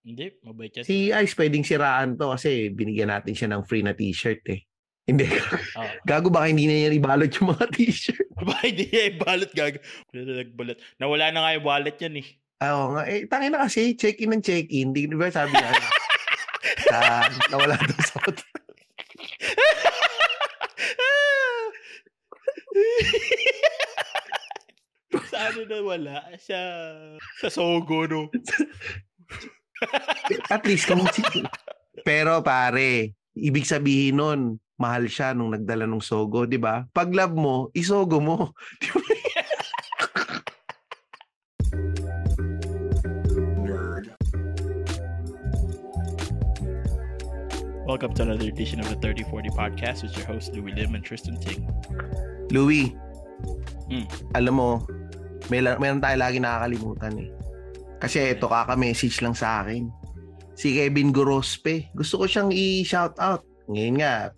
[0.00, 0.84] Hindi, mabait yan.
[0.88, 4.64] Si Ice pwedeng siraan to kasi binigyan natin siya ng free na t-shirt eh.
[5.04, 5.28] Hindi.
[5.76, 5.84] Oh.
[6.08, 8.28] Gago baka hindi na niya ibalot yung mga t-shirt.
[8.48, 9.76] Ba, hindi niya ibalot gag.
[10.12, 10.78] Wala na nagbalot.
[10.96, 12.26] Nawala na nga yung wallet yan eh.
[12.60, 13.04] Ah, Oo nga.
[13.08, 14.92] Eh, tangin na kasi, check-in ng check-in.
[14.96, 15.72] Di ba sabi niya?
[16.88, 18.48] sa, nawala doon sa hotel.
[25.28, 26.16] sa ano na wala?
[26.40, 26.58] Sa,
[27.40, 28.28] sa Sogo, no?
[30.52, 31.24] At least kung si...
[32.06, 34.40] Pero pare, ibig sabihin nun,
[34.76, 36.84] mahal siya nung nagdala ng sogo, di ba?
[36.92, 38.52] Pag love mo, isogo mo.
[38.80, 39.00] Di ba?
[47.86, 51.36] Welcome to another edition of the 3040 Podcast with your host, Louis Lim and Tristan
[51.40, 51.66] Ting.
[52.50, 52.94] Louie,
[53.90, 54.06] Mm.
[54.38, 54.70] alam mo,
[55.50, 57.28] may, meron tayo lagi nakakalimutan eh.
[58.00, 59.86] Kasi ito kaka-message lang sa akin.
[60.56, 61.92] Si Kevin Gorospe.
[61.92, 63.44] Gusto ko siyang i-shout out.
[63.68, 64.32] Ngayon nga,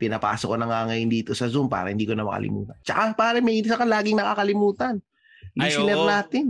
[0.00, 2.76] pinapasok ko na nga ngayon dito sa Zoom para hindi ko na makalimutan.
[2.80, 4.98] Tsaka pare, may isa ka laging nakakalimutan.
[5.54, 6.08] Ay, Listener oo.
[6.08, 6.46] natin.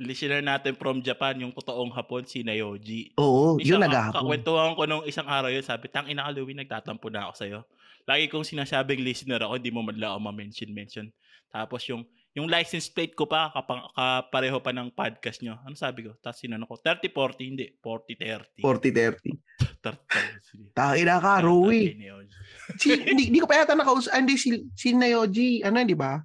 [0.00, 3.12] Listener natin from Japan, yung totoong hapon, si Nayoji.
[3.20, 4.16] Oo, Isang yun naghahapon.
[4.16, 7.60] kakwentuhan ko nung isang araw yun, sabi, tang ina ka, Louie, nagtatampo na ako sa'yo.
[8.08, 11.12] Lagi kong sinasabing listener ako, hindi mo madla ako ma-mention-mention.
[11.52, 12.08] Tapos yung
[12.38, 15.58] yung license plate ko pa, kapang, kapareho pa ng podcast nyo.
[15.66, 16.14] Ano sabi ko?
[16.22, 18.62] Tapos sinano ko, 30-40, hindi, 40-30.
[18.62, 19.34] 40-30.
[19.82, 21.98] 30 Takina ka, Rowie.
[22.80, 24.14] si, hindi, hindi ko pa yata nakausap.
[24.14, 26.22] Ah, hindi, si, si Nayoji, ano, di ba?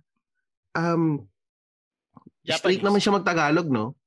[0.78, 1.25] Um,
[2.45, 3.97] straight naman siya magtagalog, no?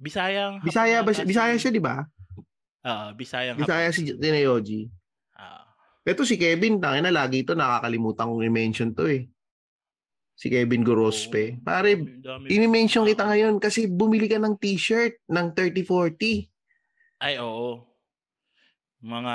[0.00, 0.64] Bisayang.
[0.64, 1.12] Bisaya ba?
[1.12, 2.00] Bisaya siya, di ba?
[2.82, 3.60] Oo, Bisayang.
[3.60, 4.88] Bisaya si si Nayoji.
[5.36, 5.68] Ah.
[6.02, 9.28] Ito si Kevin, tangin na lagi ito, nakakalimutan kong i-mention to eh.
[10.32, 11.54] Si Kevin Gorospe.
[11.54, 11.62] Oo.
[11.62, 12.46] Pare, Dami- dami.
[12.50, 16.48] i-mention kita ngayon kasi bumili ka ng t-shirt ng 3040.
[17.20, 17.86] Ay, oo.
[19.02, 19.34] Mga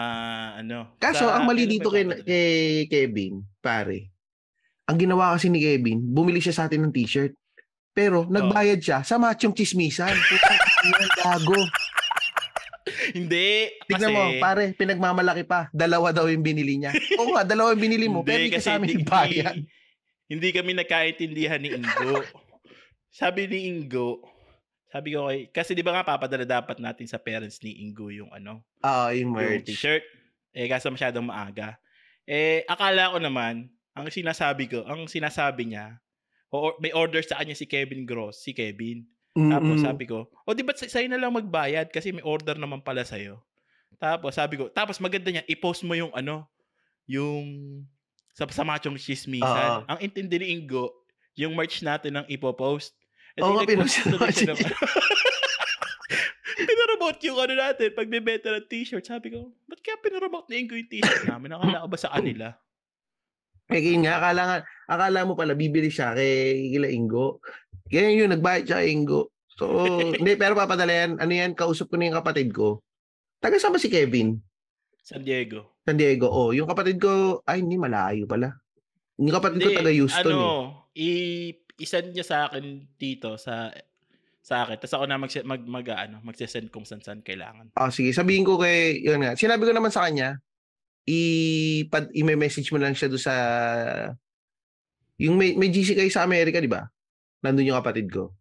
[0.64, 0.78] ano.
[0.98, 2.50] Kaso, sa- ang mali dito kay, kay
[2.88, 4.12] Kevin, pare,
[4.88, 7.36] ang ginawa kasi ni Kevin, bumili siya sa atin ng t-shirt.
[7.92, 10.12] Pero, nagbayad siya sa machong chismisan.
[10.30, 10.60] Putang
[11.18, 11.60] Gago.
[13.12, 13.68] Hindi.
[13.84, 15.68] Tignan kasi, mo, pare, pinagmamalaki pa.
[15.72, 16.92] Dalawa daw yung binili niya.
[17.20, 18.24] Oo nga, dalawa yung binili mo.
[18.24, 19.58] pero hindi ka kasi sa amin hindi- nagbayad.
[20.28, 22.20] Hindi kami nagkaintindihan ni Ingo.
[23.10, 24.20] sabi ni Ingo,
[24.88, 28.32] sabi ko kay, kasi di ba nga papadala dapat natin sa parents ni Ingo yung
[28.32, 29.72] ano, Oo, yung yung merch.
[29.72, 30.04] shirt.
[30.52, 31.76] Eh, kaso masyadong maaga.
[32.24, 36.00] Eh, akala ko naman, ang sinasabi ko, ang sinasabi niya,
[36.48, 39.04] o, may order sa kanya si Kevin Gross, si Kevin.
[39.38, 39.86] Tapos Mm-mm.
[39.86, 43.06] sabi ko, o di ba't sa- sa'yo na lang magbayad kasi may order naman pala
[43.06, 43.38] sa'yo.
[43.96, 46.50] Tapos sabi ko, tapos maganda niya, i-post mo yung ano,
[47.06, 47.46] yung
[48.38, 49.82] sa, sa machong chismisan.
[49.82, 49.90] Oo.
[49.90, 50.94] Ang intindi ni Ingo,
[51.34, 52.94] yung merch natin ang ipopost.
[53.42, 54.62] Oo, nag-post pinost ng-
[56.58, 59.06] Pinaremote yung ano natin, pag bibenta ng t-shirt.
[59.06, 61.54] Sabi ko, ba't kaya pinaremote ni Ingo yung t-shirt namin?
[61.54, 62.48] Nakala ko ba sa kanila?
[63.68, 67.44] Eh, kaya nga, akala, nga, akala mo pala, bibili siya kay kila Ingo.
[67.92, 69.28] Kaya yun, nagbayad siya kay Ingo.
[69.60, 69.68] So,
[70.24, 71.20] hindi, pero papadala yan.
[71.20, 72.80] Ano yan, kausap ko na yung kapatid ko.
[73.44, 74.40] Taga saan ba si Kevin?
[75.08, 75.80] San Diego.
[75.88, 76.28] San Diego.
[76.28, 78.60] Oh, yung kapatid ko, ay, hindi, malayo pala.
[79.16, 80.36] Yung kapatid ko taga Houston.
[80.36, 80.48] ano,
[80.92, 81.00] eh.
[81.00, 81.10] i
[81.80, 83.72] isend niya sa akin dito sa
[84.44, 84.76] sa akin.
[84.76, 87.72] Tapos ako na mag, mag, mag ano, magsisend kung saan saan kailangan.
[87.80, 89.40] Ah, sige, sabihin ko kay, yun nga.
[89.40, 90.44] Sinabi ko naman sa kanya,
[91.08, 91.20] i,
[91.88, 93.36] pad, i-message mo lang siya doon sa,
[95.24, 96.84] yung may, may GC kayo sa Amerika, di ba?
[97.48, 98.36] Nandun yung kapatid ko.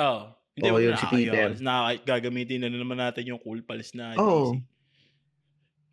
[0.00, 0.32] Oh.
[0.56, 1.32] Hindi Oo, wag yun na si kayo.
[1.36, 1.50] Peter.
[1.60, 4.16] Na, gagamitin na naman natin yung cool pals na.
[4.16, 4.56] Oo.
[4.56, 4.77] GC.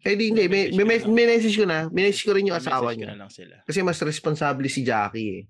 [0.05, 1.89] Eh di, hindi, may, may, may, may message ko na.
[1.89, 3.17] May message ko rin yung asawa niya.
[3.17, 3.65] na lang sila.
[3.65, 5.43] Kasi mas responsable si Jackie eh.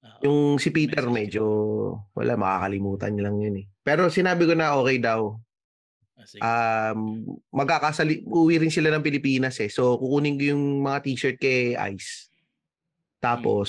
[0.00, 0.20] Oo.
[0.24, 1.44] Yung si Peter medyo,
[2.16, 3.66] wala, makakalimutan niya lang yun eh.
[3.84, 5.36] Pero sinabi ko na okay daw.
[6.40, 6.96] Ah.
[6.96, 9.68] Um, magkakasali, uwi rin sila ng Pilipinas eh.
[9.68, 12.32] So, kukunin ko yung mga t-shirt kay Ice.
[13.20, 13.68] Tapos,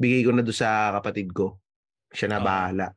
[0.00, 1.60] bigay ko na doon sa kapatid ko.
[2.08, 2.96] Siya na bahala.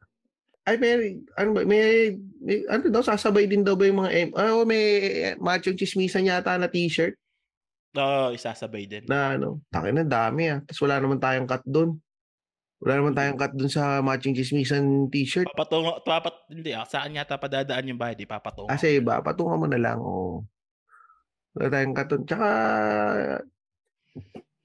[0.64, 4.30] Ay, may, ano ba, may, may, ano daw, sasabay din daw ba yung mga, M,
[4.32, 4.84] oh, may
[5.36, 7.20] machong chismisan yata na t-shirt
[7.94, 9.06] Oo, isasabay din.
[9.06, 10.60] na ano, takin na dami ah.
[10.66, 12.02] Tapos wala naman tayong cut doon.
[12.82, 15.46] Wala naman tayong cut doon sa matching chismisan t-shirt.
[15.54, 18.72] Papatungo, papat, hindi ah, saan yata padadaan yung bahay, di papatungo.
[18.72, 20.02] Kasi iba, patungan mo na lang.
[20.02, 20.42] Oh.
[21.54, 22.24] Wala tayong cut doon.
[22.26, 22.48] Tsaka,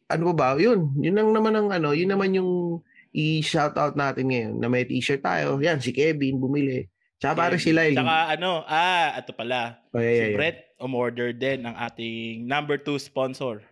[0.09, 0.49] ano ba ba?
[0.57, 2.81] Yun, yun lang naman ang ano, yun naman yung
[3.13, 5.57] i-shout out natin ngayon na may t-shirt tayo.
[5.59, 6.87] Yan, si Kevin bumili.
[7.19, 7.65] Tsaka pare Kevin.
[7.65, 7.97] si Lyle.
[7.99, 9.83] Tsaka ano, ah, ito pala.
[9.91, 10.37] Oh, yeah, si yeah, yeah.
[10.39, 13.65] Brett umorder din ang ating number two sponsor.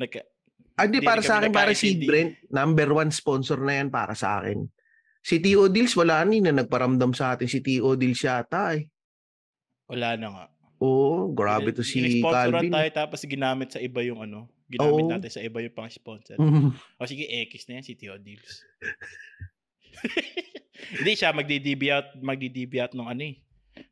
[0.00, 0.26] Nagka,
[0.74, 2.02] Ah, di, para sa akin, para si.
[2.02, 4.66] Brent, number one sponsor na yan para sa akin.
[5.22, 5.70] Si T.O.
[5.70, 7.94] Deals, wala ni na nagparamdam sa atin si T.O.
[7.94, 8.90] Deals yata eh.
[9.86, 10.44] Wala na nga.
[10.82, 12.74] Oo, grabe to si Calvin.
[12.74, 14.50] tayo tapos ginamit sa iba yung ano.
[14.64, 15.10] Ginamit Oo.
[15.12, 16.36] natin sa iba yung pang-sponsor.
[16.36, 16.72] Mm.
[16.72, 18.64] O sige, X na yan si Tio Deals.
[20.98, 23.34] Hindi siya magdi-DB out, magdi-DB out nung ano eh.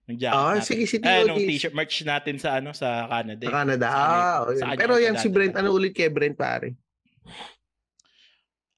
[0.06, 0.64] Ng jacket Ah, natin.
[0.64, 1.26] sige, si Eh, T.O.
[1.26, 3.42] nung t-shirt merch natin sa ano sa Canada.
[3.42, 3.54] Sa eh.
[3.54, 3.86] Canada.
[3.86, 4.58] Sa Ah, sa okay.
[4.62, 5.26] kanya Pero yan si.
[5.28, 6.72] Brent, ano ulit kay Brent pare?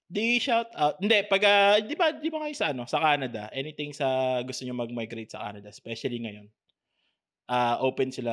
[0.06, 0.94] Di shout out.
[0.98, 4.62] Hindi, pag ah, di ba di ba kayo sa ano, sa Canada, anything sa gusto
[4.62, 6.46] niyo mag-migrate sa Canada, especially ngayon.
[7.46, 8.32] Ah, open sila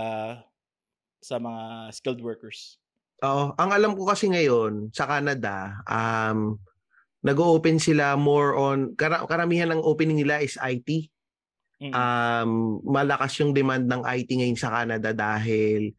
[1.19, 2.77] sa mga skilled workers.
[3.21, 6.57] Oo, ang alam ko kasi ngayon sa Canada, um
[7.21, 11.05] nag-open sila more on kara- karamihan ng opening nila is IT.
[11.77, 11.93] Mm.
[11.93, 15.93] Um malakas yung demand ng IT ngayon sa Canada dahil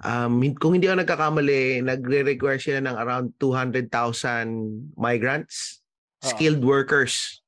[0.00, 5.84] um kung hindi ako nagkakamali, nagre-require sila ng around 200,000 migrants,
[6.24, 7.43] skilled workers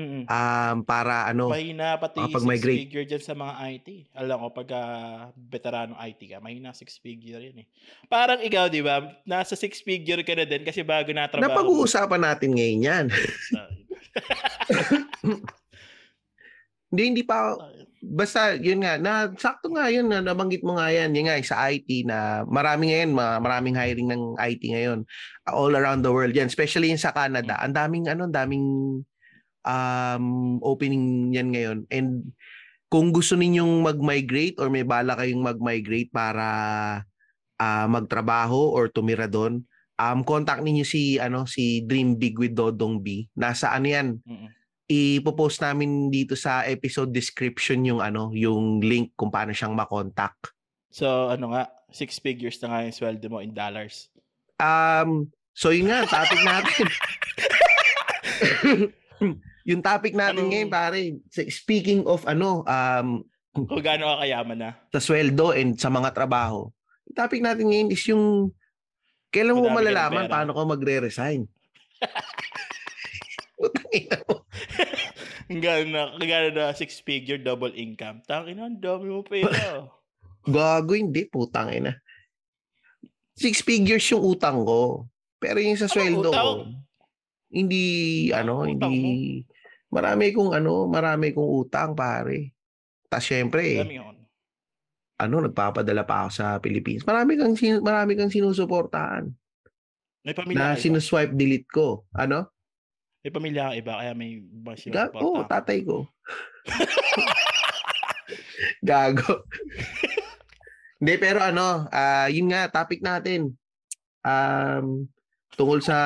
[0.00, 0.24] Mm-mm.
[0.24, 2.80] um para ano Mahina pati six makapag-migrate.
[2.88, 3.88] figure dyan sa mga IT.
[4.16, 4.68] Alam ko, pag
[5.36, 7.66] veteranong IT ka, mahina six figure yun eh.
[8.08, 9.12] Parang ikaw, di ba?
[9.28, 11.52] Nasa six figure ka na din kasi bago na trabaho.
[11.52, 13.06] napag-uusapan natin ngayon yan.
[16.90, 17.54] Hindi hindi pa
[18.02, 21.68] basta yun nga na sakto nga yun na nabanggit mo nga yan yun nga sa
[21.68, 25.04] IT na marami ngayon ma- maraming hiring ng IT ngayon
[25.46, 28.64] uh, all around the world yan especially in sa Canada ang daming ano daming
[29.64, 32.32] um opening yan ngayon and
[32.90, 36.46] kung gusto ninyong mag-migrate or may bala kayong mag-migrate para
[37.60, 39.62] ah, magtrabaho or tumira doon
[40.00, 44.48] um contact ninyo si ano si Dream Big with Dodong B nasa ano yan Mm-mm.
[44.90, 50.34] ipopost namin dito sa episode description yung ano, yung link kung paano siyang makontak.
[50.90, 54.10] So, ano nga, six figures na nga yung sweldo mo in dollars.
[54.58, 56.90] Um, so yun nga, topic natin.
[59.70, 60.50] yung topic natin Ano?
[60.50, 61.00] ngayon, pare,
[61.48, 63.22] speaking of ano, um,
[63.70, 64.70] Kung gaano ka kayaman na.
[64.94, 66.70] sa sweldo and sa mga trabaho,
[67.10, 68.54] yung topic natin ngayon is yung
[69.30, 71.46] kailan mo malalaman paano ka magre-resign?
[73.60, 74.34] Putang ina mo.
[75.50, 78.22] Gaano na, gaano na six figure double income.
[78.24, 79.84] Tangin na, ang dami mo pera.
[80.48, 81.28] Gago, hindi.
[81.28, 81.92] Putang ina.
[83.36, 85.04] Six figures yung utang ko.
[85.36, 86.50] Pero yung sa sweldo ko,
[87.50, 87.84] hindi,
[88.30, 89.42] ano, utang hindi,
[89.90, 92.54] marami kong, ano, marami kong utang, pare.
[93.10, 93.98] Tapos syempre, eh,
[95.20, 97.02] ano, nagpapadala pa ako sa Philippines.
[97.02, 99.28] Marami kang, sin- marami kang sinusuportahan
[100.24, 102.06] May pamilya na sinuswipe delete ko.
[102.14, 102.54] Ano?
[103.20, 105.24] May pamilya ka iba, kaya may ibang Ga- sinusuporta.
[105.26, 106.08] Oo, tatay ko.
[108.88, 109.44] Gago.
[111.00, 113.56] Hindi, pero ano, ah yun nga, topic natin.
[114.20, 115.08] Um,
[115.60, 115.96] tungkol sa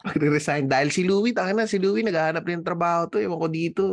[0.00, 0.64] pagre-resign.
[0.64, 3.20] Dahil si Louie, taka na, si Louie naghahanap rin ng trabaho to.
[3.20, 3.84] Ewan ko dito.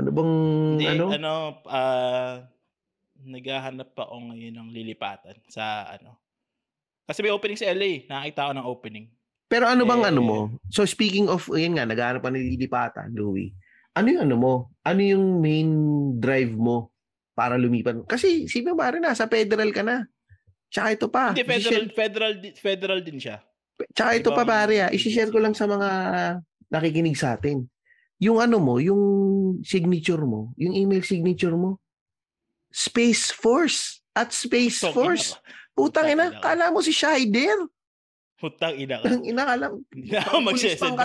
[0.00, 0.32] Ano bang,
[0.80, 1.04] Hindi, ano?
[1.12, 1.32] ano,
[1.68, 2.48] ah,
[3.20, 6.16] naghahanap pa ako ngayon ng lilipatan sa ano.
[7.04, 8.08] Kasi may opening sa LA.
[8.08, 9.06] Nakakita ko ng opening.
[9.50, 10.38] Pero ano bang eh, ano mo?
[10.70, 13.52] So speaking of, yun nga, naghahanap pa ng lilipatan, Louie.
[13.98, 14.54] Ano yung ano mo?
[14.86, 15.68] Ano yung main
[16.22, 16.94] drive mo
[17.34, 18.06] para lumipat?
[18.06, 20.06] Kasi, sino ba rin, nasa federal ka na.
[20.70, 21.34] Tsaka ito pa.
[21.34, 22.32] Hindi, federal, isi-share- federal,
[22.62, 23.42] federal din siya.
[23.94, 25.88] Tsaka ito pa pare ah, isi-share ko lang sa mga
[26.70, 27.64] nakikinig sa atin.
[28.20, 29.00] Yung ano mo, yung
[29.64, 31.80] signature mo, yung email signature mo,
[32.70, 35.26] Space Force at Space Putang Force.
[35.32, 35.48] ina ka.
[35.74, 36.44] Putang ina, Putang ina ka.
[36.44, 37.58] kala mo si Scheider.
[38.40, 39.08] Putang ina ka.
[39.08, 39.72] Ang ina, alam.
[39.92, 40.96] Hindi na ako magsesend.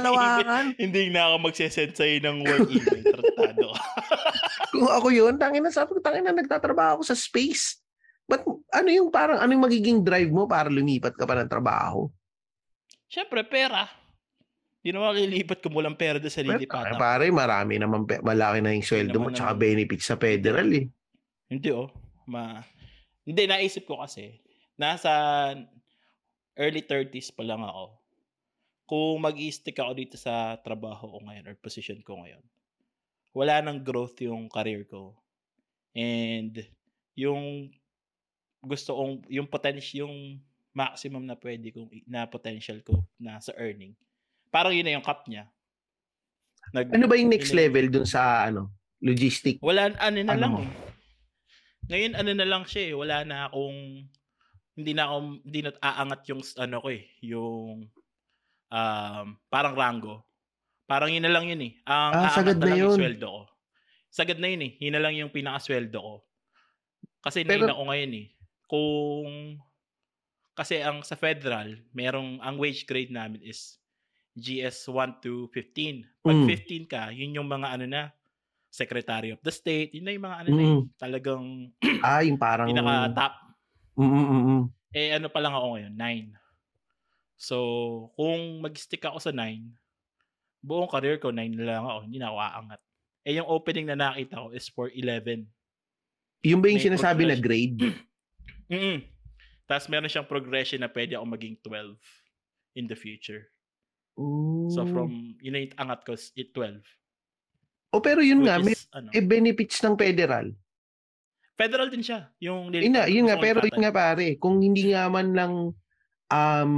[0.76, 3.04] Hindi na ako magsesend sa'yo ng work email.
[3.12, 3.84] Tratado ka.
[4.76, 7.80] Kung ako yun, tangina, sabi ko, tangina, nagtatrabaho ako sa space.
[8.28, 12.08] But ano yung parang, ano yung magiging drive mo para lumipat ka pa ng trabaho?
[13.16, 13.88] Siyempre, pera.
[14.84, 17.00] Hindi naman lilipat kung walang pera doon sa lilipatan.
[17.00, 19.64] pare, marami naman, malaki na yung sweldo mo, tsaka naman.
[19.64, 20.92] benefits sa federal eh.
[21.48, 21.88] Hindi oh.
[22.28, 22.60] Ma
[23.24, 24.44] Hindi naisip ko kasi
[24.76, 25.10] nasa
[26.60, 27.96] early 30s pa lang ako.
[28.84, 32.44] Kung mag-stick ako dito sa trabaho ko ngayon or position ko ngayon.
[33.32, 35.16] Wala nang growth yung career ko.
[35.96, 36.52] And
[37.16, 37.72] yung
[38.60, 40.44] gusto kong yung potential yung
[40.76, 43.96] maximum na pwede kong na potential ko na sa earning.
[44.52, 45.48] Parang yun na yung cap niya.
[46.76, 49.58] Nag, Ano ba yung next yun level dun sa ano, logistic?
[49.64, 50.70] Wala, ano na Ano lang eh.
[51.86, 52.94] Ngayon, ano na lang siya eh.
[52.94, 54.10] Wala na akong,
[54.76, 55.16] hindi na ako,
[55.46, 57.88] hindi na aangat yung, ano ko eh, yung,
[58.68, 60.26] um, parang rango.
[60.86, 61.74] Parang yun na lang yun eh.
[61.86, 62.94] Ang Ah, sagad na na yun.
[62.94, 63.42] sweldo ko.
[64.10, 64.72] Sagad na yun eh.
[64.82, 66.16] Yun na lang yung pinakasweldo ko.
[67.22, 68.28] Kasi Pero- Pero, ako ngayon eh.
[68.66, 69.30] Kung,
[70.56, 73.76] kasi ang sa federal, merong, ang wage grade namin is
[74.36, 76.08] GS 1 to 15.
[76.24, 76.48] Pag Mm.
[76.48, 78.04] 15 ka, yun yung mga ano na,
[78.72, 80.84] Secretary of the State, yun na yung mga ano na eh, Mm.
[81.00, 81.46] talagang
[82.04, 82.68] Ah, yung parang...
[82.68, 83.34] pinaka-top.
[83.96, 84.64] Mm, mm, mm, mm.
[84.92, 86.28] Eh ano pa lang ako ngayon, 9.
[87.36, 87.56] So,
[88.16, 89.76] kung mag-stick ako sa 9,
[90.60, 92.82] buong career ko 9 na lang ako, hindi na ako aangat.
[93.24, 95.48] Eh yung opening na nakita ko is for 11.
[96.44, 97.80] Yung ba yung May sinasabi na grade?
[98.68, 99.15] Mm
[99.66, 101.98] Tapos meron siyang progression na pwede ako maging 12
[102.78, 103.50] in the future.
[104.72, 104.92] So Mm.
[104.94, 105.10] from,
[105.44, 106.80] yun na yung angat ko, is it 12.
[107.92, 110.52] Oh, pero yun Which nga, may is, ano, eh, benefits ng federal.
[111.56, 112.28] federal din siya.
[112.44, 115.54] Yung Yun nga, yun nga, pero yun nga pare, kung hindi nga man lang
[116.28, 116.74] um,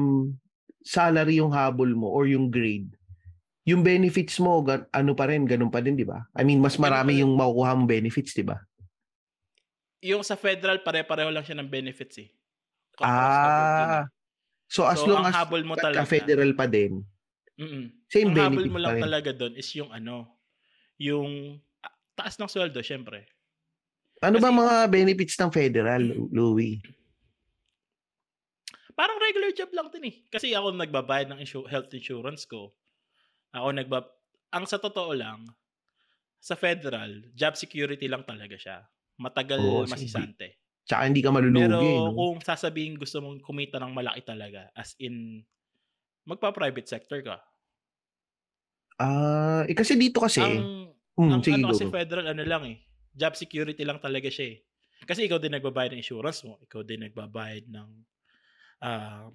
[0.86, 2.94] salary yung habol mo or yung grade,
[3.66, 6.24] yung benefits mo, gan- ano pa rin, ganun pa din, di ba?
[6.38, 8.62] I mean, mas marami yung makukuha mong benefits, di ba?
[10.06, 12.30] Yung sa federal, pare-pareho lang siya ng benefits eh.
[13.02, 14.10] Ah, eh.
[14.66, 17.06] so as so, long as habol mo talaga, federal pa din,
[17.58, 17.90] Mm-mm.
[18.10, 20.38] same ang habol mo lang talaga doon is yung ano,
[21.02, 23.26] yung ah, taas ng sweldo, syempre.
[24.22, 26.82] Ano ba kasi- mga benefits ng federal, Louis?
[28.98, 30.16] Parang regular job lang din eh.
[30.26, 32.74] Kasi ako nagbabayad ng insu- health insurance ko.
[33.54, 34.10] Ako nagba...
[34.50, 35.46] Ang sa totoo lang,
[36.42, 38.82] sa federal, job security lang talaga siya.
[39.22, 40.58] Matagal Oo, sige.
[40.88, 42.02] Tsaka hindi ka Pero malulugi.
[42.06, 42.14] no?
[42.16, 45.44] kung sasabihin gusto mong kumita ng malaki talaga, as in,
[46.30, 47.38] magpa-private sector ka.
[49.00, 50.56] Ah, eh, kasi dito kasi, ang
[51.18, 51.90] hmm, ang sige, ano kasi go.
[51.90, 52.78] federal, ano lang eh,
[53.12, 54.58] job security lang talaga siya eh.
[55.06, 57.90] Kasi ikaw din nagbabayad ng insurance mo, ikaw din nagbabayad ng
[58.84, 59.30] ah,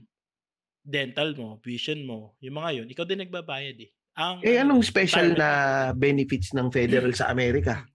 [0.83, 3.91] dental mo, vision mo, yung mga yun, ikaw din nagbabayad eh.
[4.19, 5.51] Ang, Eh, ano, anong special retirement, na
[5.95, 7.87] benefits ng federal sa Amerika?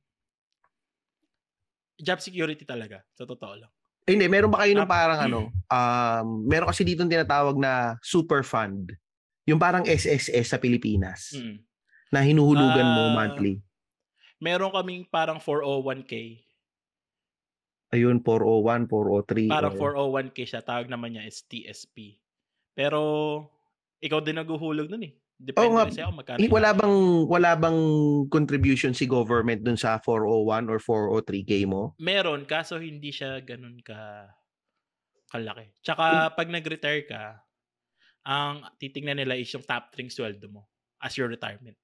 [1.97, 3.71] Job security talaga, sa totoo lang.
[4.07, 8.39] Eh, hindi, meron ba kayo ng parang ano, um, meron kasi dito tinatawag na super
[8.39, 8.95] fund.
[9.43, 11.57] Yung parang SSS sa Pilipinas Mm.
[12.13, 13.59] na hinuhulugan mo Ah, monthly.
[14.39, 16.39] Meron kaming parang 401k.
[17.89, 19.47] Ayun, 401, 403.
[19.47, 19.79] Parang oo.
[19.79, 22.19] 401k siya, tawag naman niya is TSP.
[22.75, 22.99] Pero,
[23.97, 25.13] ikaw din naghuhulog nun eh.
[25.37, 25.85] Depende Oo nga.
[25.87, 27.79] sa'yo kung magkano Eh, wala bang wala bang
[28.27, 31.93] contribution si government dun sa 401 or 403k mo?
[31.97, 34.25] Meron, kaso hindi siya ganun ka
[35.27, 35.61] kalaki.
[35.63, 35.77] Hmm.
[35.79, 37.23] Tsaka pag nag-retire ka,
[38.23, 40.65] ang titingnan nila is yung top 3 sweldo mo
[40.97, 41.77] as your retirement.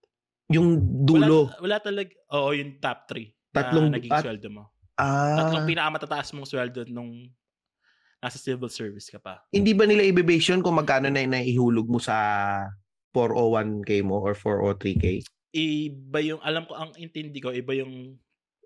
[0.49, 1.53] Yung dulo.
[1.53, 4.63] Wala, wala talaga, oo, yung top 3 Tatlong- na naging at- sweldo mo.
[4.93, 7.29] Ah, Tatlong pinakamatataas mong sweldo nung
[8.17, 9.45] nasa civil service ka pa.
[9.51, 12.15] hindi ba nila i-base yun kung magkano na naihulog mo sa
[13.13, 15.21] 401k mo or 403k?
[15.53, 18.17] Iba yung, alam ko, ang intindi ko, iba yung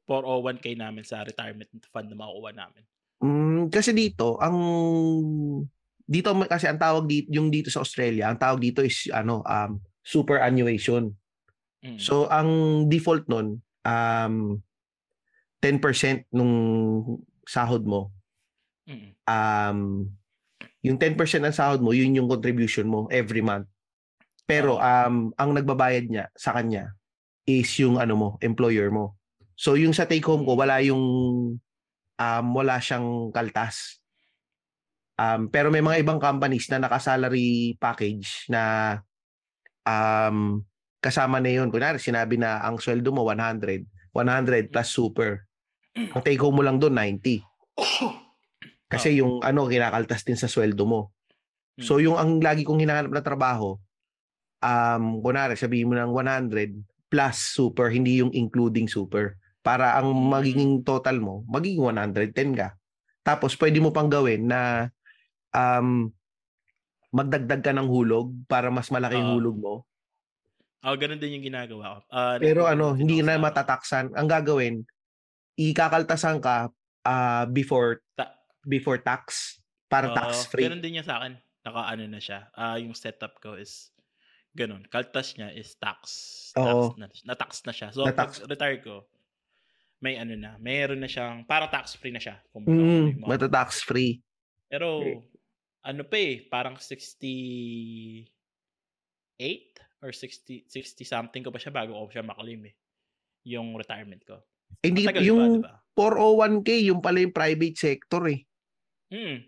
[0.08, 2.84] 401k namin sa retirement fund na makukuha namin.
[3.20, 4.58] Mm, kasi dito, ang
[6.08, 9.84] dito kasi ang tawag dito yung dito sa Australia, ang tawag dito is ano um
[10.06, 11.12] superannuation.
[11.84, 12.00] Mm.
[12.00, 12.48] So ang
[12.88, 14.64] default nun um
[15.60, 16.54] 10% nung
[17.44, 18.16] sahod mo.
[18.88, 19.12] Mm.
[19.28, 19.80] Um
[20.86, 23.68] yung 10% ng sahod mo, yun yung contribution mo every month.
[24.48, 26.96] Pero um ang nagbabayad niya sa kanya
[27.44, 29.20] is yung ano mo, employer mo.
[29.60, 31.04] So yung sa take home ko wala yung
[32.16, 34.00] um wala siyang kaltas.
[35.20, 38.96] Um pero may mga ibang companies na naka-salary package na
[39.84, 40.64] um
[41.04, 41.68] kasama na yun.
[41.68, 43.84] Kunwari sinabi na ang sweldo mo 100,
[44.16, 45.44] 100 plus super.
[45.98, 47.44] Ang take home mo lang doon 90.
[48.88, 51.12] Kasi yung ano kinakaltas din sa sweldo mo.
[51.78, 53.78] So yung ang lagi kong hinahanap na trabaho,
[54.60, 56.74] um, kunwari sabihin mo ng 100
[57.08, 59.38] plus super, hindi yung including super.
[59.62, 60.28] Para ang Mm.
[60.28, 62.76] magiging total mo, magiging 110 ka.
[63.22, 64.92] Tapos pwede mo pang gawin na
[65.52, 66.08] um,
[67.12, 69.76] magdagdag ka ng hulog para mas malaki yung hulog mo.
[70.84, 72.02] Oh, ganun din yung ginagawa ko.
[72.08, 74.06] Ah, Pero ano, hindi na sa- matataksan.
[74.14, 74.76] Ang gagawin,
[75.58, 76.70] ikakaltasan ka
[77.04, 80.68] ah, before Ta- before tax para Oo, tax free.
[80.68, 81.40] Ganun din yan sa akin.
[81.64, 82.48] Naka-ano na siya.
[82.54, 83.92] Ah, yung setup ko is
[84.58, 84.82] ganun.
[84.90, 86.02] Kaltas niya is tax.
[86.58, 86.90] Oo.
[86.90, 87.94] Tax na, na-tax na siya.
[87.94, 88.42] So, Na-tax.
[88.42, 89.06] pag retire ko,
[90.02, 92.42] may ano na, mayroon na siyang, parang tax free na siya.
[92.50, 94.22] Kung Mm, mata-tax free.
[94.66, 95.22] Pero, Okay.
[95.86, 98.28] ano pa eh, parang 68
[100.02, 102.76] or 60, 60 something ko pa siya bago ko siya maklaim eh.
[103.48, 104.42] Yung retirement ko.
[104.84, 105.74] Hindi Matagal yung pa, diba?
[105.96, 108.44] 401k, yung pala yung private sector eh.
[109.10, 109.40] Hmm.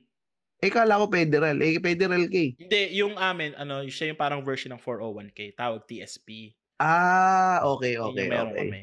[0.59, 1.55] Eh, kala ko federal.
[1.63, 2.51] Eh, federal eh.
[2.59, 6.51] Hindi, yung amin, ano, siya yung parang version ng 401k, tawag TSP.
[6.83, 8.59] Ah, okay, okay, yung meron okay.
[8.67, 8.79] kami.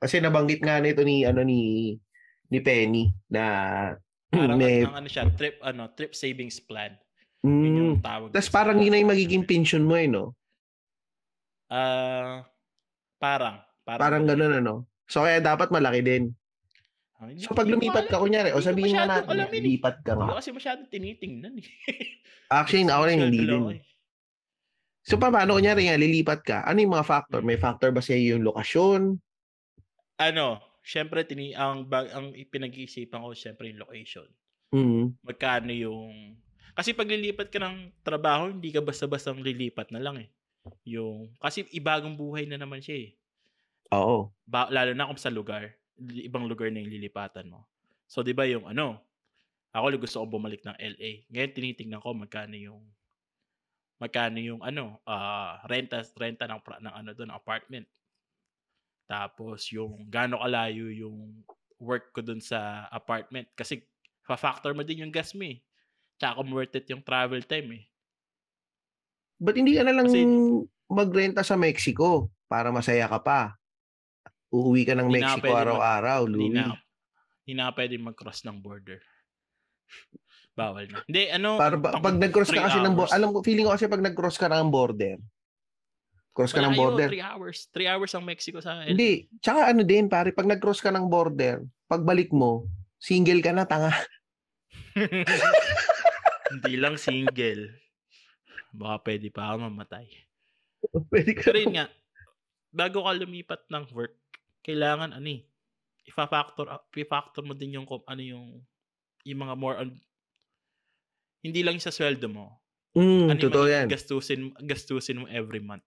[0.00, 1.92] Kasi nabanggit nga nito ni, ano, ni,
[2.48, 3.44] ni Penny na
[4.34, 6.96] Parang may, ang ano siya, trip, ano, trip savings plan.
[7.44, 8.02] Yun yung Mm.
[8.02, 8.28] tawag.
[8.32, 10.32] Tapos parang yun na yung magiging pension mo eh, no?
[11.68, 12.48] Ah,
[13.20, 13.60] parang.
[13.84, 14.74] Parang, Parang ganun, ano?
[15.04, 16.32] So, kaya dapat malaki din.
[17.30, 19.56] Hindi So, pag hindi ko lumipat ka, kunyari, o Hindi sabihin na natin, alam yun
[19.56, 19.64] eh.
[19.72, 20.30] lipat ka Hindi nga.
[20.30, 21.68] ko kasi masyadong tinitingnan eh.
[22.52, 23.64] Actually, ako rin hindi Masyado din.
[23.70, 23.78] eh.
[23.78, 23.82] eh.
[25.04, 27.40] So, paano, kunyari nga, lilipat ka, ano yung mga factor?
[27.44, 29.20] May factor ba sa yung lokasyon?
[30.16, 34.24] Ano, syempre, tini ang, bag, ang pinag-iisipan ko, syempre yung location.
[34.72, 35.12] Mm.
[35.20, 36.40] Magkano yung...
[36.72, 40.28] Kasi pag lilipat ka ng trabaho, hindi ka basta-basta lilipat na lang eh.
[40.88, 43.10] Yung, kasi ibagong buhay na naman siya eh.
[43.92, 44.32] Oo.
[44.48, 47.66] Ba, lalo na kung sa lugar, ibang lugar na yung lilipatan mo.
[48.08, 49.00] So, di ba yung ano,
[49.74, 51.26] ako gusto ko bumalik ng LA.
[51.30, 52.82] Ngayon, tinitingnan ko magkano yung
[53.98, 57.86] magkano yung ano, ah renta renta ng ng ano doon, apartment.
[59.04, 61.42] Tapos yung gaano kalayo yung
[61.78, 63.84] work ko doon sa apartment kasi
[64.24, 65.60] fa-factor mo din yung gas mo eh.
[66.16, 67.84] Tsaka worth it yung travel time eh.
[69.42, 73.40] Ba't hindi ka na lang Kasi- magrenta sa Mexico para masaya ka pa?
[74.54, 76.54] Uuwi ka ng Hindi Mexico araw-araw, Hindi Louie.
[76.54, 76.78] na
[77.44, 79.02] hindi na pwede mag-cross ng border.
[80.56, 81.02] Bawal na.
[81.04, 82.96] Hindi, ano, Para pa- pang pag nag-cross ka kasi ng hours.
[82.96, 85.18] border, alam ko, feeling ko kasi pag nag-cross ka ng border,
[86.32, 87.58] cross ka Wala ng border, three hours.
[87.68, 88.94] Three hours ang Mexico sa LA.
[88.94, 89.28] Hindi.
[89.44, 92.64] Tsaka ano din, pare, pag nag-cross ka ng border, pagbalik mo,
[92.96, 93.92] single ka na, tanga.
[96.54, 97.76] Hindi lang single.
[98.72, 100.06] Baka pwede pa ako mamatay.
[101.12, 101.50] Pwede ka.
[101.50, 101.86] Pero yun nga,
[102.70, 104.14] bago ka lumipat ng work,
[104.66, 105.40] kailangan ano eh,
[106.08, 106.66] ifa-factor,
[106.96, 108.46] i-factor mo din yung ano yung
[109.28, 109.90] yung mga more on
[111.44, 112.46] hindi lang sa sweldo mo.
[112.96, 113.90] Mm, ano yung totoo yan.
[113.92, 115.86] gastusin gastusin mo every month.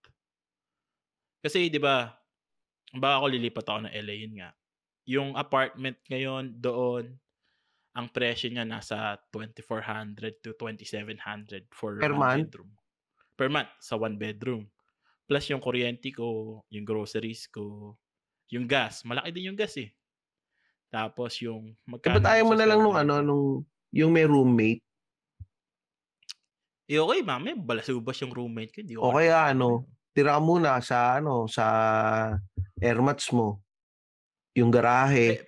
[1.44, 2.12] Kasi 'di ba,
[2.96, 4.50] baka ako lilipat ako ng LA yun nga.
[5.08, 7.06] Yung apartment ngayon doon
[7.98, 12.50] ang presyo niya nasa 2400 to 2700 for Per one month?
[12.50, 12.72] bedroom.
[13.40, 14.70] Per month sa one bedroom.
[15.30, 17.98] Plus yung kuryente ko, yung groceries ko,
[18.54, 19.90] yung gas, malaki din yung gas eh.
[20.92, 23.44] Tapos yung Eh, magkano ayaw mo na lang nung ano, nung
[23.92, 24.82] yung may roommate?
[26.88, 28.80] Eh okay, mami, balasubas yung roommate ko.
[28.80, 29.68] Hindi ko O kaya ano,
[30.16, 31.66] tira ka muna sa ano, sa
[32.82, 33.62] airmats mo.
[34.58, 35.46] Yung garahe, Eh,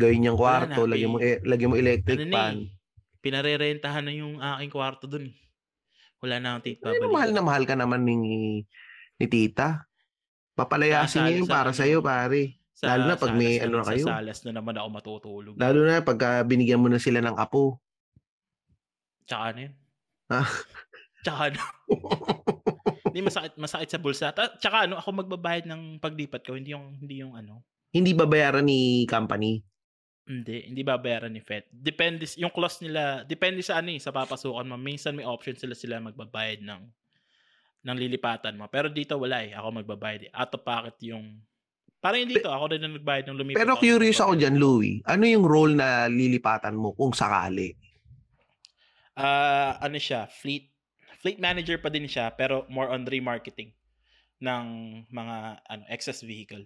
[0.00, 2.54] gawin niyang kwarto, lagyan mo eh, lagyan mo electric ano fan.
[2.64, 2.68] eh,
[3.22, 5.30] pinarerentahan na yung aking kwarto dun.
[5.30, 5.36] eh.
[6.22, 8.16] Wala na akong tit Ay, mahal na mahal ka naman ni
[9.18, 9.87] ni tita.
[10.58, 12.58] Papalayasin niya Sa- yun sa para ano, sa iyo, pare.
[12.78, 14.04] Lalo na pag may ano na sa kayo.
[14.06, 15.54] salas na naman ako matutulog.
[15.54, 17.78] Lalo na pagka binigyan mo na sila ng apo.
[19.26, 19.74] Tsaka ano yun?
[20.30, 20.46] Ah.
[21.26, 21.60] Tsaka ano?
[23.08, 24.26] Hindi masakit, masakit sa bulsa.
[24.34, 27.64] Tsaka ano, ako magbabayad ng paglipat ko, hindi yung, hindi yung ano.
[27.88, 29.64] Hindi babayaran ni company.
[30.28, 31.72] Hindi, hindi babayaran ni Fed.
[31.72, 34.76] Depende, yung clause nila, depende sa ano eh, sa papasukan mo.
[34.76, 36.80] Minsan may option sila sila magbabayad ng
[37.84, 38.66] ng lilipatan mo.
[38.66, 39.54] Pero dito wala eh.
[39.54, 40.30] Ako magbabayad eh.
[40.34, 41.42] Out of pocket yung
[41.98, 43.58] Parang hindi dito, ako rin ang nagbayad ng lumipat.
[43.58, 45.02] Pero curious ako dyan, Louie.
[45.02, 47.74] Ano yung role na lilipatan mo kung sakali?
[49.18, 50.70] Ah, ano siya, fleet
[51.18, 53.74] fleet manager pa din siya pero more on remarketing
[54.38, 54.64] ng
[55.10, 55.36] mga
[55.66, 56.62] ano excess vehicle.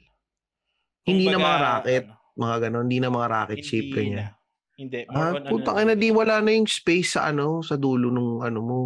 [1.08, 3.96] Hindi na Kumbaga, mga racket, ano, Mga ganon, hindi na mga rocket hindi ship na.
[3.96, 4.26] kanya.
[4.72, 8.12] Hindi, more Ah, on ano, na di wala na yung space sa ano, sa dulo
[8.12, 8.80] nung ano mo.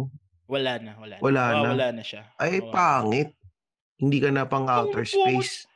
[0.47, 1.21] Wala na, wala na.
[1.21, 1.67] Wala na.
[1.75, 2.23] Wala na siya.
[2.39, 2.71] Ay, Oo.
[2.71, 3.31] pangit.
[3.97, 5.67] Hindi ka na pang outer space.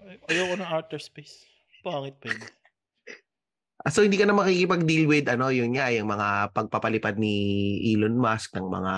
[0.00, 1.44] Ay, Ayoko ng outer space.
[1.80, 2.42] Pangit pa yun.
[3.80, 7.32] Ah, so hindi ka na makikipag-deal with ano, yun nga, yung mga pagpapalipad ni
[7.88, 8.94] Elon Musk ng mga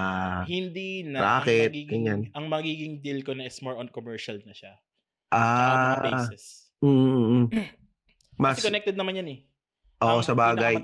[0.50, 1.18] Hindi na.
[1.22, 2.20] Racket, ang magiging, ganyan.
[2.34, 4.74] ang magiging deal ko na is more on commercial na siya.
[5.30, 6.74] Ah, bases.
[6.82, 7.44] mm, mm, mm.
[8.42, 9.38] mas Kasi connected naman yan eh.
[10.04, 10.74] Oo ang sa bagay.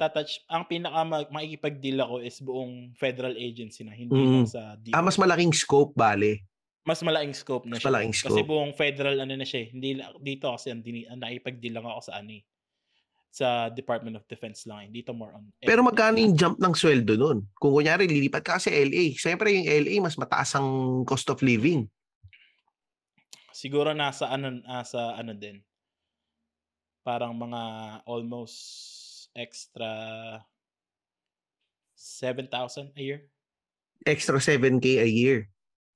[0.49, 4.33] ang pinaka ma- makikipag-deal ako is buong federal agency na, hindi Mm.
[4.33, 4.93] lang sa DOJ.
[4.93, 6.47] Ah, mas malaking scope bale.
[6.83, 7.93] mas malaking scope na Mas siya.
[7.93, 8.49] malaking Kasi scope.
[8.49, 9.69] buong federal ano na siya eh.
[9.69, 9.89] Hindi
[10.23, 12.43] dito kasi ang, ang nakipag-deal lang ako sa ano eh.
[13.29, 14.89] Sa Department of Defense lang.
[14.89, 15.53] Dito more on.
[15.61, 17.45] Pero magkano yung jump ng sweldo nun?
[17.55, 19.13] Kung kunyari, lilipat ka sa LA.
[19.13, 20.65] Siyempre, yung LA, mas mataas ang
[21.05, 21.85] cost of living.
[23.53, 25.61] Siguro nasa ano, nasa ano din.
[27.05, 27.61] Parang mga
[28.05, 28.57] almost
[29.39, 29.91] extra
[31.95, 33.21] 7,000 a year.
[34.03, 35.47] Extra 7K a year.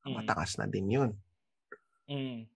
[0.03, 0.23] Mm.
[0.23, 1.11] Matakas na din yun.
[2.07, 2.47] Mm.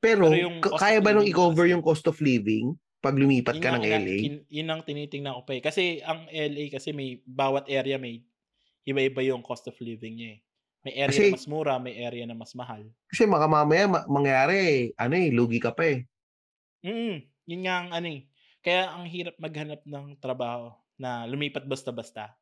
[0.00, 3.70] Pero, Pero yung kaya ba nung i-cover yung cost of living pag lumipat Yun ka
[3.76, 4.16] ng LA?
[4.18, 5.62] kin- yun ang tinitingnan ko pa eh.
[5.62, 8.24] Kasi ang LA kasi may bawat area may
[8.84, 10.40] iba-iba yung cost of living niya eh.
[10.80, 12.88] May area Kasi- na mas mura, may area na mas mahal.
[13.12, 16.08] Kasi maka mamaya ma- mangyari, ano eh, lugi ka pa eh.
[16.80, 18.20] Mm, yun nga ang ano eh.
[18.64, 22.36] Kaya ang hirap maghanap ng trabaho na lumipat basta-basta.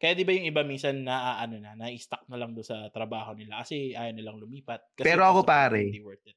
[0.00, 3.64] Kaya 'di ba yung iba minsan naaano na, nai-stuck na lang do'n sa trabaho nila
[3.64, 4.84] kasi ayaw nilang lumipat.
[4.92, 6.34] Kasi Pero ako pare hindi worth it.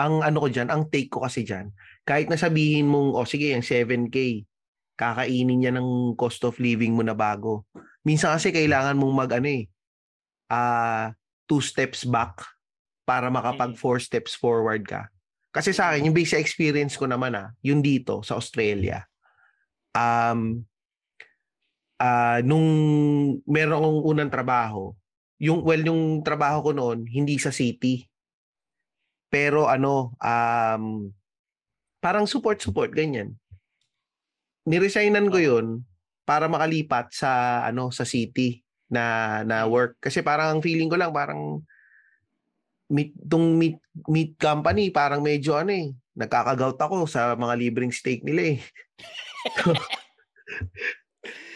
[0.00, 1.70] ang ano ko diyan, ang take ko kasi diyan,
[2.08, 4.42] kahit na sabihin mong, "O sige, ang 7K,
[4.98, 7.64] kakainin niya ng cost of living mo na bago."
[8.02, 9.70] Minsan kasi kailangan mong mag-ano eh,
[10.50, 11.14] ah,
[11.46, 12.42] 2 steps back
[13.06, 13.80] para makapag Mm.
[13.80, 15.10] 4 steps forward ka.
[15.54, 19.06] Kasi sa akin, yung base sa experience ko naman ah, yung dito sa Australia,
[19.94, 20.66] um,
[22.02, 22.66] ah, nung
[23.46, 24.90] meron akong unang trabaho,
[25.38, 28.02] yung well, yung trabaho ko noon hindi sa city.
[29.30, 31.10] Pero ano, um,
[32.02, 33.38] parang support-support, ganyan.
[34.66, 35.66] Niresignan ko yun
[36.26, 41.12] para makalipat sa ano sa city na na work kasi parang ang feeling ko lang
[41.12, 41.60] parang
[42.92, 48.22] meat tong meat meat company parang medyo ano eh nagkakagout ako sa mga libreng steak
[48.22, 48.58] nila eh.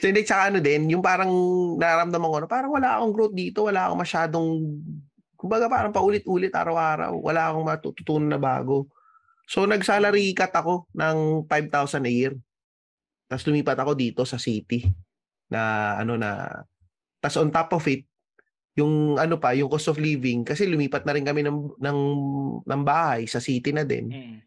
[0.02, 1.30] so hindi tsaka ano din yung parang
[1.78, 4.48] nararamdaman ko na parang wala akong growth dito, wala akong masyadong
[5.38, 8.90] kumbaga parang paulit-ulit araw-araw, wala akong matututunan na bago.
[9.46, 12.34] So nag-salary cut ako ng 5,000 a year.
[13.30, 14.90] Tapos lumipat ako dito sa city
[15.48, 16.50] na ano na
[17.22, 18.04] tas on top of it
[18.78, 21.98] yung ano pa yung cost of living kasi lumipat na rin kami ng ng
[22.62, 24.38] ng bahay sa city na din Mm.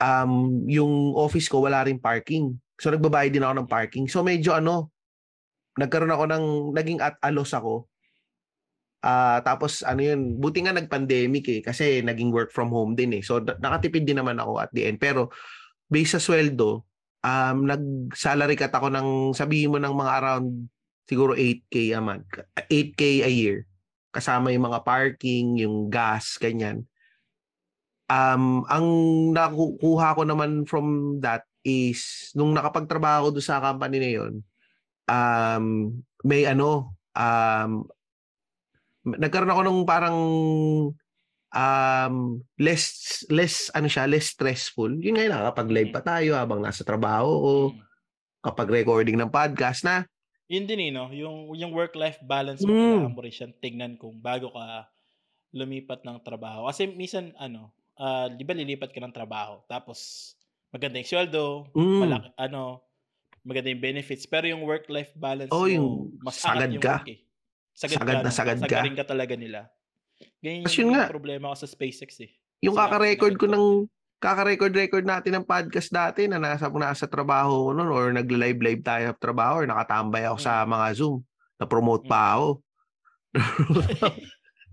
[0.00, 0.32] um
[0.66, 4.88] yung office ko wala rin parking so nagbabayad din ako ng parking so medyo ano
[5.76, 7.86] nagkaroon ako ng naging at alos ako
[9.02, 13.22] Ah, tapos ano yun, buti nga nag-pandemic eh kasi naging work from home din eh.
[13.26, 15.02] So na- nakatipid din naman ako at the end.
[15.02, 15.34] Pero
[15.90, 16.86] based sa sweldo,
[17.26, 20.46] um nag-salary cut ako ng sabihin mo ng mga around
[21.06, 22.28] siguro 8k a month.
[22.70, 23.66] 8k a year.
[24.12, 26.84] Kasama yung mga parking, yung gas, ganyan.
[28.12, 28.86] Um ang
[29.32, 34.32] nakukuha ko naman from that is nung nakapagtrabaho ako doon sa company na yun,
[35.08, 35.64] um
[36.26, 37.88] may ano, um
[39.02, 40.18] nagkaroon ako ng parang
[41.52, 42.14] um
[42.56, 46.80] less less ano siya less stressful yun nga yun kapag live pa tayo habang nasa
[46.80, 47.50] trabaho o
[48.40, 50.08] kapag recording ng podcast na
[50.52, 51.08] Yun din eh, no?
[51.08, 53.16] Yung, yung work-life balance mo, Mm.
[53.16, 54.84] mo rin siyang tignan kung bago ka
[55.56, 56.68] lumipat ng trabaho.
[56.68, 60.32] Kasi minsan, ano, ah, di ba lilipat ka ng trabaho, tapos
[60.72, 61.44] maganda yung sweldo,
[61.76, 62.84] mm, malaki, ano,
[63.44, 67.00] maganda yung benefits, pero yung work-life balance Oh, mo, yung mas sagad yung ka.
[67.00, 67.20] work eh.
[67.76, 68.68] Sagad, Sagad ka, na sagad ka.
[68.68, 69.60] Sagarin ka talaga nila.
[70.44, 71.04] Ganyan yung, yun nga.
[71.08, 72.32] problema ko sa SpaceX eh.
[72.62, 73.64] yung kaka-record ko ng
[74.22, 78.82] kaka-record record natin ng podcast dati na nasa nasa trabaho ko noon or nagla-live live
[78.86, 81.26] tayo sa trabaho or nakatambay ako sa mga Zoom
[81.58, 82.62] na promote pa ako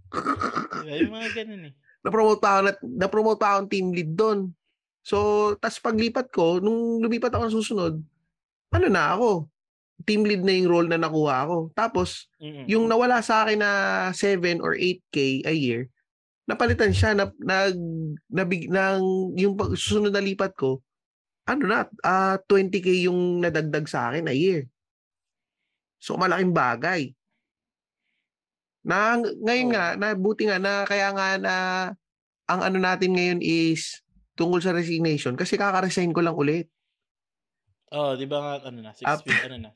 [0.09, 0.95] Diba?
[0.99, 1.73] Yung mga ganun eh.
[2.01, 2.73] na-promote pa ako na,
[3.05, 4.51] na-promote pa akong team lead doon.
[5.03, 5.17] So,
[5.57, 7.93] tas paglipat ko, nung lumipat ako ng susunod,
[8.73, 9.47] ano na ako?
[10.07, 11.57] Team lead na yung role na nakuha ko.
[11.75, 12.65] Tapos, Mm-mm.
[12.67, 13.71] yung nawala sa akin na
[14.15, 15.91] 7 or 8k a year,
[16.49, 17.77] napalitan siya na nag
[18.25, 19.01] nabig ng
[19.37, 20.81] yung pag- susunod na lipat ko,
[21.45, 24.65] ano na, ah 20k yung nadagdag sa akin a year.
[26.01, 27.13] So malaking bagay.
[28.81, 29.73] Na ngayon Oo.
[29.75, 31.55] nga, na buti nga na kaya nga na
[32.49, 34.01] ang ano natin ngayon is
[34.33, 36.65] tungkol sa resignation kasi kaka-resign ko lang ulit.
[37.91, 39.25] Oh, di ba nga, ano na, six Up.
[39.25, 39.69] feet, ano na,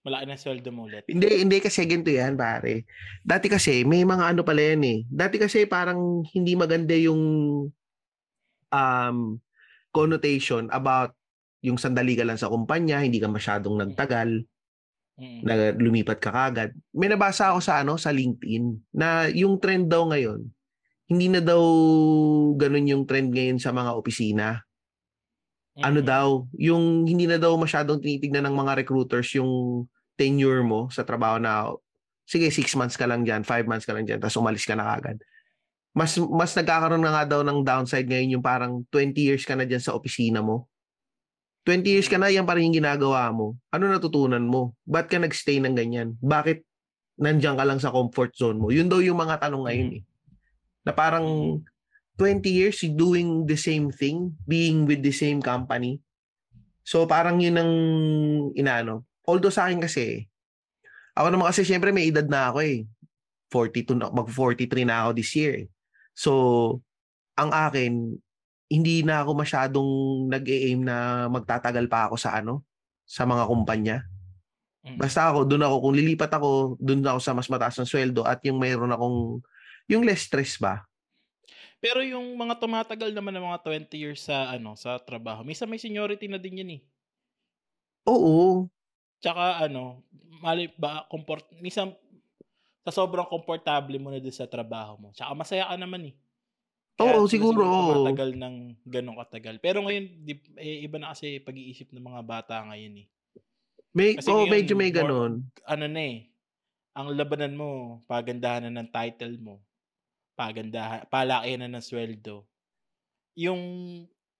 [0.00, 1.04] malaki na sweldo mo ulit.
[1.08, 2.88] Hindi, hindi kasi ganito yan, pare.
[3.20, 4.98] Dati kasi, may mga ano pala yan eh.
[5.08, 7.22] Dati kasi parang hindi maganda yung
[8.72, 9.18] um,
[9.92, 11.12] connotation about
[11.60, 14.48] yung sandali ka lang sa kumpanya, hindi ka masyadong nagtagal,
[15.20, 15.40] Mm.
[15.44, 16.72] na lumipat ka kagad.
[16.96, 20.48] May nabasa ako sa ano sa LinkedIn na yung trend daw ngayon,
[21.12, 21.60] hindi na daw
[22.56, 24.64] ganun yung trend ngayon sa mga opisina.
[25.78, 26.06] Ano Mm.
[26.06, 26.26] daw,
[26.58, 29.86] yung hindi na daw masyadong tinitignan ng mga recruiters yung
[30.18, 31.70] tenure mo sa trabaho na
[32.26, 34.86] sige, six months ka lang dyan, five months ka lang dyan, tapos umalis ka na
[34.86, 35.18] kagad.
[35.90, 39.66] Mas, mas nagkakaroon na nga daw ng downside ngayon yung parang 20 years ka na
[39.66, 40.70] dyan sa opisina mo.
[41.66, 43.58] 20 years ka na, yan pa rin yung ginagawa mo.
[43.74, 44.78] Ano natutunan mo?
[44.86, 46.14] Ba't ka nagstay ng ganyan?
[46.22, 46.62] Bakit
[47.18, 48.70] nandiyan ka lang sa comfort zone mo?
[48.70, 50.02] Yun daw yung mga tanong ngayon eh.
[50.86, 51.58] Na parang
[52.20, 56.04] 20 years doing the same thing, being with the same company.
[56.84, 57.72] So parang yun ang
[58.52, 59.08] inaano.
[59.24, 60.28] Although sa akin kasi,
[61.16, 62.84] ako naman kasi syempre may edad na ako eh.
[63.48, 65.68] 42 na, mag-43 na ako this year eh.
[66.14, 66.30] So,
[67.34, 68.14] ang akin,
[68.70, 69.90] hindi na ako masyadong
[70.30, 72.62] nag-aim na magtatagal pa ako sa ano,
[73.02, 73.96] sa mga kumpanya.
[74.86, 75.02] Mm.
[75.02, 78.38] Basta ako, doon ako, kung lilipat ako, doon ako sa mas mataas ng sweldo at
[78.46, 79.42] yung mayroon akong,
[79.90, 80.86] yung less stress ba?
[81.80, 85.80] Pero yung mga tumatagal naman ng mga 20 years sa ano sa trabaho, minsan may
[85.80, 86.82] seniority na din yan eh.
[88.04, 88.68] Oo.
[89.20, 90.04] Tsaka ano,
[90.40, 91.92] mali ba, comport, minsan,
[92.80, 95.08] sa sobrang komportable mo na doon sa trabaho mo.
[95.12, 96.14] Tsaka masaya ka naman eh.
[97.00, 97.80] Oo, sila siguro, oo.
[97.96, 99.56] tumatagal ng ganong katagal.
[99.60, 103.06] Pero ngayon, di, eh, iba na kasi pag-iisip ng mga bata ngayon eh.
[103.96, 105.48] May, Kasi oh, ngayon, medyo may ganun.
[105.64, 106.28] Ano na eh,
[106.92, 109.64] ang labanan mo, pagandahan na ng title mo,
[110.40, 112.48] pagandahan, palakihan na ng sweldo.
[113.36, 113.60] Yung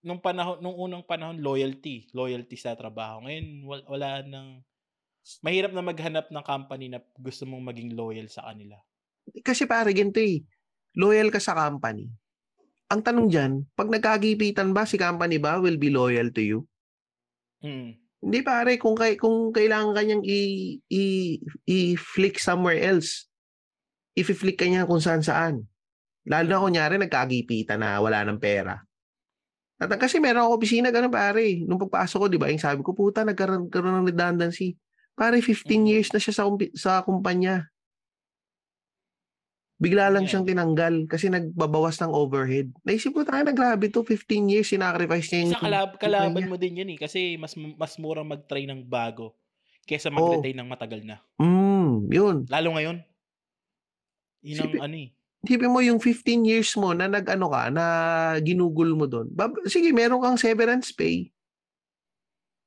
[0.00, 3.28] nung panahon nung unang panahon loyalty, loyalty sa trabaho.
[3.28, 4.64] Ngayon wala, wala nang
[5.44, 8.80] mahirap na maghanap ng company na gusto mong maging loyal sa kanila.
[9.44, 10.40] Kasi pare, ganito eh.
[10.96, 12.08] Loyal ka sa company.
[12.90, 16.58] Ang tanong dyan, pag nagkagipitan ba, si company ba will be loyal to you?
[17.62, 17.94] Mm.
[18.20, 20.40] Hindi pare, kung, kay, kung kailangan kanyang i,
[20.90, 21.02] i,
[21.64, 23.30] i-flick somewhere else,
[24.18, 25.69] i-flick ka niya kung saan saan.
[26.28, 28.76] Lalo na kunyari, nagkagipitan na wala ng pera.
[29.80, 31.64] At kasi meron ako opisina, ganun pare.
[31.64, 34.76] Nung pagpasok ko, di ba, yung sabi ko, puta, nagkaroon, ng redundancy.
[35.16, 35.88] Pare, 15 Mm.
[35.88, 36.44] years na siya sa,
[36.76, 37.72] sa kumpanya.
[39.80, 40.36] Bigla lang Yeah.
[40.36, 42.68] siyang tinanggal kasi nagbabawas ng overhead.
[42.84, 46.50] Naisip ko, tayo na grabe to, 15 years, sinacrifice niya yung Sa kalab, kalaban niya.
[46.52, 49.32] mo din yan eh kasi mas mas murang mag-try ng bago
[49.88, 50.20] kaysa Oo.
[50.36, 51.24] mag-retain ng matagal na.
[51.40, 52.36] Mm, yun.
[52.44, 53.00] Lalo ngayon.
[54.44, 55.08] Yun ang Sipi- ano eh.
[55.40, 57.84] Tipin mo yung 15 years mo na nag-ano ka, na
[58.44, 59.24] ginugol mo doon.
[59.32, 61.32] Bab- Sige, meron kang severance pay.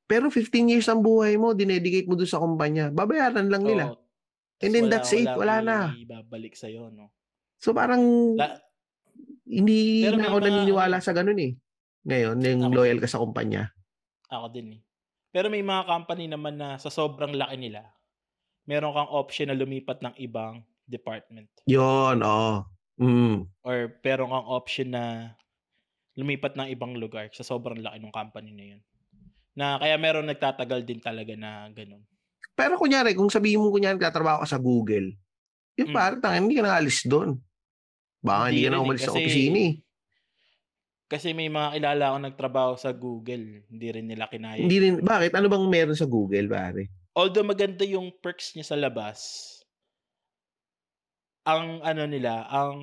[0.10, 2.90] Pero 15 years ang buhay mo, dinedicate mo doon sa kumpanya.
[2.90, 3.94] Babayaran lang nila.
[3.94, 4.02] Oo.
[4.58, 5.78] And then wala- that's it, wala na.
[5.94, 7.14] Ibabalik sa'yo, no?
[7.62, 8.02] So parang
[8.34, 8.58] La-
[9.46, 11.54] hindi Pero na ako mga naniniwala ano- sa ganun eh.
[12.04, 13.72] Ngayon, yung Ako loyal ka sa kumpanya.
[14.28, 14.82] Ako din eh.
[15.30, 17.86] Pero may mga company naman na sa sobrang laki nila,
[18.66, 21.48] meron kang option na lumipat ng ibang department.
[21.66, 22.66] Yun, oo.
[23.00, 23.50] Mm.
[23.66, 25.34] Or meron kang option na
[26.14, 28.82] lumipat ng ibang lugar sa sobrang laki ng company na yun.
[29.54, 32.02] Na kaya meron nagtatagal din talaga na ganun.
[32.54, 35.18] Pero kunyari, kung sabihin mo kunyari katrabaho ka sa Google,
[35.74, 35.98] yung Mm.
[35.98, 37.42] parang tangin, hindi ka naalis doon.
[38.22, 39.74] Baka hindi, Hindi ka na eh, umalis sa opisina eh.
[41.10, 44.58] Kasi may mga kilala ako nagtrabaho sa Google, hindi rin nila kinaya.
[44.58, 45.34] Hindi rin, bakit?
[45.38, 46.90] Ano bang meron sa Google, pare?
[47.14, 49.22] Although maganda yung perks niya sa labas,
[51.44, 52.80] ang ano nila, ang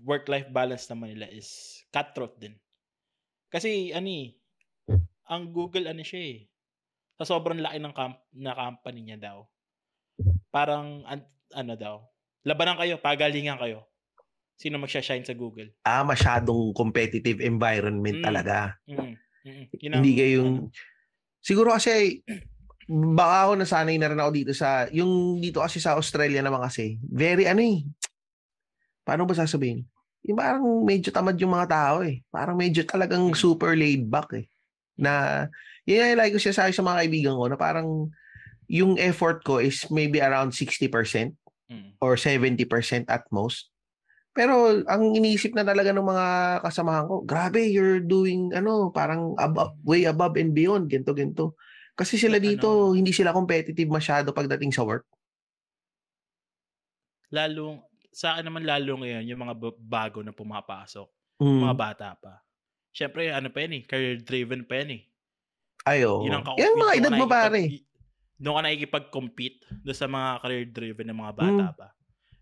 [0.00, 2.56] work-life balance naman nila is cutthroat din.
[3.52, 4.32] Kasi ano eh,
[5.28, 6.38] ang Google ano siya eh,
[7.20, 9.38] sa sobrang laki ng camp- na company niya daw.
[10.48, 12.00] Parang an- ano daw,
[12.48, 13.84] labanan kayo, pagalingan kayo.
[14.56, 15.74] Sino magsha-shine sa Google?
[15.84, 18.24] Ah, masyadong competitive environment Mm.
[18.24, 18.78] talaga.
[18.88, 19.12] Mm,
[19.44, 20.52] mm, yun ang, Hindi kayo yung...
[20.68, 20.72] ano,
[21.42, 22.22] Siguro kasi,
[22.90, 24.88] baka ako nasanay na rin ako dito sa...
[24.90, 27.86] Yung dito kasi sa Australia naman kasi, very ano eh.
[29.02, 29.86] Paano ba sasabihin?
[30.26, 32.22] Yung parang medyo tamad yung mga tao eh.
[32.30, 34.46] Parang medyo talagang super laid back eh.
[34.94, 35.46] Na,
[35.86, 38.10] yun yung like ko siya sa sa mga kaibigan ko na parang
[38.70, 40.88] yung effort ko is maybe around 60%
[41.68, 42.64] mm, or 70%
[43.10, 43.68] at most.
[44.32, 46.26] Pero ang iniisip na talaga ng mga
[46.64, 51.52] kasamahan ko, grabe, you're doing ano, parang above, way above and beyond, gento gento.
[52.02, 52.44] Kasi sila Ano?
[52.44, 55.06] dito, hindi sila competitive masyado pagdating sa work.
[57.30, 61.08] lalo, sa akin naman lalo ngayon, yung mga ba- bago na pumapasok.
[61.40, 61.58] Mm.
[61.60, 62.38] mga bata pa.
[62.92, 65.02] Siyempre, ano pa yan eh, career-driven pa yan eh.
[65.82, 66.22] Ay, oo.
[66.22, 67.82] Yun ang ka- Yan mga edad mo pare.
[68.36, 71.74] Doon ka nakikipag-compete doon sa mga career-driven ng mga bata Mm.
[71.74, 71.88] pa.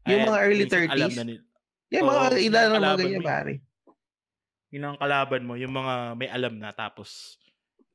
[0.04, 1.16] Yung mga early minsan alam 30s.
[1.16, 1.42] na nila.
[1.88, 3.54] Yan mga yung edad ng mga ganyan pare.
[4.70, 7.38] Yun ang kalaban mo, yung mga may alam na tapos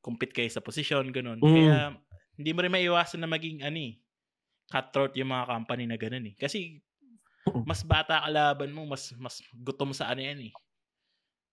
[0.06, 1.42] compete kayo sa posisyon, ganun.
[1.42, 1.50] Mm.
[1.50, 1.98] Kaya
[2.38, 3.98] hindi mo rin maiwasan na maging ano eh,
[4.70, 6.34] cutthroat yung mga company na ganun eh.
[6.38, 6.78] Kasi
[7.66, 10.52] mas bata kalaban mo, mas mas gutom sa ano yan eh.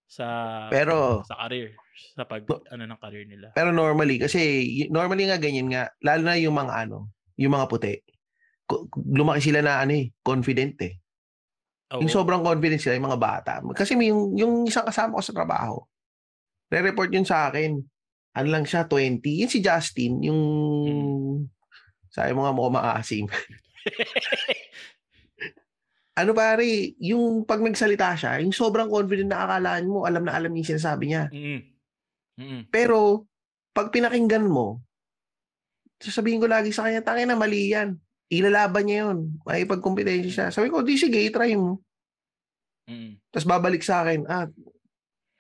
[0.06, 0.26] Sa
[0.70, 1.74] Pero sa career,
[2.14, 3.50] sa pag ano ng career nila.
[3.58, 7.10] pero normally kasi normally nga ganyan nga lalo na yung mga ano,
[7.42, 7.98] yung mga puti.
[9.10, 10.94] Lumaki sila na ano eh, confident eh.
[11.94, 12.18] Yung Oo.
[12.22, 13.52] sobrang confident sila, yung mga bata.
[13.74, 15.78] Kasi may yung, yung isang kasama ko sa trabaho,
[16.74, 17.78] re-report yun sa akin.
[18.34, 19.22] Ano lang siya, 20.
[19.22, 20.42] Yun si Justin, yung...
[22.10, 23.26] Sabi mo nga mo maasim.
[26.20, 30.54] ano pare, yung pag nagsalita siya, yung sobrang confident na akalaan mo, alam na alam
[30.54, 31.24] niya yung sinasabi niya.
[31.34, 31.62] Mm.
[32.38, 32.62] Mm.
[32.70, 33.26] Pero,
[33.74, 34.82] pag pinakinggan mo,
[35.98, 37.98] sasabihin ko lagi sa kanya, tangin na mali yan.
[38.30, 39.38] Ilalaban niya yun.
[39.46, 40.48] May pagkompetensya siya.
[40.50, 41.82] Sabi ko, di sige, try mo.
[42.90, 43.18] Mm.
[43.30, 44.50] Tapos babalik sa akin, ah,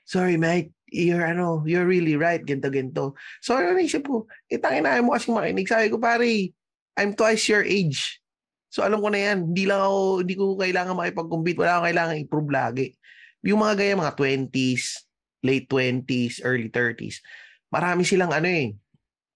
[0.05, 3.17] sorry mate, you're ano, you're really right, ganto ganto.
[3.41, 5.65] So ano naisip ko, eh tangin na mo kasing makinig.
[5.65, 6.53] Sabi ko, pare,
[6.93, 8.21] I'm twice your age.
[8.69, 12.21] So alam ko na yan, hindi lang ako, hindi ko kailangan makipag-compete, wala akong kailangan
[12.21, 12.85] i-prove lagi.
[13.45, 14.85] Yung mga gaya, mga 20s,
[15.43, 17.21] late 20s, early 30s,
[17.69, 18.73] marami silang ano eh,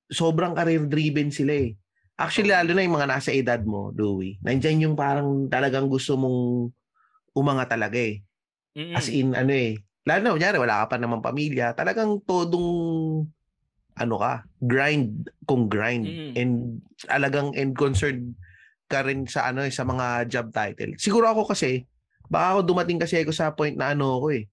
[0.09, 1.77] sobrang career-driven sila eh.
[2.17, 4.41] Actually, lalo na yung mga nasa edad mo, Louie.
[4.41, 6.73] Nandyan yung parang talagang gusto mong
[7.37, 8.25] umanga talaga eh.
[8.73, 8.97] Mm-mm.
[8.97, 9.77] As in, ano eh.
[10.07, 11.75] Lalo na, kunyari, wala ka pa naman pamilya.
[11.75, 13.27] Talagang todong,
[13.99, 16.07] ano ka, grind kung grind.
[16.07, 16.33] Mm.
[16.39, 16.53] And
[17.11, 18.39] alagang and concerned
[18.87, 20.95] ka rin sa ano eh, sa mga job title.
[20.95, 21.83] Siguro ako kasi,
[22.31, 24.47] baka ako dumating kasi ako sa point na ano ako eh.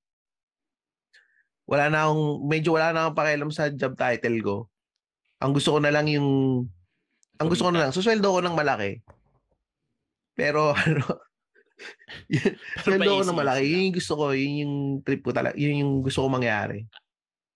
[1.70, 4.56] Wala na akong, medyo wala na akong pakialam sa job title ko.
[5.38, 6.28] Ang gusto ko na lang yung,
[7.38, 9.06] ang gusto ko na lang, susweldo ko ng malaki.
[10.34, 11.04] Pero ano,
[12.82, 13.64] sweldo ko paisip malaki.
[13.66, 16.87] Yun yung gusto ko, yun yung trip ko talaga, yun yung gusto ko mangyari.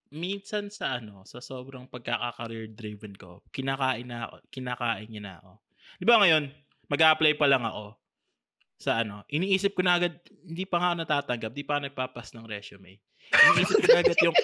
[0.09, 5.52] minsan sa ano, sa sobrang pagkaka-career driven ko, kinakain na ako, kinakain niya na ako.
[6.00, 6.48] Di ba ngayon,
[6.88, 7.92] mag-apply pa lang ako
[8.78, 12.31] sa ano, iniisip ko na agad, hindi pa nga ako natatanggap, di pa ako nagpapas
[12.33, 13.02] ng resume.
[13.35, 14.37] Iniisip ko na agad yung,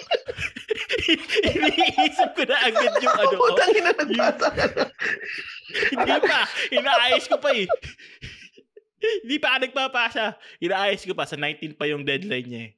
[1.55, 3.45] iniisip ko na agad yung ano ko.
[3.49, 4.83] Putang ina nagbasa ka na.
[5.97, 7.65] Hindi pa, inaayos ko pa eh.
[9.23, 10.23] Hindi pa ako nagpapasa.
[10.59, 12.73] Inaayos ko pa, sa 19 pa yung deadline niya eh.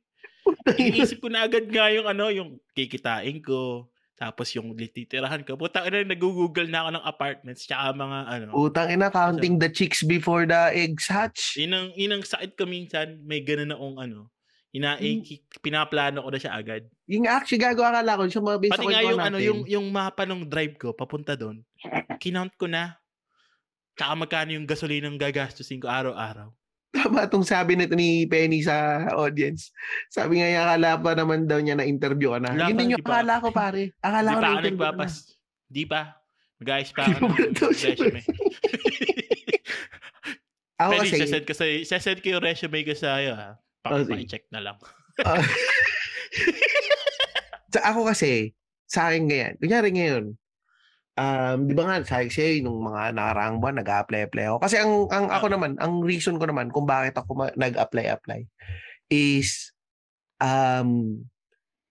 [0.79, 3.91] Iniisip ko na agad nga yung ano, yung kikitain ko.
[4.17, 5.53] Tapos yung lititirahan ko.
[5.53, 8.49] Putang ina, nag-google na ako ng apartments tsaka mga ano.
[8.49, 11.53] Putang ina, counting the chicks before the eggs hatch.
[11.61, 14.33] Inang, inang sakit ko minsan, may ganun na akong ano.
[14.73, 15.21] Ina, i-
[15.61, 16.89] pinaplano ko na siya agad.
[17.05, 20.49] Yung actually gagawa akala ko sa mga Pati nga yung ano, yung, yung mapa ng
[20.49, 21.61] drive ko, papunta doon.
[22.17, 22.97] Kinount ko na.
[23.97, 26.53] Tsaka magkano yung gasolinang gagastusin ko araw-araw.
[26.93, 29.73] Tama itong sabi nito ni Penny sa audience.
[30.13, 32.53] Sabi nga, yung akala pa naman daw niya na interview ka na.
[32.53, 33.91] Wala Yun din yung akala ko pare.
[33.99, 35.09] Akala ko na-interview ka na.
[35.67, 36.01] Di pa.
[36.57, 38.21] Mag-ayos pa ako ng resume.
[40.77, 43.57] Ako Pwede, kasi, sasend ko sa, sasend ko yung resume ko sa iyo ha.
[43.81, 44.05] Pa, Oh,
[44.53, 44.77] na lang.
[45.25, 45.41] Ah.
[47.73, 48.53] sa ako kasi,
[48.85, 50.37] sa akin ngayon, kunyari ngayon,
[51.17, 54.57] um, di ba nga, sabi sa'yo, nung mga nakaraang buwan, nag-apply-apply ako.
[54.61, 55.53] Kasi ang, ang ako Ah.
[55.57, 58.45] naman, ang reason ko naman kung bakit ako ma- nag-apply-apply
[59.09, 59.73] is,
[60.37, 61.17] um,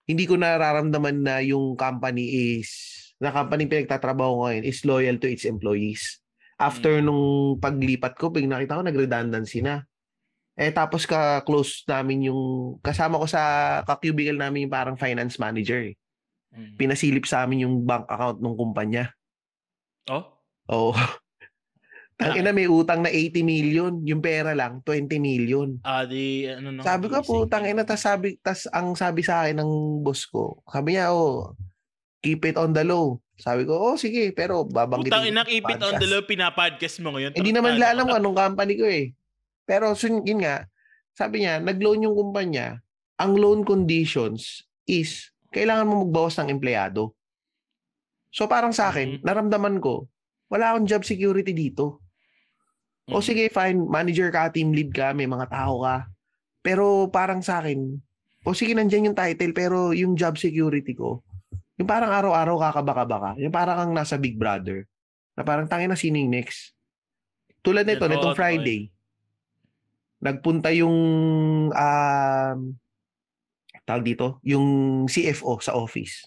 [0.07, 2.71] hindi ko nararamdaman na yung company is,
[3.19, 6.23] na company pinagtatrabaho ko ngayon is loyal to its employees.
[6.57, 9.85] After nung paglipat ko, pag nakita ko, nag-redundancy na.
[10.57, 13.43] Eh tapos ka-close namin yung kasama ko sa
[13.85, 15.93] ka-cubicle namin yung parang finance manager.
[15.93, 15.97] Eh.
[16.57, 16.75] Mm.
[16.81, 19.13] Pinasilip sa amin yung bank account ng kumpanya.
[20.09, 20.25] Oh?
[20.73, 20.93] Oo.
[22.17, 25.77] Ang ina may utang na 80 million, yung pera lang 20 million.
[25.85, 26.81] Ah, di, ano no?
[26.81, 30.65] Sabi ko po, tang ina tas sabi tas ang sabi sa akin ng boss ko.
[30.65, 31.53] Sabi niya, "Oh,
[32.25, 35.77] keep it on the low." Sabi ko, "Oh, sige, pero babanggitin." Putang ina, keep it
[35.77, 37.37] on podcast." the low, pinapodcast mo ngayon.
[37.37, 39.13] Hindi naman nila alam kung anong company ko eh.
[39.69, 40.65] Pero sun, yun nga,
[41.13, 42.81] sabi niya, nag-loan yung kumpanya,
[43.21, 47.17] ang loan conditions is kailangan mo magbawas ng empleyado.
[48.29, 49.25] So parang sa akin, Mhm.
[49.25, 50.05] naramdaman ko,
[50.53, 52.05] wala akong job security dito.
[53.09, 53.25] O Mm.
[53.25, 56.05] sige, fine, manager ka, team lead ka, may mga tao ka.
[56.61, 57.97] Pero parang sa akin,
[58.45, 61.25] o sige, nandyan yung title, pero yung job security ko,
[61.81, 64.85] yung parang araw-araw kakabaka-baka, yung parang kang nasa Big Brother,
[65.39, 66.77] na parang tangin na sino yung next.
[67.63, 68.91] Tulad nito, nitong Friday,
[70.21, 70.97] nagpunta yung,
[71.71, 72.59] um,
[73.87, 74.67] tawag dito, yung
[75.07, 76.27] CFO sa office.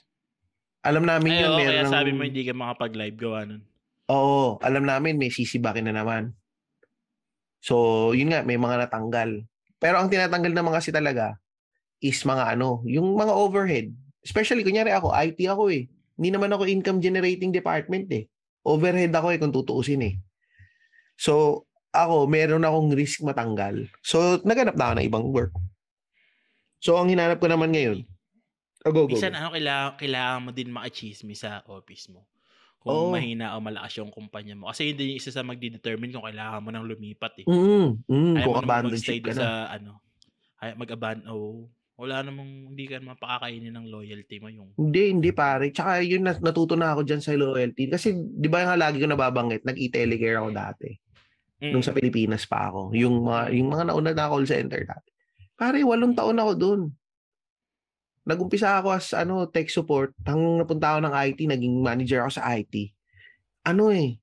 [0.80, 3.62] Alam namin Ay, yun, meron kaya ng- sabi mo hindi ka makapag-live gawa nun.
[4.10, 6.34] Oo, alam namin may sisibakin na naman.
[7.60, 9.44] So, yun nga, may mga natanggal.
[9.78, 11.36] Pero ang tinatanggal naman kasi talaga
[12.00, 13.92] is mga ano, yung mga overhead.
[14.24, 15.92] Especially, kunyari ako, IT ako eh.
[16.16, 18.28] Hindi naman ako income generating department eh.
[18.64, 20.16] Overhead ako eh kung tutuusin eh.
[21.20, 23.88] So, ako, meron akong risk matanggal.
[24.00, 25.54] So, naganap na ako ng ibang work.
[26.80, 28.08] So, ang hinanap ko naman ngayon,
[28.88, 29.40] oh, go, go, Minsan, go.
[29.44, 32.24] ano, kailangan, kailangan mo din makachismi sa office mo.
[32.80, 33.12] Kung Oo.
[33.12, 34.72] mahina o malakas yung kumpanya mo.
[34.72, 37.46] Kasi hindi yung isa sa magdi-determine kung kailangan mo nang lumipat eh.
[37.46, 39.40] Mm, mm, Ayaw kung mo naman mag-stay ka na.
[39.44, 40.00] sa ano.
[40.64, 41.28] Ay, mag-abandon.
[41.28, 41.68] Oh,
[42.00, 45.76] wala namang, hindi ka naman pakakainin ng loyalty mo yung Hindi, hindi pare.
[45.76, 47.92] Tsaka yun, nat- natuto na ako dyan sa loyalty.
[47.92, 50.90] Kasi di ba nga lagi ko nababanggit, nag-e-telecare ako dati.
[51.60, 51.76] Mm.
[51.76, 52.96] Nung sa Pilipinas pa ako.
[52.96, 55.09] Yung mga, yung mga nauna na call center dati.
[55.60, 56.82] Pare, walong taon ako doon.
[58.24, 60.16] Nagumpisa ako as ano, tech support.
[60.24, 62.96] Hanggang napunta ako ng IT, naging manager ako sa IT.
[63.68, 64.16] Ano eh,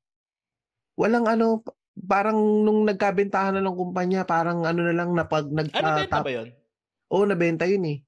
[0.96, 5.68] walang ano, pa- parang nung nagkabentahan na ng kumpanya, parang ano na lang napag nag
[5.76, 6.48] Ano benta ba yun?
[7.12, 7.98] Oo, nabenta yun eh.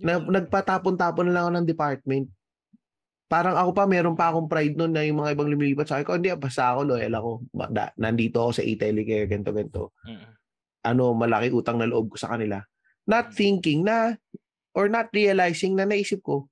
[0.00, 2.26] Na, nagpatapon-tapon na lang ako ng department.
[3.26, 6.06] Parang ako pa, meron pa akong pride noon na yung mga ibang lumilipat sa akin
[6.06, 7.30] ko, hindi, basta ako, loyal ako.
[7.98, 9.82] Nandito ako sa e-telecare, ganito, ganito.
[10.06, 10.35] Mm.
[10.86, 12.62] Ano, malaki utang na loob ko sa kanila.
[13.10, 14.14] Not thinking na,
[14.70, 16.46] or not realizing na naisip ko,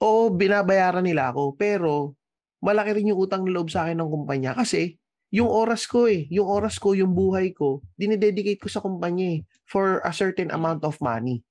[0.00, 1.60] Oo, binabayaran nila ako.
[1.60, 2.16] Pero,
[2.64, 4.56] malaki rin yung utang na loob sa akin ng kumpanya.
[4.56, 4.96] Kasi,
[5.30, 9.40] yung oras ko eh, yung oras ko, yung buhay ko, dinededicate ko sa kumpanya eh,
[9.68, 11.44] for a certain amount of money.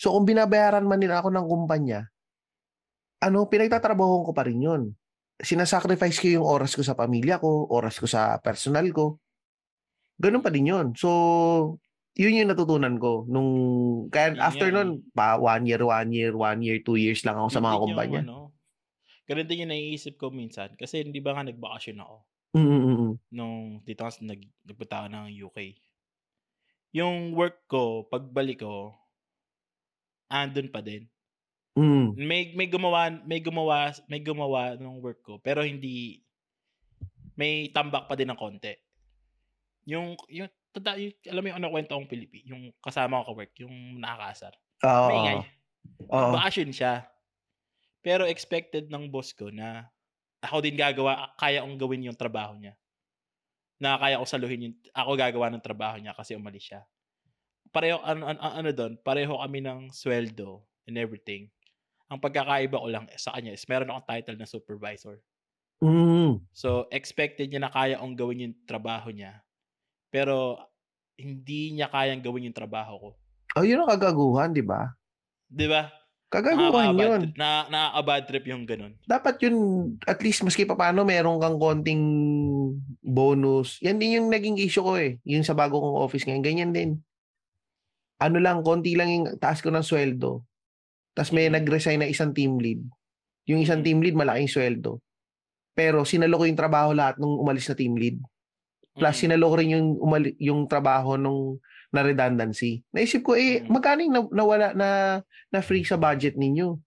[0.00, 2.08] So, kung binabayaran man nila ako ng kumpanya,
[3.20, 4.82] ano, pinagtatrabaho ko pa rin yun.
[5.36, 9.20] Sinasacrifice ko yung oras ko sa pamilya ko, oras ko sa personal ko.
[10.20, 10.92] Ganun pa din yun.
[10.92, 11.08] So,
[12.14, 13.24] yun yung natutunan ko.
[13.24, 13.50] Nung,
[14.12, 17.48] kaya Yun after nun, pa one year, one year, one year, two years lang ako
[17.48, 18.20] sa mga kumpanya.
[18.28, 18.52] Ano,
[19.24, 20.76] ganun din yung naiisip ko minsan.
[20.76, 22.16] Kasi hindi ba nga nagbakasyon ako
[22.50, 23.14] Mm, mm, mm, mm.
[23.30, 25.58] nung dito kasi nag, nagpunta ako ng UK.
[26.98, 28.90] Yung work ko, pagbalik ko,
[30.26, 31.06] andun pa din.
[31.78, 32.18] Mm.
[32.18, 36.18] May may gumawa may gumawa may gumawa ng work ko pero hindi
[37.38, 38.74] may tambak pa din ng konti.
[39.88, 43.52] Yung yung, tada, yung alam mo yung ano kwento kong Pilipi, yung kasama ko ka-work,
[43.64, 44.54] yung nakakasar.
[44.84, 45.08] Oo.
[45.08, 45.38] Maingay.
[46.10, 46.30] Oo.
[46.36, 47.08] Bakasyon siya.
[48.00, 49.88] Pero expected ng boss ko na
[50.40, 52.72] ako din gagawa, kaya kong gawin yung trabaho niya.
[53.80, 56.80] Na kaya ko saluhin yung, ako gagawa ng trabaho niya kasi umalis siya.
[57.70, 61.52] Pareho, ano, ano, ano doon, pareho kami ng sweldo and everything.
[62.10, 65.20] Ang pagkakaiba ko lang sa kanya is meron akong title na supervisor.
[65.80, 66.44] Mm.
[66.52, 69.40] So, expected niya na kaya kong gawin yung trabaho niya.
[70.10, 70.58] Pero,
[71.14, 73.08] hindi niya kayang gawin yung trabaho ko.
[73.58, 74.94] Oh, yun ang kagaguhan, di ba?
[75.50, 75.90] Di ba?
[76.30, 77.22] Kagaguhan yun.
[77.34, 78.94] Na, nakaka-bad trip yung ganun.
[79.02, 79.56] Dapat yun,
[80.06, 82.02] at least maski pa paano, meron kang konting
[83.02, 83.82] bonus.
[83.82, 85.18] Yan din yung naging issue ko eh.
[85.26, 86.90] Yung sa bago kong office ngayon, ganyan din.
[88.22, 90.46] Ano lang, konti lang yung taas ko ng sweldo.
[91.18, 92.78] Tapos may nag-resign na isang team lead.
[93.50, 95.02] Yung isang team lead, malaking sweldo.
[95.74, 98.22] Pero sinalo ko yung trabaho lahat nung umalis na team lead.
[98.92, 99.20] Plus, Mm.
[99.20, 101.58] sinalo ko rin yung, umali, yung trabaho nung
[101.90, 102.86] na redundancy.
[102.90, 103.66] Naisip ko, eh, Mm.
[103.66, 104.88] magkano yung na- nawala na,
[105.48, 106.78] na free sa budget ninyo?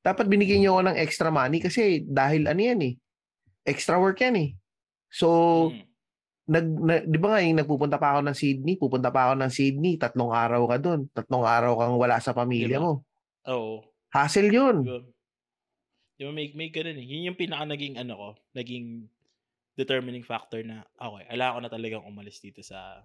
[0.00, 2.94] Dapat binigyan niyo ako ng extra money kasi dahil ano yan eh,
[3.64, 4.50] extra work yan eh.
[5.08, 5.28] So,
[5.70, 5.80] Mm.
[6.42, 9.52] nag, na, di ba nga yung nagpupunta pa ako ng Sydney, pupunta pa ako ng
[9.52, 12.84] Sydney, tatlong araw ka doon, tatlong araw kang wala sa pamilya Di ba?
[12.84, 12.92] mo.
[13.48, 13.80] Oo.
[14.10, 14.84] Hassle yun.
[14.84, 15.00] Di ba?
[16.12, 17.06] Di ba may, may ganun eh.
[17.08, 19.08] Yun yung pinaka naging ano ko, naging
[19.72, 23.00] determining factor na, okay, kailangan ko na talagang umalis dito sa,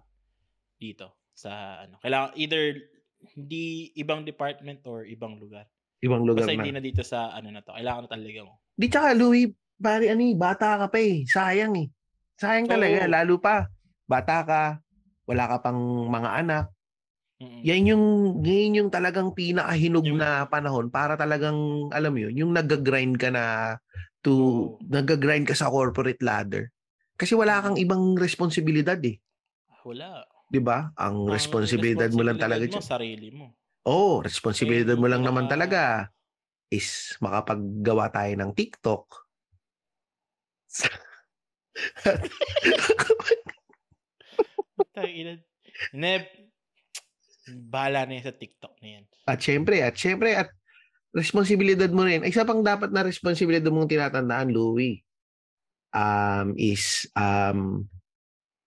[0.76, 1.96] dito, sa ano.
[2.04, 2.64] Kailangan, either,
[3.34, 5.66] hindi ibang department or ibang lugar.
[5.98, 6.58] Ibang lugar Basta na.
[6.62, 7.74] hindi na dito sa, ano na to.
[7.74, 8.48] Kailangan na talagang,
[8.78, 11.26] Di tsaka, Louie, pare, ano eh, bata ka pa eh.
[11.26, 11.88] Sayang eh.
[12.38, 13.10] Sayang talaga, Oo.
[13.10, 13.66] lalo pa.
[14.06, 14.62] Bata ka,
[15.26, 16.64] wala ka pang mga anak.
[17.42, 18.04] mm Yan yung,
[18.46, 23.34] yan yung talagang pinakahinog Yung- na panahon para talagang, alam mo yun, yung nag-grind ka
[23.34, 23.74] na
[24.28, 24.76] to, Oo.
[24.84, 26.68] nag-grind ka sa corporate ladder.
[27.16, 27.84] Kasi wala kang Mm.
[27.88, 29.16] ibang responsibilidad eh.
[29.88, 30.20] wala.
[30.52, 30.92] 'Di ba?
[31.00, 33.56] Ang Ang responsibilidad mo lang talaga mo, sarili mo.
[33.88, 35.82] Oo, responsibilidad Ayun mo lang naman pinaka- talaga
[36.68, 39.08] is makapaggawa tayo ng TikTok.
[45.94, 46.22] Neb,
[47.70, 49.04] bahala na yan sa TikTok na yan.
[49.24, 50.50] at syempre, at syempre, at
[51.12, 52.24] responsibilidad mo rin.
[52.24, 55.00] Isa pang dapat na responsibilidad mong tinatandaan, Louie,
[55.92, 57.88] um, is um,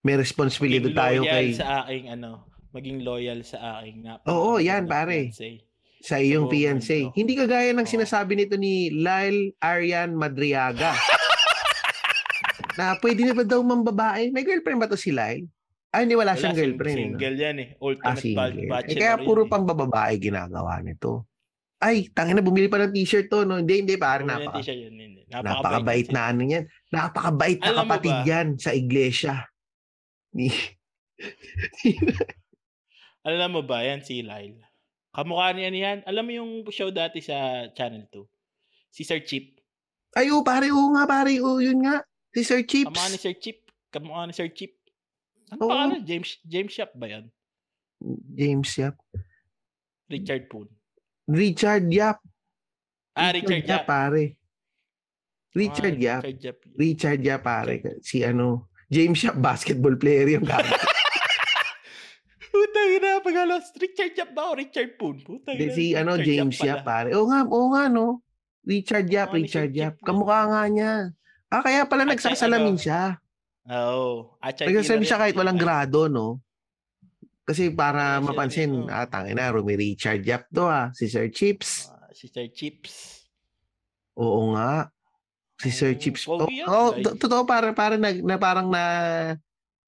[0.02, 4.18] may responsibilidad Maging tayo kay sa aking ano, maging loyal sa aking na.
[4.26, 5.30] Oo, yan, pare.
[6.02, 7.06] sa iyong buong fiancé.
[7.06, 7.14] mundo.
[7.14, 7.94] Hindi kagaya ng Oo.
[7.94, 10.98] sinasabi nito ni Lyle Arian Madriaga.
[12.82, 14.34] na pwede na ba daw mambabae?
[14.34, 15.46] May girlfriend ba to si Lyle?
[15.92, 16.98] Ay, hindi wala siyang girlfriend.
[16.98, 17.20] no?
[17.20, 17.70] Single yan eh.
[17.70, 18.56] Ah, Ultimate single.
[18.66, 19.50] ba- Eh, kaya puro eh.
[19.52, 21.28] pang bababae ginagawa nito.
[21.82, 23.58] Ay, tangin na, bumili pa ng t-shirt to, no?
[23.58, 25.22] Hindi, hindi, pare, napaka, t-shirt yun, hindi.
[25.34, 26.66] napakabait yan na ano yan.
[26.94, 29.50] Napakabait na Alam kapatid yan sa iglesia.
[30.38, 30.54] Ni,
[33.28, 34.62] Alam mo ba, yan si Lyle.
[35.12, 35.98] Kamukha niya niyan.
[36.06, 38.94] Alam mo yung show dati sa Channel 2?
[38.94, 39.58] Si Sir Chip.
[40.14, 42.06] Ay, oh, pare, oo nga, pare, oo, yun nga.
[42.32, 42.94] Si Sir Chips.
[42.94, 43.60] Kamukha ni Sir Chip.
[43.92, 44.82] Kamukha ni Sir Chip.
[45.52, 45.70] Ano Oo.
[45.70, 46.08] pangalan?
[46.08, 47.26] James James Shop ba yan?
[48.32, 48.96] James Yap.
[50.08, 50.72] Richard Poon.
[51.32, 52.20] Richard Yap.
[53.16, 53.88] Ah, Richard Yap.
[53.88, 54.36] pare.
[55.52, 56.22] Richard Ah, Yap.
[56.24, 56.58] Richard Yap.
[56.76, 57.76] Richard Yap, pare.
[58.04, 60.68] Si ano, James Yap, basketball player yung gago.
[62.52, 63.72] Puta ina, pag-alas.
[63.80, 65.24] Richard Yap ba o Richard Poon?
[65.24, 65.72] Puta ina.
[65.72, 66.68] si ano, Richard James pala.
[66.68, 67.10] Yap, pare.
[67.16, 68.20] Oo nga, oo nga, no.
[68.68, 69.96] Richard Yap, ni Richard Sir Yap.
[70.00, 70.06] Chip.
[70.06, 70.94] Kamukha nga niya.
[71.48, 73.04] Ah, kaya pala nagsasalamin ano, siya.
[73.72, 74.36] Oo.
[74.40, 76.40] Siya Nagsasalamin siya na kahit walang grado, no?
[77.52, 80.88] Kasi para mapansin, ah, tangin na, Rumi Richard Yap to, ah.
[80.96, 81.92] Si Sir Chips.
[81.92, 83.28] Ah, si Sir Chips.
[84.16, 84.88] Oo nga.
[85.60, 86.22] Si Sir Oh, Chips.
[86.32, 88.84] Oh, oh, to- totoo para para na, na parang na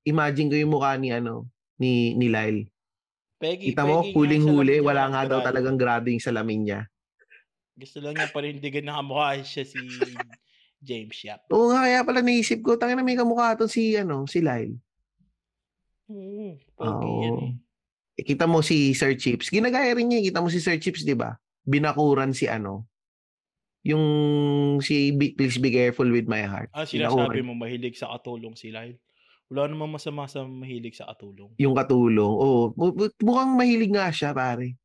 [0.04, 1.48] imagine ko yung mukha ni ano
[1.80, 2.68] ni ni Lyle.
[3.40, 6.82] Peggy, Kita mo, huling-huli, wala walang nga daw talagang grado yung salamin niya.
[7.80, 9.80] Gusto lang niya panindigan na kamukha siya si
[10.84, 11.48] James Yap.
[11.48, 14.76] Oo nga, kaya pala naisip ko, tangin na may kamukha to si, ano, si Lyle.
[16.06, 17.42] Oo, pogi yan Oo.
[17.42, 17.54] eh.
[18.14, 19.50] Eh, kita mo si Sir Chips.
[19.50, 20.20] Ginagaya rin niya.
[20.20, 20.26] eh.
[20.28, 21.34] Kita mo si Sir Chips, di ba?
[21.64, 22.86] Binakuran si ano.
[23.82, 24.06] Yung
[24.80, 26.70] si Be- Please Be Careful With My Heart.
[26.72, 27.34] Ah, Binakuran.
[27.34, 29.02] sinasabi mo mahilig sa katulong si Lyle.
[29.48, 31.52] Wala namang masama sa mahilig sa katulong.
[31.58, 32.32] Yung katulong.
[32.32, 32.72] Oo.
[32.74, 34.78] mu- mukhang mahilig nga siya, pare.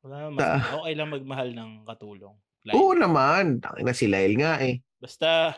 [0.00, 0.76] Wala namang masama.
[0.78, 2.36] Okay lang magmahal ng katulong.
[2.62, 2.74] Lyle.
[2.76, 3.58] Oo naman.
[3.58, 4.84] Tangin na si Lyle nga eh.
[4.96, 5.56] Basta,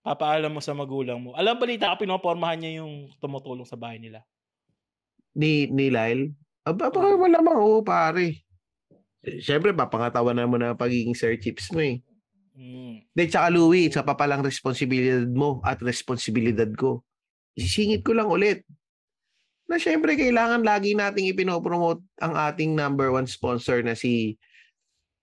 [0.00, 1.36] papaalam mo sa magulang mo.
[1.36, 4.24] Alam balita ka, pinopormahan niya yung tumutulong sa bahay nila.
[5.36, 6.32] Ni, ni Lyle.
[6.64, 7.56] Aba, baka malamang.
[7.56, 8.44] Oo, pare.
[9.24, 12.00] Eh, Siyempre, papangatawa na mo na pagiging Sir Chips mo eh.
[12.56, 13.08] Mm.
[13.16, 17.04] De, tsaka Louie, isa pa palang responsibilidad mo at responsibilidad ko.
[17.56, 18.64] Isisingit ko lang ulit
[19.70, 24.34] na syempre kailangan lagi nating ipinopromote ang ating number one sponsor na si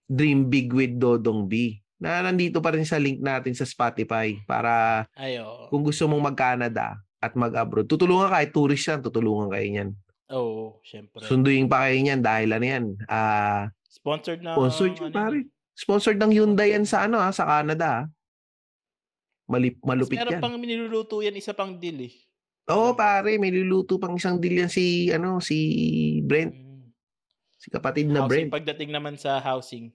[0.07, 5.05] Dream Big with Dodong B na nandito pa rin sa link natin sa Spotify para
[5.13, 5.65] Ay, oo.
[5.67, 9.89] kung gusto mong mag-Canada at mag-abroad, tutulungan kahit tourist yan, tutulungan kayo niyan.
[10.29, 11.23] Oo, syempre.
[11.23, 14.53] Sunduin pa kayo niyan dahil ano yan, ah, Sponsored na.
[14.53, 15.39] Sponsored yun, ano pare.
[15.73, 17.87] sponsored ng Hyundai yan sa ano ha, sa Canada.
[17.89, 18.01] ha.
[19.47, 20.43] Malip, malupit meron yan.
[20.43, 22.13] pang miniluluto yan, isa pang deal eh.
[22.67, 22.93] Oo, mo.
[22.93, 25.57] pare, may luluto pang isang deal yan si ano, si
[26.21, 26.91] Brent, Mm.
[27.55, 28.49] si kapatid na Housing, Brent.
[28.51, 29.89] pagdating naman sa housing.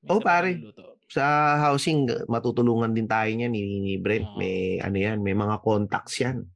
[0.00, 0.50] May pang pare.
[1.06, 1.24] Sa
[1.60, 4.24] housing, matutulungan din tayo niyan ni, ni Brent.
[4.26, 4.38] Oo.
[4.38, 6.46] May ano yan, may mga contacts yan.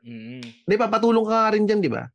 [0.00, 0.40] Mm.
[0.64, 2.08] Di ba, patulong ka nga rin dyan, di ba?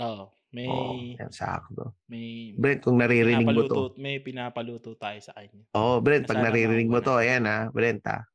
[0.00, 0.32] Oo.
[0.50, 1.94] May, Oo, yan, sakto.
[2.10, 3.94] may, Brent, kung naririnig mo to.
[3.94, 5.62] may pinapaluto tayo sa kanya.
[5.72, 7.22] Oo, Brent, pag naririnig mo makuha to, na.
[7.22, 8.26] ayan ha, Brent ha.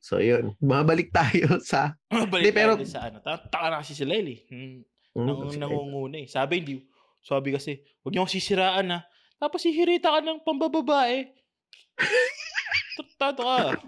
[0.00, 0.56] So, yun.
[0.58, 1.92] Mabalik tayo sa...
[2.32, 3.20] Balik Hindi, pero- tayo sa ano.
[3.20, 4.36] Ta- Taka na kasi si Lely.
[4.48, 4.80] Hmm.
[5.12, 6.28] Nang, Hmm, nangunguna eh.
[6.30, 6.86] Sabi, hindi,
[7.20, 8.98] sabi kasi, huwag niyo sisiraan na.
[9.40, 11.32] Tapos hihirita ka ng pambababae.
[13.16, 13.58] Tato ka.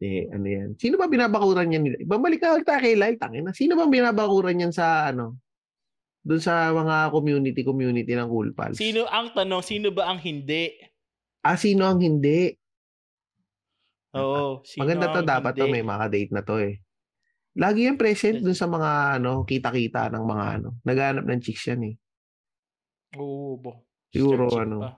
[0.00, 0.80] Eh, ano yan?
[0.80, 1.96] Sino ba binabakuran niyan nila?
[2.08, 3.52] Babalik ka tayo kay Lai, tangin na.
[3.52, 5.36] Sino ba binabakuran niyan sa ano?
[6.24, 8.80] Doon sa mga community community ng Cool Pals.
[8.80, 10.72] Sino ang tanong, sino ba ang hindi?
[11.44, 12.48] Ah, sino ang hindi?
[14.16, 14.64] Oo.
[14.64, 15.76] Sino Maganda to, dapat to, hindi?
[15.76, 16.80] may makadate na to eh.
[17.60, 20.80] Lagi yan present dun sa mga ano, kita-kita ng mga ano.
[20.80, 21.94] Naghanap ng chicks yan eh.
[23.18, 23.82] Oo, bo.
[24.10, 24.90] Siguro, Sir ano, pa.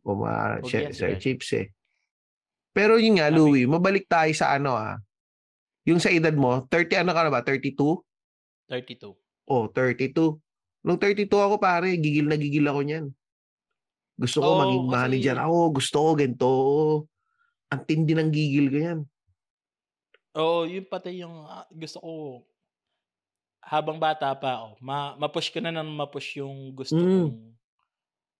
[0.00, 1.10] O mga Huwag Sir, Sir.
[1.20, 1.66] Chips eh.
[2.72, 4.96] Pero yun nga, Sabi- Louie, mabalik tayo sa ano ah.
[5.84, 7.40] Yung sa edad mo, 30 ano ka na ba?
[7.42, 8.00] 32?
[8.68, 9.12] 32.
[9.44, 10.38] Oh, 32.
[10.80, 13.06] Nung 32 ako pare, gigil na gigil ako niyan.
[14.16, 16.50] Gusto ko Oo, maging kasi- manager ako, gusto ko ganito.
[17.70, 18.98] Ang tindi ng gigil ko yan.
[20.30, 22.10] Oo, yun pati yung ah, gusto ko
[23.60, 27.06] habang bata pa ako, ma mapush ko na nang mapush yung gusto Mm.
[27.06, 27.36] kong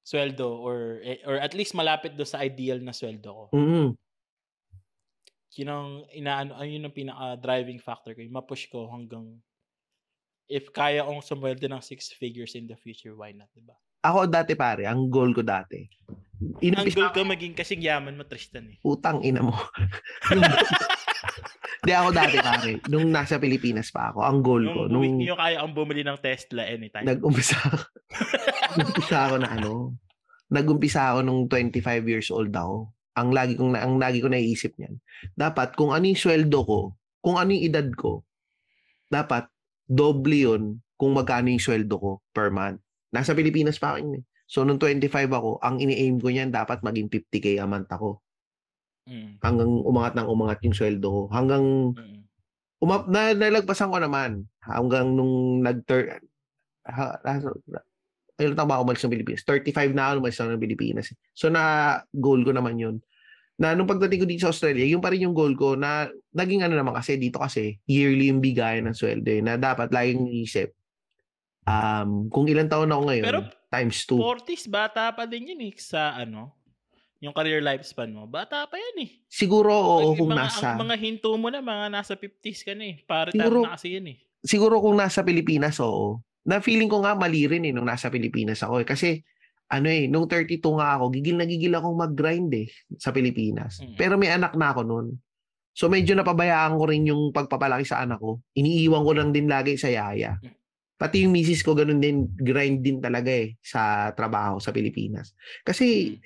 [0.01, 3.45] sweldo or eh, or at least malapit do sa ideal na sweldo ko.
[3.53, 3.89] Mm.
[5.61, 9.37] Yun ang inaano, yun ang pinaka driving factor ko, yung mapush ko hanggang
[10.49, 13.77] if kaya kong sumweldo ng six figures in the future, why not, diba?
[14.01, 15.85] Ako dati pare, ang goal ko dati.
[16.41, 18.79] Ang Inumpisa goal ko maging kasing yaman mo, Tristan eh.
[18.81, 19.53] utang ina mo.
[21.91, 25.59] Hindi ako dati pare, nung nasa Pilipinas pa ako, ang goal ko, nung yung kaya
[25.59, 27.03] kang bumili ng Tesla anytime.
[27.03, 27.59] nag-umpisa
[28.79, 29.99] nag-umpisa ako na ano,
[30.55, 32.95] nag-umpisa ako nung 25 years old ako.
[33.19, 35.03] Ang lagi kong ang lagi ko naiisip niyan.
[35.35, 38.23] Dapat kung ano yung sweldo ko, kung ano yung edad ko,
[39.11, 39.51] dapat
[39.91, 40.63] doble 'yon
[40.95, 42.79] kung magkano yung sweldo ko per month.
[43.11, 44.25] Nasa Pilipinas pa ako yun eh.
[44.47, 48.23] So nung 25 ako, ang ini-aim ko niyan dapat maging 50k a month ako.
[49.09, 51.23] Mm, Hanggang umangat ng umangat yung sweldo ko.
[51.33, 52.21] Hanggang mm,
[52.81, 55.85] umap na nalagpasan ko naman hanggang nung nag
[56.89, 57.17] ha,
[58.41, 59.45] ilan taon ba ako umalis ng Pilipinas?
[59.45, 61.07] 35 na ako umalis ng Pilipinas.
[61.13, 61.17] eh.
[61.37, 61.63] So na
[62.09, 62.97] goal ko naman yun.
[63.61, 66.65] Na nung pagdating ko dito sa Australia, yung pa rin yung goal ko na naging
[66.65, 70.73] ano naman kasi dito kasi yearly yung bigayan ng sweldo eh, na dapat laging isip
[71.69, 74.17] um, kung ilang taon ako ngayon Pero times 2.
[74.17, 76.57] 40s, bata pa din yun eh sa ano,
[77.21, 78.25] yung career lifespan mo.
[78.25, 79.11] Bata pa yan eh.
[79.29, 82.85] Siguro oo kung mga, nasa Ang mga hinto mo na, mga nasa 50s ka na
[82.89, 82.97] eh.
[83.05, 84.17] Para Siguro- na kasi yan eh.
[84.41, 86.25] siguro kung nasa Pilipinas, oo.
[86.49, 88.87] Na feeling ko nga mali rin eh nung nasa Pilipinas ako eh.
[88.89, 89.21] Kasi
[89.71, 93.85] ano eh, nung 32 nga ako, gigil na gigil akong mag-grind eh sa Pilipinas.
[93.85, 93.95] Mm.
[94.01, 95.07] Pero may anak na ako noon.
[95.77, 98.41] So medyo napabayaan ko rin yung pagpapalaki sa anak ko.
[98.57, 100.41] Iniiwan ko lang din lagi sa yaya.
[100.41, 100.57] Mm.
[100.97, 105.37] Pati yung misis ko ganun din, grind din talaga eh sa trabaho sa Pilipinas.
[105.65, 106.17] Kasi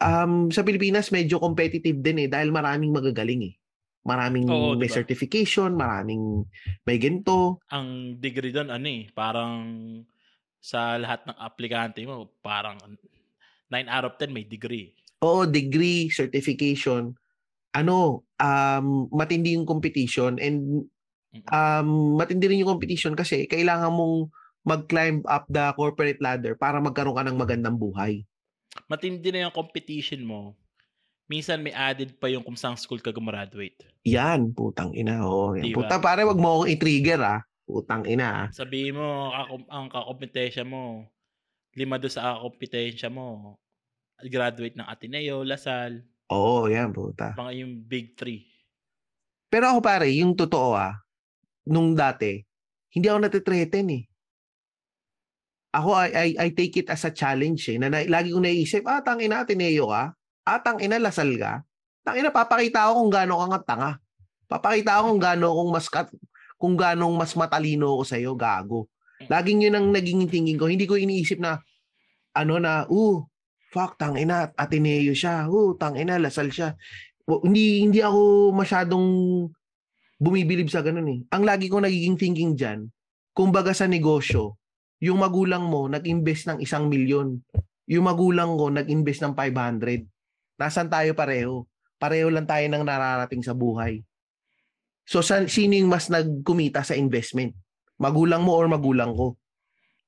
[0.00, 3.54] um, sa Pilipinas medyo competitive din eh dahil maraming magagaling eh.
[4.06, 5.02] Maraming Oo, may diba?
[5.02, 6.46] certification, maraming
[6.86, 7.58] may ginto.
[7.74, 9.54] Ang degree doon, ano eh, parang
[10.62, 12.78] sa lahat ng aplikante mo, parang
[13.66, 14.94] 9 out of 10 may degree.
[15.26, 17.18] Oo, degree, certification.
[17.74, 20.86] Ano, um, matindi yung competition and
[21.50, 24.30] um, matindi rin yung competition kasi kailangan mong
[24.66, 28.22] mag-climb up the corporate ladder para magkaroon ka ng magandang buhay.
[28.86, 30.54] Matindi na yung competition mo.
[31.26, 33.82] Minsan may added pa yung kung saan school ka gumraduate.
[34.06, 35.26] Yan, putang ina.
[35.26, 35.58] Oh.
[35.58, 35.74] Yan.
[35.74, 35.82] Diba?
[35.82, 37.40] Puta, pare, wag mo akong i-trigger ah.
[37.66, 38.48] Putang ina ah.
[38.54, 41.02] Sabihin mo, ako- ang kakompetensya mo,
[41.74, 43.58] lima doon sa kakompetensya mo,
[44.22, 47.34] graduate ng Ateneo, Lasal, Oo, yan, puta.
[47.34, 48.46] mga yung big three.
[49.50, 50.94] Pero ako pare, yung totoo ah,
[51.66, 52.38] nung dati,
[52.94, 54.02] hindi ako natitreaten eh.
[55.74, 57.76] Ako, I, I, I take it as a challenge eh.
[57.76, 60.14] Na, na lagi kong naisip, ah, tangina, Ateneo ka?
[60.46, 61.62] Ah, tangina, Lasal ka?
[62.06, 63.90] Tangina, papakita ako kung gaano ka nga tanga.
[64.46, 65.86] Papakita ako kung gaano kung mas
[66.56, 68.88] kung gaano mas matalino ako sa'yo, gago.
[69.28, 70.68] Laging yun ang naging thinking ko.
[70.70, 71.60] Hindi ko iniisip na,
[72.36, 73.20] ano na, uh,
[73.68, 75.50] fuck, tangina, Ateneo siya.
[75.50, 76.72] Uh, tangina, Lasal siya.
[77.28, 79.06] W- Hindi, hindi ako masyadong
[80.16, 81.20] bumibilib sa ganun eh.
[81.34, 82.88] Ang lagi ko nagiging thinking dyan,
[83.36, 84.56] kumbaga sa negosyo,
[85.00, 87.40] yung magulang mo nag-invest ng isang milyon.
[87.86, 90.08] Yung magulang ko nag-invest ng 500.
[90.56, 91.68] Nasaan tayo pareho?
[91.96, 94.00] Pareho lang tayo ng nararating sa buhay.
[95.06, 97.54] So, sino yung mas nagkumita sa investment?
[97.96, 99.38] Magulang mo or magulang ko?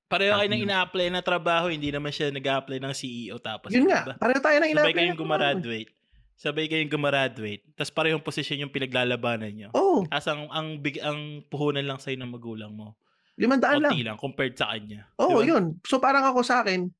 [0.08, 3.70] Pareho kayo nang ina-apply na trabaho, hindi naman siya nag-apply ng CEO tapos.
[3.70, 4.16] Yun nga, diba?
[4.16, 5.90] pareho tayo ng Sabay ina-apply kayong na- gumraduate.
[6.38, 7.62] Sabay kayong gumraduate.
[7.76, 9.68] Tapos parehong posisyon yung pinaglalabanan nyo.
[9.76, 12.96] Oo, oh, As ang, ang, big, ang puhunan lang sa'yo ng magulang mo.
[13.38, 13.92] Limandaan lang.
[13.94, 15.06] Konti lang compared sa kanya.
[15.22, 15.56] Oo, Diba?
[15.56, 15.64] yun.
[15.86, 16.90] So parang ako sa akin,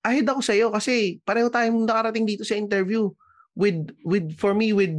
[0.00, 3.12] ahead ako sa iyo kasi pareho tayong nakarating dito sa interview
[3.52, 4.96] with with for me with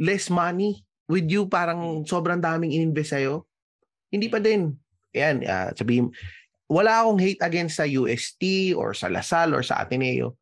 [0.00, 0.82] less money.
[1.08, 3.20] With you parang sobrang daming ininvest sa
[4.08, 4.76] Hindi pa din.
[5.16, 6.12] Yan, uh, sabihin
[6.68, 10.36] wala akong hate against sa UST or sa Lasal or sa Ateneo.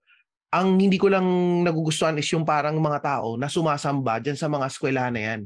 [0.50, 1.26] Ang hindi ko lang
[1.62, 5.40] nagugustuhan is yung parang mga tao na sumasamba dyan sa mga eskwelahan na yan.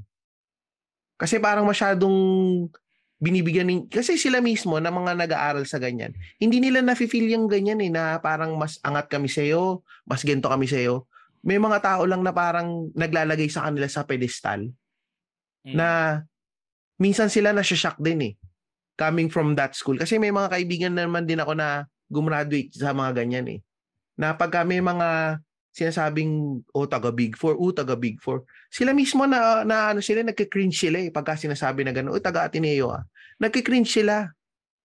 [1.21, 2.17] Kasi parang masyadong
[3.21, 7.79] binibigyan ng, kasi sila mismo na mga nag-aaral sa ganyan, hindi nila nafe-feel yung ganyan
[7.85, 11.05] eh, na parang mas angat kami sa iyo, mas gento kami sa iyo.
[11.45, 14.73] May mga tao lang na parang naglalagay sa kanila sa pedestal
[15.61, 15.77] Mm.
[15.77, 15.89] na
[16.97, 18.35] minsan sila na shock din eh
[18.97, 23.13] coming from that school kasi may mga kaibigan naman din ako na gumraduate sa mga
[23.21, 23.61] ganyan eh
[24.17, 25.37] na pagka may mga
[25.71, 30.27] sinasabing o taga Big Four, o taga Big Four, sila mismo na, na ano sila,
[30.27, 33.03] nagka-cringe sila eh pagka sinasabi na gano'n, o taga Ateneo ah.
[33.39, 34.27] Nagka-cringe sila.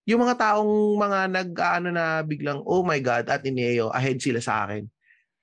[0.06, 4.70] Yung mga taong mga nag ano na biglang, oh my God, Ateneo, ahead sila sa
[4.70, 4.86] akin.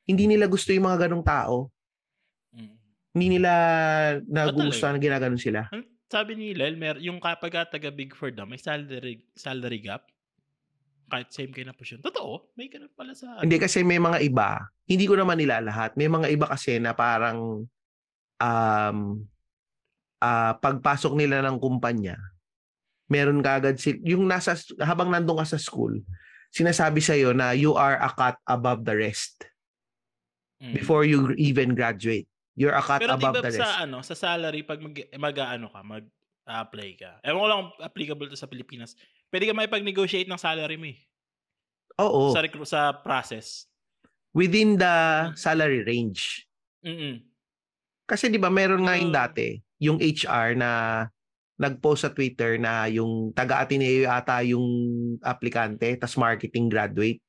[0.07, 1.75] Hindi nila gusto yung mga ganong tao.
[2.55, 2.75] Mm.
[3.13, 3.53] Hindi nila
[4.23, 5.67] nagugustuhan na ginaganon sila.
[6.07, 10.12] Sabi ni Lel, mer yung kapag ka taga Big Four daw, may salary, salary gap.
[11.13, 12.01] Kahit same kayo na posisyon.
[12.01, 13.37] Totoo, may ganun pala sa...
[13.45, 15.93] Hindi kasi may mga iba, hindi ko naman nila lahat.
[16.01, 17.69] May mga iba kasi na parang
[18.41, 18.99] um
[20.25, 22.17] ah pagpasok nila ng kumpanya,
[23.13, 26.01] meron kagad si yung nasa habang nandun ka sa school,
[26.49, 29.53] sinasabi sa na you are a cut above the rest
[30.63, 30.79] Mm.
[30.79, 32.31] before you even graduate.
[32.55, 33.59] You're a cut Pero above the rest.
[33.59, 36.07] sa ano, sa salary pag mag, mag ano ka, mag
[36.47, 37.11] apply ka.
[37.27, 38.95] Ewan ko lang applicable to sa Pilipinas.
[39.33, 40.99] Pwede ka makipag-negotiate ng salary mo eh.
[41.99, 43.65] Oo, Sa, recru- sa process.
[44.33, 44.95] within the
[45.35, 46.45] salary range.
[46.81, 47.21] Mm-mm.
[48.05, 49.19] Kasi 'di ba meron nga yung Mm.
[49.19, 50.71] dati, yung HR na
[51.57, 54.65] nag-post sa Twitter na yung taga Ateneo ata yung
[55.21, 57.21] aplikante, tas marketing graduate.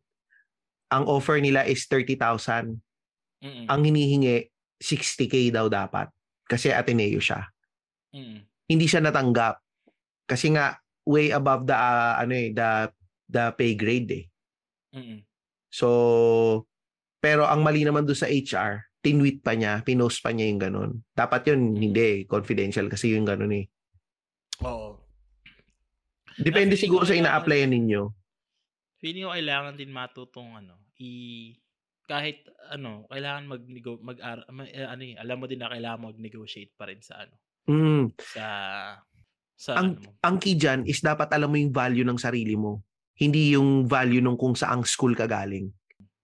[0.90, 2.80] Ang offer nila is 30,000.
[3.40, 3.66] Mm-mm.
[3.68, 4.48] Ang hinihingi
[4.80, 6.08] 60k daw dapat
[6.44, 7.48] kasi Ateneo siya.
[8.12, 8.44] Mm-mm.
[8.66, 9.60] Hindi siya natanggap
[10.24, 12.70] kasi nga way above the ah, ano eh the
[13.28, 14.26] the pay grade eh.
[14.96, 15.20] Mm-mm.
[15.74, 16.68] So
[17.24, 20.92] pero ang mali naman doon sa HR, tinweet pa niya, pinost pa niya yung ganun.
[21.16, 23.66] Dapat yun, hindi, confidential kasi yung ganun eh.
[24.68, 25.00] Oo.
[26.36, 28.12] Depende feeling siguro sa ina-applyan ninyo.
[29.00, 31.52] Feeling ko kailangan din matutong ano, i
[32.04, 33.64] kahit ano, kailangan mag
[34.04, 34.20] mag
[34.52, 38.12] ma, eh, ano eh, alam mo din na kailangan mag-negotiate pa rin sa ano, Mm.
[38.20, 38.46] sa
[39.64, 40.20] sa Ang- ano.
[40.28, 42.84] Ang key dyan is dapat alam mo yung value ng sarili mo.
[43.16, 45.72] Hindi yung value nung kung saang school ka galing.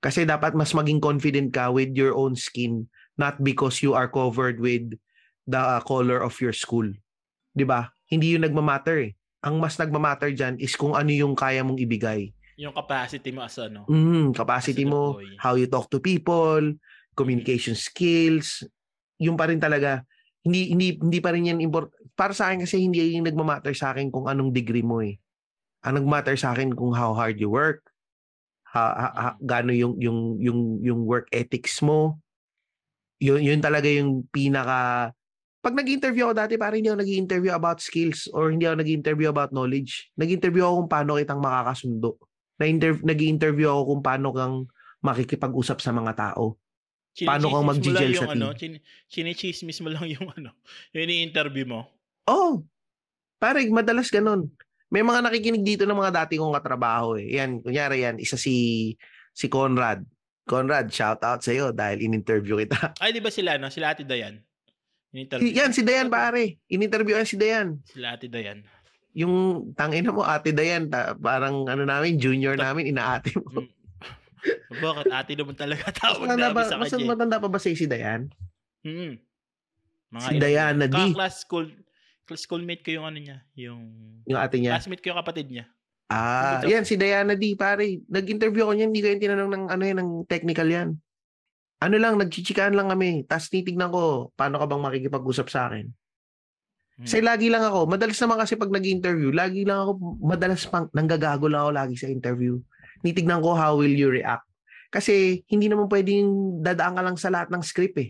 [0.03, 4.59] Kasi dapat mas maging confident ka with your own skin not because you are covered
[4.59, 4.91] with
[5.47, 6.87] the uh, color of your school.
[7.55, 7.91] 'Di ba?
[8.11, 9.11] Hindi yun nagmamatter eh.
[9.43, 12.35] Ang mas nagmamatter dyan is kung ano yung kaya mong ibigay.
[12.59, 13.87] Yung capacity mo as ano.
[13.87, 16.59] Mm, capacity mo, how you talk to people,
[17.15, 18.67] communication skills,
[19.15, 20.03] yung pa rin talaga
[20.43, 23.95] hindi hindi hindi pa rin yan import para sa akin kasi hindi yung nagmamatter sa
[23.95, 25.15] akin kung anong degree mo eh.
[25.87, 27.87] Ang nag-matter sa akin kung how hard you work.
[28.75, 32.19] Ha, ha, ha, gaano yung yung yung yung work ethics mo.
[33.23, 35.15] Yun yun talaga yung pinaka
[35.59, 39.51] pag nag-interview ako dati, parang hindi ako nag-interview about skills or hindi ako nag-interview about
[39.51, 40.07] knowledge.
[40.15, 42.15] Nag-interview ako kung paano kitang makakasundo.
[43.03, 44.55] Nag-interview ako kung paano kang
[45.03, 46.55] makikipag-usap sa mga tao.
[47.27, 48.79] Paano kang mag-gel sa ano, team?
[48.79, 50.55] Ano, chinichismis mo lang yung ano,
[50.95, 51.98] yung ini-interview mo.
[52.29, 52.61] Oh,
[53.41, 54.53] pare, madalas ganun.
[54.93, 57.33] May mga nakikinig dito ng mga dati kong katrabaho eh.
[57.37, 58.93] Yan, kunyari yan, isa si
[59.33, 60.05] si Conrad.
[60.45, 62.93] Conrad, shout out sa iyo dahil in-interview kita.
[63.01, 63.69] Ay, di ba sila, no?
[63.69, 64.41] Sila Ate Dayan?
[65.13, 65.53] In-interview.
[65.53, 66.61] Yan, si Dayan pare.
[66.69, 67.81] In-interview yan si Dayan.
[67.85, 68.65] Sila Ate Dayan.
[69.13, 73.65] Yung tangina mo, Ate Dayan, ta, parang ano namin, junior Ta- namin, inaate mo.
[73.65, 73.77] Mm.
[74.69, 76.95] Bakit ate naman talaga tawag namin ba, sa kanya?
[76.95, 78.31] Mas matanda pa ba si Dayan?
[78.87, 79.19] Hmm.
[80.15, 80.95] Mga si Diana D.
[81.11, 81.67] Class school
[82.37, 83.81] schoolmate ko yung ano niya, yung
[84.29, 84.77] yung ate niya.
[84.77, 85.65] Classmate ko yung kapatid niya.
[86.09, 88.01] Ah, yan si Diana D, pare.
[88.09, 90.89] Nag-interview ko niya, hindi ko yung tinanong ng ano yan, ng technical yan.
[91.79, 93.23] Ano lang, nagchichikaan lang kami.
[93.29, 95.85] Tapos titignan ko, paano ka bang makikipag-usap sa akin?
[96.99, 97.05] Hmm.
[97.05, 101.45] Kasi lagi lang ako, madalas naman kasi pag nag-interview, lagi lang ako, madalas pang, nanggagago
[101.45, 102.57] lang ako lagi sa interview.
[103.05, 104.43] Nitignan ko how will you react.
[104.89, 108.09] Kasi hindi naman pwedeng dadaan ka lang sa lahat ng script eh.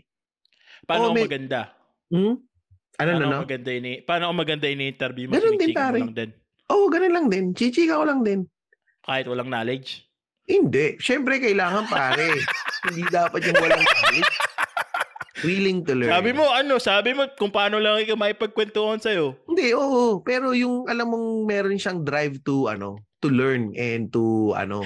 [0.87, 1.27] Paano oh, may...
[1.27, 1.75] maganda?
[2.09, 2.39] Hmm?
[2.99, 3.39] Ano na, no?
[3.47, 5.39] Maganda ini paano ako maganda ini interview mo?
[5.39, 5.99] Ganun din, pare.
[6.03, 6.29] Lang din?
[6.69, 7.55] Oo, oh, ganun lang din.
[7.55, 8.45] Chichika ko lang din.
[9.07, 10.05] Kahit walang knowledge?
[10.45, 10.99] Hindi.
[10.99, 12.35] Siyempre, kailangan, pare.
[12.85, 14.33] Hindi dapat yung walang knowledge.
[15.39, 16.11] Willing to learn.
[16.11, 19.39] Sabi mo, ano, sabi mo kung paano lang ikaw maipagkwentuhan sa'yo.
[19.47, 20.19] Hindi, oo.
[20.19, 24.83] Pero yung, alam mong meron siyang drive to, ano, to learn and to, ano,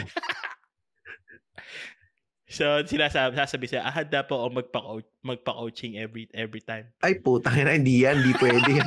[2.53, 6.85] So, sila sabi, sasabi siya, ah, handa po ako magpa-coach, magpa-coaching every every time.
[7.01, 8.77] Ay, putang ina, hindi yan, hindi pwede.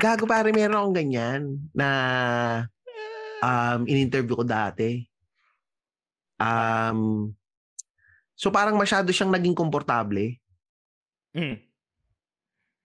[0.00, 1.88] Gago pare, meron akong ganyan na
[3.44, 5.04] um, in-interview ko dati.
[6.40, 7.28] Um,
[8.32, 10.40] so parang masyado siyang naging komportable.
[11.36, 11.60] Mm.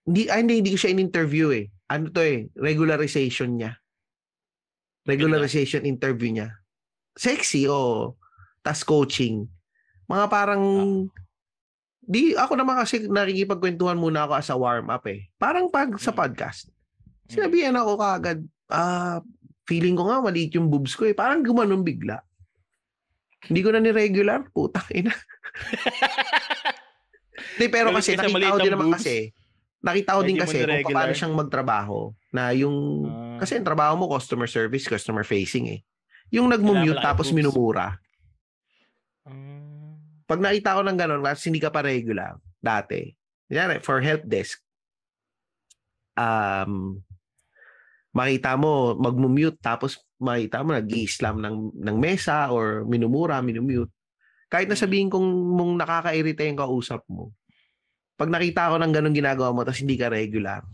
[0.04, 1.72] Hindi, ay, hindi, hindi ko siya in-interview eh.
[1.88, 3.72] Ano to eh, regularization niya.
[5.08, 6.60] Regularization interview niya.
[7.16, 8.20] Sexy, oh
[8.64, 9.44] tas coaching.
[10.08, 11.22] Mga parang ah.
[12.00, 15.28] di ako naman kasi nakikipagkwentuhan muna ako as a warm up eh.
[15.36, 16.16] Parang pag sa mm.
[16.16, 16.72] podcast.
[17.28, 18.40] Sinabihan ako kaagad,
[18.72, 19.24] ah, uh,
[19.68, 21.16] feeling ko nga maliit yung boobs ko eh.
[21.16, 22.20] Parang gumanon bigla.
[23.44, 24.48] Hindi ko na ni-regular.
[24.52, 25.12] Putang ina.
[27.54, 29.04] Hindi, pero kasi nakita ko din naman boobs?
[29.04, 29.14] kasi,
[29.84, 31.98] nakita ko din kasi kung paano siyang magtrabaho.
[32.32, 35.80] Na yung, uh, kasi yung trabaho mo, customer service, customer facing eh.
[36.32, 37.36] Yung nagmumute tapos boobs.
[37.36, 38.00] minumura.
[40.34, 43.06] Pag nakita ko ng ganun, kasi hindi ka pa regular dati.
[43.54, 44.58] Yan, for help desk,
[46.18, 46.98] um,
[48.10, 53.94] makita mo, mag-mute, tapos makita mo, nag-i-slam ng, ng mesa or minumura, minumute.
[54.50, 57.30] Kahit na sabihin kong mong nakaka-irita yung kausap mo,
[58.18, 60.66] pag nakita ko ng ganun ginagawa mo, tapos hindi ka regular,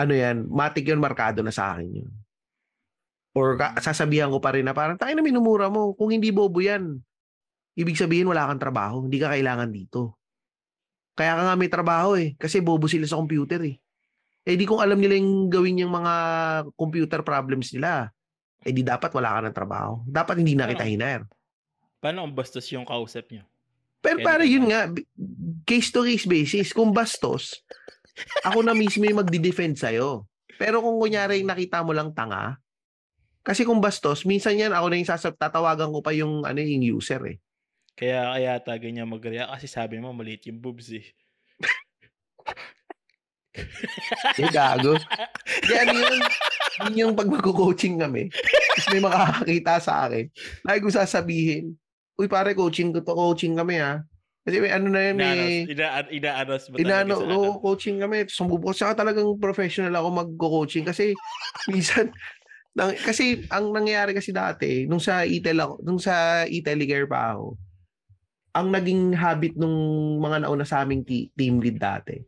[0.00, 2.12] ano yan, matik yun, markado na sa akin yun.
[3.36, 6.64] Or ka, sasabihan ko pa rin na parang, tayo na minumura mo, kung hindi bobo
[6.64, 6.96] yan,
[7.78, 9.06] ibig sabihin wala kang trabaho.
[9.06, 10.18] Hindi ka kailangan dito.
[11.14, 12.34] Kaya ka nga may trabaho eh.
[12.34, 13.78] Kasi bobo sila sa computer eh.
[14.42, 16.14] Eh di kung alam nila yung gawin yung mga
[16.74, 18.10] computer problems nila,
[18.66, 20.02] eh di dapat wala ka ng trabaho.
[20.02, 21.22] Dapat hindi na kita hiner.
[22.02, 23.46] Paano kung bastos yung kausap niyo?
[23.98, 24.90] Pero para yun nga,
[25.66, 26.70] case to case basis.
[26.70, 27.62] Kung bastos,
[28.46, 30.26] ako na mismo yung magdi-defend sa'yo.
[30.58, 32.58] Pero kung kunyari nakita mo lang tanga,
[33.42, 36.98] kasi kung bastos, minsan yan ako na yung sasab, tatawagan ko pa yung ano yung
[36.98, 37.38] user eh.
[37.98, 41.06] Kaya kaya ta ganyan mag-react kasi sabi mo maliit yung boobs eh.
[44.38, 44.94] eh, gago.
[45.66, 46.20] Yan yun.
[46.78, 48.30] Yun yung pag mag-coaching kami.
[48.30, 50.30] Tapos may makakakita sa akin.
[50.62, 51.74] Lagi ko sasabihin,
[52.18, 53.14] Uy, pare, coaching ko to.
[53.14, 54.02] Coaching kami, ha.
[54.42, 55.38] Kasi may ano na yun, may...
[55.70, 56.10] Ina-anos.
[56.10, 57.62] Ina-anos ba Inaano, oo, ano?
[57.62, 58.26] coaching kami.
[58.26, 58.74] Sumubok.
[58.74, 60.82] Saka talagang professional ako mag-coaching.
[60.82, 61.14] Kasi,
[61.70, 62.10] minsan,
[62.74, 67.54] nang, kasi, ang nangyayari kasi dati, nung sa Itel ako, nung sa Itel pa ako,
[68.58, 72.18] ang naging habit nung mga nauna sa aming team lead dati,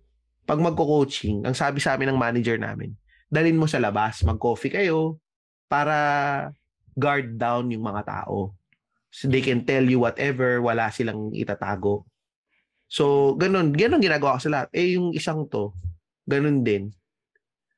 [0.46, 2.94] pag magko-coaching, ang sabi sa amin ng manager namin,
[3.26, 5.18] dalin mo sa labas, mag-coffee kayo
[5.66, 5.94] para
[6.94, 8.54] guard down yung mga tao.
[9.10, 12.06] So they can tell you whatever, wala silang itatago.
[12.90, 13.70] So, ganun.
[13.70, 14.68] Ganun ginagawa ko sa lahat.
[14.74, 15.70] Eh, yung isang to,
[16.26, 16.90] ganun din.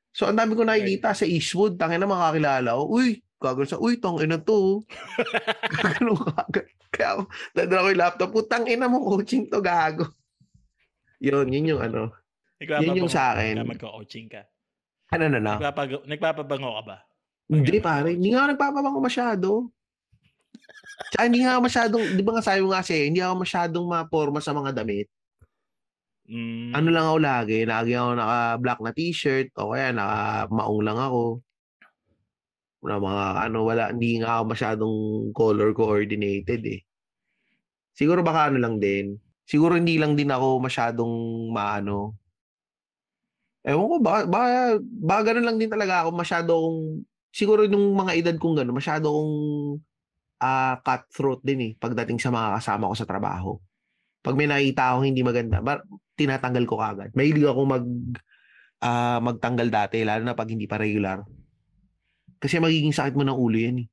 [0.09, 4.01] So, ang dami ko nakikita sa Eastwood, tangin na makakilala ko, uy, gagawin sa, uy,
[4.01, 4.81] tong ina to.
[5.97, 6.69] Ganun kagad.
[6.93, 7.21] Kaya ako,
[7.57, 10.05] dadala ko yung laptop, putang ina mo, coaching to, gago.
[11.17, 12.13] Yun, yun yung ano.
[12.61, 13.65] yun yung sa akin.
[13.65, 14.45] Magko-coaching ka.
[15.09, 15.53] Ano na na?
[15.57, 16.97] Nagpapag- nagpapabango ka ba?
[17.49, 19.47] Hindi Pag- pare, hindi nga ako nagpapabango masyado.
[21.09, 23.85] Tsaka hindi nga ako masyadong, di ba nga sabi mo nga kasi, hindi ako masyadong
[23.89, 25.07] maporma sa mga damit.
[26.23, 26.71] Mm.
[26.71, 31.23] Ano lang ako lagi, lagi ako naka-black na t-shirt o kaya naka-maong lang ako.
[32.83, 34.95] Na mga ano, wala, hindi nga ako masyadong
[35.31, 36.81] color coordinated eh.
[37.95, 39.15] Siguro baka ano lang din.
[39.47, 41.13] Siguro hindi lang din ako masyadong
[41.53, 42.17] maano.
[43.63, 44.51] Ewan ko, baka, baka,
[44.83, 46.73] baka lang din talaga ako masyadong,
[47.31, 49.33] siguro nung mga edad kong gano'n, masyado akong
[50.43, 53.51] ah cutthroat din eh pagdating sa mga kasama ko sa trabaho.
[54.19, 55.87] Pag may nakita akong hindi maganda, bar,
[56.19, 57.09] tinatanggal ko kagad.
[57.15, 57.85] Mahilig ako mag
[58.83, 61.23] ah, magtanggal dati, lalo na pag hindi pa regular.
[62.43, 63.87] Kasi magiging sakit mo ng ulo yan eh.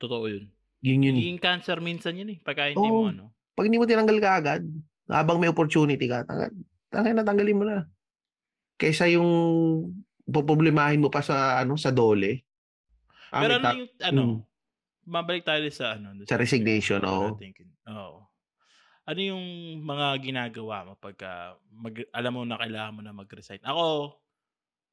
[0.00, 0.48] Totoo yun.
[0.80, 1.14] Yun yun.
[1.14, 1.20] eh.
[1.20, 2.38] Naging cancer minsan yun eh.
[2.40, 3.04] Pagka hindi Oo.
[3.04, 3.36] mo ano.
[3.52, 4.64] Pag hindi mo tinanggal kaagad,
[5.04, 6.48] habang may opportunity ka, tanggal,
[6.88, 7.84] tanggal na tanggalin mo na.
[8.74, 9.28] Kaysa yung
[10.24, 12.40] poproblemahin mo pa sa ano sa dole.
[13.28, 14.38] Ah, Pero may ano ta- yung, ano, Mm.
[15.04, 16.16] mabalik tayo sa ano.
[16.24, 17.36] Sa resignation, oo.
[17.86, 18.18] Oo.
[19.04, 19.44] Ano yung
[19.82, 23.60] mga ginagawa mo pagka mag, alam mo na kailangan mo na mag-resign?
[23.60, 24.16] Ako,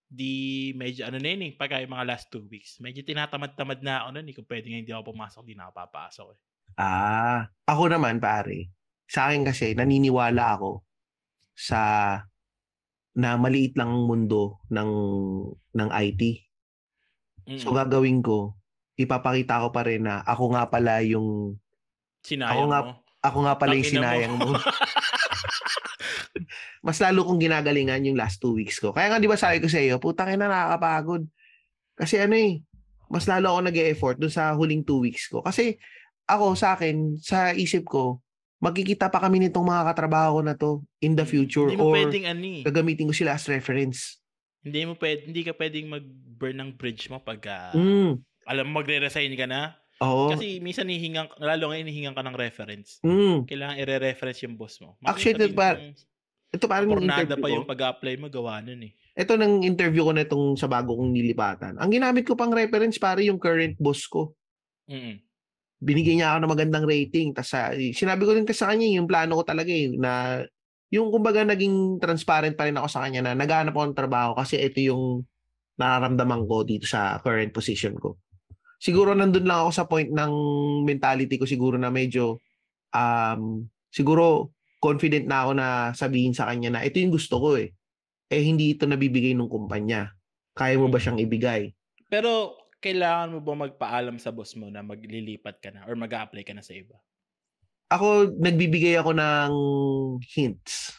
[0.08, 0.34] di
[0.72, 4.10] medyo ano na yun eh, pagka yung mga last two weeks, medyo tinatamad-tamad na ako
[4.14, 4.34] nun eh.
[4.34, 6.40] Kung pwede nga hindi ako pumasok, di na ako papasok eh.
[6.76, 8.72] Ah, ako naman pare.
[9.04, 10.84] Sa akin kasi naniniwala ako
[11.54, 11.82] sa
[13.14, 14.92] na maliit lang ang mundo ng
[15.74, 16.22] ng IT.
[17.58, 17.78] So Mm-mm.
[17.78, 18.54] gagawin ko,
[18.94, 21.58] ipapakita ko pa rin na ako nga pala yung
[22.22, 22.92] Sinayang ako nga- mo.
[23.18, 24.06] ako nga pala yung Tangina mo.
[24.06, 24.48] sinayang mo.
[26.88, 28.96] Mas lalo kong ginagalingan yung last two weeks ko.
[28.96, 31.28] Kaya nga di ba sabi ko sa iyo, putang ina nakakapagod.
[31.92, 32.64] Kasi ano eh,
[33.12, 35.44] mas lalo ako nag-e-effort dun sa huling two weeks ko.
[35.44, 35.76] Kasi
[36.24, 38.24] ako sa akin, sa isip ko,
[38.64, 40.70] magkikita pa kami nitong mga katrabaho ko na to
[41.00, 42.64] in the future Hindi mo or pwedeng ano eh.
[42.64, 44.24] gagamitin ko sila as reference.
[44.64, 48.20] Hindi mo pwede, hindi ka pwedeng mag-burn ng bridge mo pagka Mm.
[48.48, 49.76] alam mo magre-resign ka na.
[50.00, 50.32] Oo.
[50.32, 53.04] Kasi minsan hihingan, lalo ngayon hihingan ka ng reference.
[53.04, 53.44] Mm.
[53.44, 54.96] Kailangan i-reference yung boss mo.
[55.04, 56.00] Actually, Sabihin par- mong
[56.48, 58.92] Ito parang yung Pornada interview pa yung pag-apply mo, gawa nun eh.
[59.18, 61.76] Ito nang interview ko na itong sa bago kong nilipatan.
[61.76, 64.38] Ang ginamit ko pang reference pare yung current boss ko.
[64.88, 65.20] Mm-mm.
[65.78, 67.28] binigyan niya ako ng magandang rating.
[67.36, 67.54] Tapos
[67.94, 70.42] sinabi ko rin kasi sa kanya yung plano ko talaga eh, na
[70.90, 74.58] yung kumbaga naging transparent pa rin ako sa kanya na naghahanap ako ng trabaho kasi
[74.58, 75.28] ito yung
[75.78, 78.18] nararamdaman ko dito sa current position ko.
[78.82, 80.34] Siguro nandun lang ako sa point ng
[80.86, 82.42] mentality ko siguro na medyo
[82.94, 87.74] um, siguro confident na ako na sabihin sa kanya na ito yung gusto ko eh.
[88.28, 90.14] Eh hindi ito nabibigay ng kumpanya.
[90.54, 91.72] Kaya mo ba siyang ibigay?
[92.10, 96.46] Pero, kailangan mo ba magpaalam sa boss mo na maglilipat ka na or mag apply
[96.46, 96.98] ka na sa iba?
[97.88, 99.52] ako nagbibigay ako ng
[100.20, 100.92] hints.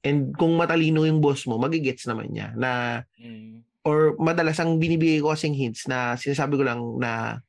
[0.00, 3.60] And kung matalino yung boss mo, magigets naman niya na Mm.
[3.84, 7.40] or madalas ang binibigay ko kasing hints na sinasabi ko lang na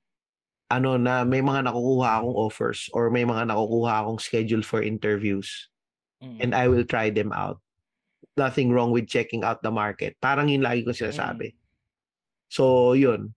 [0.68, 5.70] ano na may mga nakukuha akong offers or may mga nakukuha akong schedule for interviews
[6.24, 6.39] Mm.
[6.41, 7.59] and I will try them out.
[8.39, 10.16] Nothing wrong with checking out the market.
[10.24, 11.53] Parang yun lagi ko sinasabi.
[12.47, 13.36] So, yun.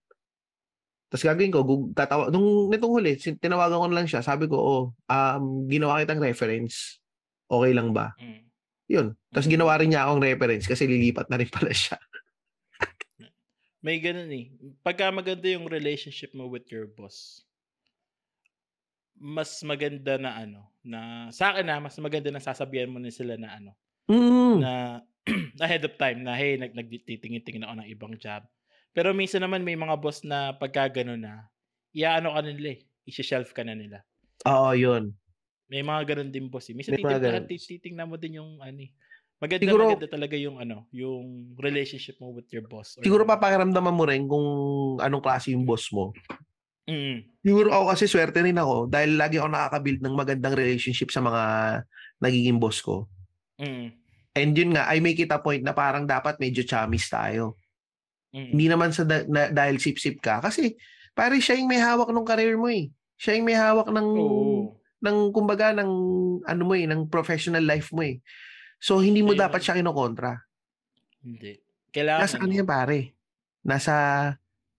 [1.10, 4.22] Tapos gagawin ko, tatawa, nung nitong huli, tinawagan ko na lang siya.
[4.22, 7.02] Sabi ko, oh, um, ginawa kitang reference.
[7.50, 8.14] Okay lang ba?
[8.22, 8.46] Mm.
[8.88, 9.06] Yun.
[9.34, 9.54] Tapos Mm.
[9.58, 11.98] ginawa rin niya akong reference kasi lilipat na rin pala siya.
[13.82, 14.50] May ganun eh.
[14.82, 17.46] Pagka maganda yung relationship mo with your boss,
[19.18, 23.34] mas maganda na ano, na sa akin na, mas maganda na sasabihan mo na sila
[23.38, 23.70] na ano,
[24.08, 24.62] Mm.
[24.62, 25.02] na
[25.64, 28.44] ahead of time na hey, nag nagtitingin-tingin ako ng ibang job.
[28.96, 31.46] Pero minsan naman may mga boss na pagka gano'n na,
[31.94, 34.04] iaano ka na nila eh, i-shelf ka na nila.
[34.46, 35.18] Oo, yun.
[35.68, 36.74] May mga ganun din boss eh.
[36.76, 37.52] Minsan ganun.
[37.52, 38.90] titignan mo din yung ano eh.
[39.38, 42.98] Maganda, Siguro- maganda talaga yung ano, yung relationship mo with your boss.
[42.98, 44.46] or Siguro papakiramdaman mo rin kung
[44.98, 46.10] anong klase yung boss mo.
[46.90, 47.22] Mm.
[47.46, 51.42] Siguro ako kasi swerte rin ako dahil lagi ako nakakabuild ng magandang relationship sa mga
[52.18, 53.06] nagiging boss ko.
[53.62, 53.94] Mm.
[54.34, 57.54] And yun nga, I make it a point na parang dapat medyo chamis tayo.
[58.34, 58.50] Mm.
[58.58, 60.42] Hindi naman sa da- na- dahil sip-sip ka.
[60.42, 60.74] Kasi
[61.14, 62.90] pare siya yung may hawak ng career mo eh.
[63.14, 64.74] Siya yung may hawak ng, Oo.
[64.98, 65.90] ng kumbaga, ng
[66.42, 68.18] ano mo eh, ng professional life mo eh.
[68.78, 70.38] So, hindi mo Ayun dapat siya kinokontra.
[71.22, 71.58] Hindi.
[71.90, 72.98] Kailangan Nasa ano yan pare?
[73.66, 73.94] Nasa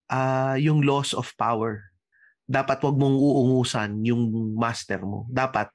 [0.09, 1.91] ah, yung loss of power.
[2.49, 5.29] Dapat wag mong uungusan yung master mo.
[5.29, 5.69] Dapat,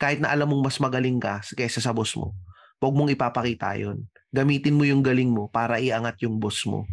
[0.00, 2.32] kahit na alam mong mas magaling ka kaysa sa boss mo,
[2.80, 4.08] wag mong ipapakita yon.
[4.32, 6.88] Gamitin mo yung galing mo para iangat yung boss mo.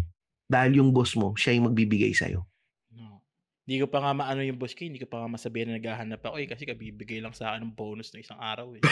[0.51, 2.43] Dahil yung boss mo, siya yung magbibigay sa'yo.
[2.91, 3.23] No.
[3.63, 6.19] Hindi ko pa nga maano yung boss ko, hindi ko pa nga masabihan na naghahanap
[6.19, 8.83] ako eh kasi kabibigay lang sa akin ng bonus ng isang araw eh.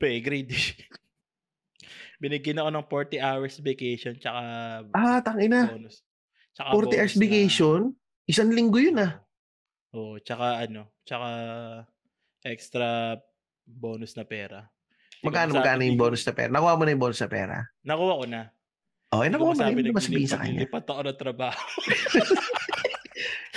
[0.00, 0.56] Pay grade.
[2.20, 4.40] Binigyan ako ng 40 hours vacation tsaka
[4.92, 5.68] Ah, tangina.
[5.68, 6.00] bonus.
[6.52, 7.80] Tsaka 40 bonus hours na- vacation?
[8.24, 9.20] Isang linggo yun ah.
[9.92, 11.28] Oo, tsaka ano, tsaka
[12.42, 13.16] extra
[13.62, 14.64] bonus na pera.
[15.20, 16.48] Hindi Magkano, magkano yung bonus na pera?
[16.48, 17.56] Nakuha mo na yung bonus na pera?
[17.84, 18.40] Nakuha ko na.
[19.10, 19.76] Oh, eh, nakuha mo na yun.
[19.76, 20.64] Hindi mo sabihin sa kanya.
[20.64, 21.60] naglilipat ako ng trabaho.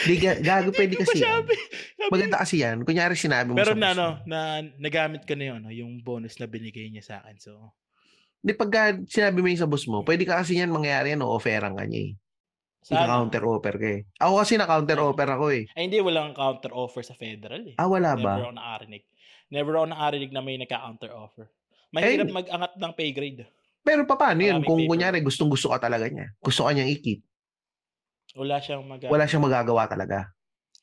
[0.03, 1.41] Di, ga- gago pwede kasi yan.
[1.41, 1.55] masabi.
[1.55, 2.77] Sabi- Maganda kasi yan.
[2.81, 4.07] Kunyari sinabi mo Pero sa na, mo.
[4.25, 4.39] na,
[4.77, 7.37] nagamit ko na yun, no, yung bonus na binigay niya sa akin.
[7.37, 7.51] So,
[8.37, 11.73] Di pagka sinabi mo yung sa boss mo, pwede ka kasi yan mangyari yan, offeran
[11.73, 12.13] ka niya eh.
[12.81, 13.07] sana.
[13.07, 14.01] Ika-counter offer ka eh.
[14.19, 15.63] Ako kasi na-counter offer ako eh.
[15.71, 17.79] Ay, hindi, walang counter offer sa federal eh.
[17.79, 18.33] Ah, wala Never ba?
[18.37, 19.03] ako nakarinig.
[19.47, 21.47] Never ako nakarinig na may nagka-counter offer.
[21.89, 23.47] Mahirap mag-angat ng pay grade.
[23.79, 24.59] Pero paano yun?
[24.59, 24.91] Maraming Kung paper.
[24.91, 26.35] kunyari gustong gusto ka talaga niya.
[26.37, 27.23] Gusto ka niyang ikit.
[28.33, 30.33] Wala siyang mag Wala siyang magagawa talaga.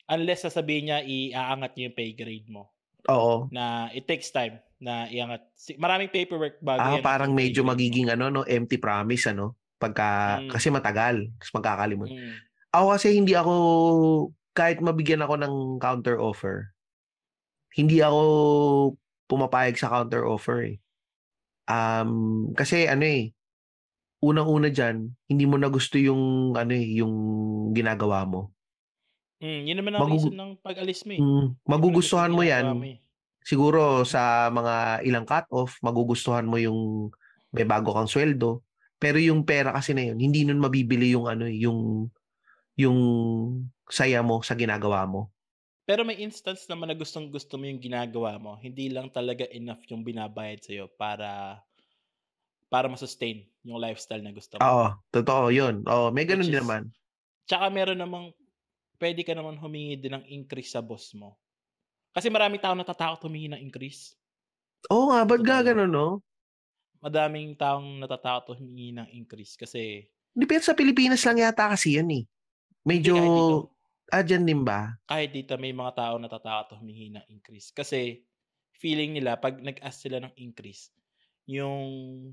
[0.07, 2.71] Unless sasabihin niya, iaangat niya yung pay grade mo.
[3.11, 3.47] Oo.
[3.51, 5.43] Na it takes time na iangat.
[5.79, 9.55] Maraming paperwork bago Ah, yan parang medyo magiging ano, no, empty promise, ano?
[9.79, 10.49] Pagka, Mm.
[10.51, 11.15] kasi matagal.
[11.39, 12.09] Tapos magkakalimot.
[12.11, 12.33] Mm.
[12.71, 13.53] Ako kasi hindi ako,
[14.55, 16.71] kahit mabigyan ako ng counter offer,
[17.75, 18.21] hindi ako
[19.31, 20.77] pumapayag sa counter offer eh.
[21.71, 23.31] Um, kasi ano eh,
[24.21, 27.13] unang-una dyan, hindi mo na gusto yung, ano eh, yung
[27.73, 28.53] ginagawa mo.
[29.41, 31.19] Mm, yun naman ang Magugu- reason ng pag-alis mo eh.
[31.19, 33.01] Mm, magugustuhan mo yan, mo eh.
[33.41, 37.09] siguro sa mga ilang cut-off, magugustuhan mo yung
[37.49, 38.61] may bago kang sweldo.
[39.01, 42.05] Pero yung pera kasi na yun, hindi nun mabibili yung ano, eh, yung
[42.77, 42.97] yung
[43.89, 45.33] saya mo sa ginagawa mo.
[45.83, 48.55] Pero may instance naman na gustong gusto mo yung ginagawa mo.
[48.61, 51.59] Hindi lang talaga enough yung binabayad sa'yo para
[52.71, 54.61] para masustain yung lifestyle na gusto mo.
[54.61, 55.85] Oo, totoo yun.
[55.85, 56.83] Oo, may ganun Which din is- naman.
[57.45, 58.31] Tsaka meron namang,
[58.97, 61.35] pwede ka naman humingi din ng increase sa boss mo.
[62.11, 64.13] Kasi maraming tao natatakot humingi ng increase.
[64.89, 65.67] Oo nga, ba't Totoo ga yun.
[65.67, 66.07] ganun, no?
[67.01, 70.05] Madaming taong natatakot humingi ng increase kasi
[70.47, 72.23] pero sa Pilipinas lang yata kasi yun eh.
[72.87, 73.75] Medyo, dito.
[74.09, 74.95] ah, dyan din ba?
[75.05, 77.69] kahit dito may mga tao natatakot humingi ng increase.
[77.75, 78.23] Kasi
[78.71, 80.89] feeling nila, pag nag-ask sila ng increase,
[81.45, 82.31] yung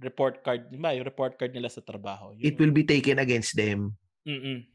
[0.00, 2.34] report card, di ba, yung report card nila sa trabaho.
[2.34, 3.94] Yung, It will be taken against them.
[4.26, 4.66] Mm-mm.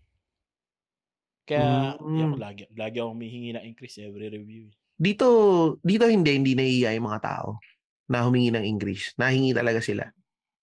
[1.44, 2.30] Kaya, Mm.
[2.30, 4.70] ako lagi, lagi ako humihingi ng increase every review.
[5.00, 5.26] Dito,
[5.82, 7.58] dito hindi, hindi naiiya yung mga tao
[8.10, 9.16] na humingi ng increase.
[9.18, 10.06] Nahingi talaga sila.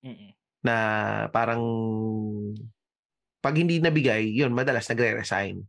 [0.07, 0.31] Mm-mm.
[0.63, 0.75] Na
[1.31, 1.63] parang,
[3.43, 5.63] pag hindi nabigay, yun, madalas nagre-resign.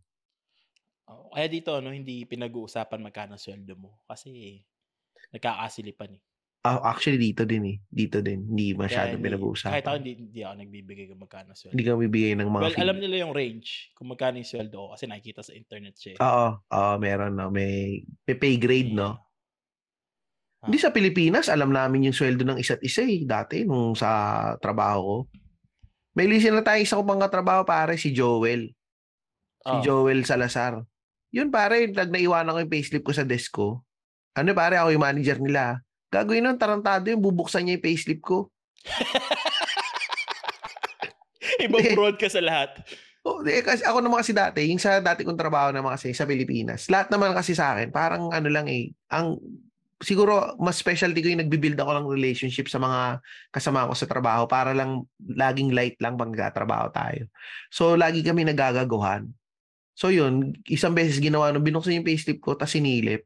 [1.10, 1.30] Oo.
[1.34, 4.02] Kaya dito, ano, hindi pinag-uusapan magkano sweldo mo.
[4.10, 4.62] Kasi,
[5.34, 6.22] nagkakasilipan eh.
[6.68, 7.78] Ah, actually, dito din eh.
[7.88, 8.43] Dito din.
[8.45, 9.72] Hindi Kaya masyadong hindi- pinag-uusapan.
[9.72, 11.72] Kahit ako, hindi, hindi ako nagbibigay kung magkano sweldo.
[11.72, 12.84] Hindi ka bibigay ng mga Well, fee.
[12.84, 16.11] alam nila yung range kung magkano yung sweldo ko kasi nakikita sa internet siya.
[16.13, 16.18] eh.
[16.20, 17.47] Oo, oo, meron no.
[17.47, 19.15] May, may pay grade, no?
[20.57, 20.65] Ah.
[20.65, 23.24] Hindi sa Pilipinas, alam namin yung sweldo ng isa't isa eh.
[23.24, 24.09] Dati, nung sa
[24.57, 25.18] trabaho ko.
[26.11, 28.74] May listen na tayo isa ko pang katrabaho, pare, si Joel.
[29.59, 29.82] Si Oo.
[29.82, 30.82] Joel Salazar.
[31.30, 33.86] Yun, pare, nag naiwanan ko yung payslip ko sa desk ko.
[34.34, 35.78] Ano, pare, ako yung manager nila.
[36.08, 38.47] Gagawin nun, tarantado yung bubuksan niya yung payslip ko.
[41.68, 42.80] Ibang broad ka sa lahat.
[43.28, 46.24] Oh, eh, kasi ako naman kasi dati, yung sa dati kong trabaho naman kasi sa
[46.24, 49.36] Pilipinas, lahat naman kasi sa akin, parang ano lang eh, ang
[49.99, 54.45] siguro mas specialty ko yung nagbibuild ako ng relationship sa mga kasama ko sa trabaho
[54.45, 57.28] para lang laging light lang pag nagtatrabaho tayo.
[57.74, 59.28] So, lagi kami nagagagawan.
[59.97, 63.26] So, yun, isang beses ginawa nung binuksan yung payslip ko, tapos sinilip.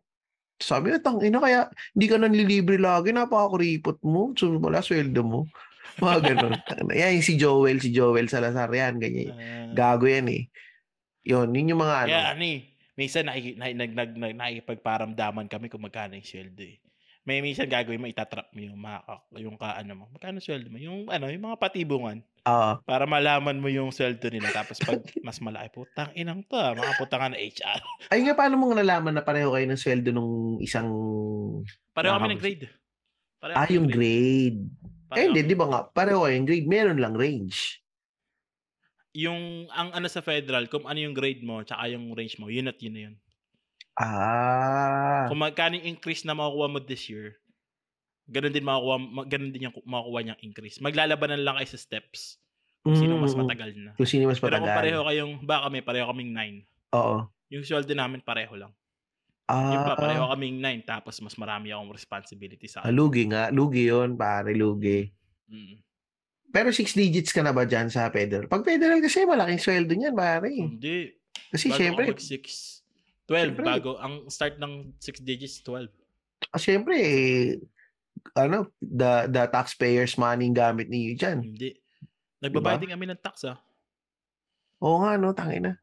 [0.62, 4.32] Sabi ko, tang ina kaya hindi ka nanlilibre lagi, napakakuripot mo.
[4.38, 5.50] So, wala sweldo mo.
[5.98, 6.54] Mga ganun.
[7.02, 9.34] yan, yung si Joel, si Joel Salazar, yan, ganyan.
[9.34, 10.44] Ah, Gago yan eh.
[11.26, 12.10] Yun, yun yung mga ano.
[12.14, 12.60] Kaya ano eh,
[12.96, 16.78] minsan nakiki, na, nag, nag, nag, nakikipagparamdaman kami kung magkano yung sweldo eh.
[17.22, 19.00] May minsan gagawin mo, itatrap mo yung, mga,
[19.38, 22.26] yung ka, ano mo, magkano sweldo mo, yung, ano, yung mga patibungan.
[22.50, 22.82] Oo.
[22.82, 24.50] Para malaman mo yung sweldo nila.
[24.50, 24.98] Tapos pag
[25.28, 27.82] mas malaki, putang inang to ah, mga putang na HR.
[28.10, 30.90] Ay nga, paano mo nalaman na pareho kayo ng sweldo nung isang...
[31.94, 32.66] Pareho kami ng grade.
[33.38, 34.66] Pareho Ah, yung grade.
[35.06, 35.82] Pareho Eh, hindi, di ba ng nga?
[35.94, 36.66] Pareho kayo yung grade.
[36.66, 37.86] Meron lang range.
[39.14, 42.66] Yung, ang ano sa federal, kung ano yung grade mo, tsaka yung range mo, yun
[42.66, 43.16] at yun na yun.
[44.02, 45.26] Ah.
[45.30, 47.38] Kung magkano yung increase na makukuha mo this year,
[48.26, 50.82] ganun din makukuha, ma- ganun din yung makukuha niyang increase.
[50.82, 52.42] Maglalabanan lang kayo sa steps.
[52.82, 53.92] Kung sino mas Mm, matagal na.
[53.94, 54.78] Kung sino mas Pero kung matagal.
[54.82, 56.98] pareho kayong, baka kami, pareho kaming 9.
[56.98, 57.18] Oo.
[57.48, 58.74] Yung sweldo namin pareho lang.
[59.46, 63.54] Ah, Yung pa, pareho kaming 9, tapos mas marami akong responsibility sa ah, lugi nga.
[63.54, 64.58] Lugi yun, pare.
[64.58, 65.06] Lugi.
[65.46, 65.78] Mm.
[66.50, 68.50] Pero six digits ka na ba dyan sa federal?
[68.50, 70.50] Pag federal kasi, malaking sweldo niyan, pare.
[70.50, 71.14] Hindi.
[71.54, 72.81] Kasi bago syempre, ako mag 6.
[73.32, 73.64] 12, Siyempre.
[73.64, 73.92] bago.
[74.04, 75.88] Ang start ng 6 digits, 12.
[76.52, 77.56] ah, syempre, eh,
[78.36, 81.40] ano, the, the taxpayers money ang gamit niyo dyan.
[81.40, 81.80] Hindi.
[82.44, 82.84] Nagbabayad Diba?
[82.84, 83.58] din kami ng tax ah.
[84.84, 85.80] Oo nga, no, tangina.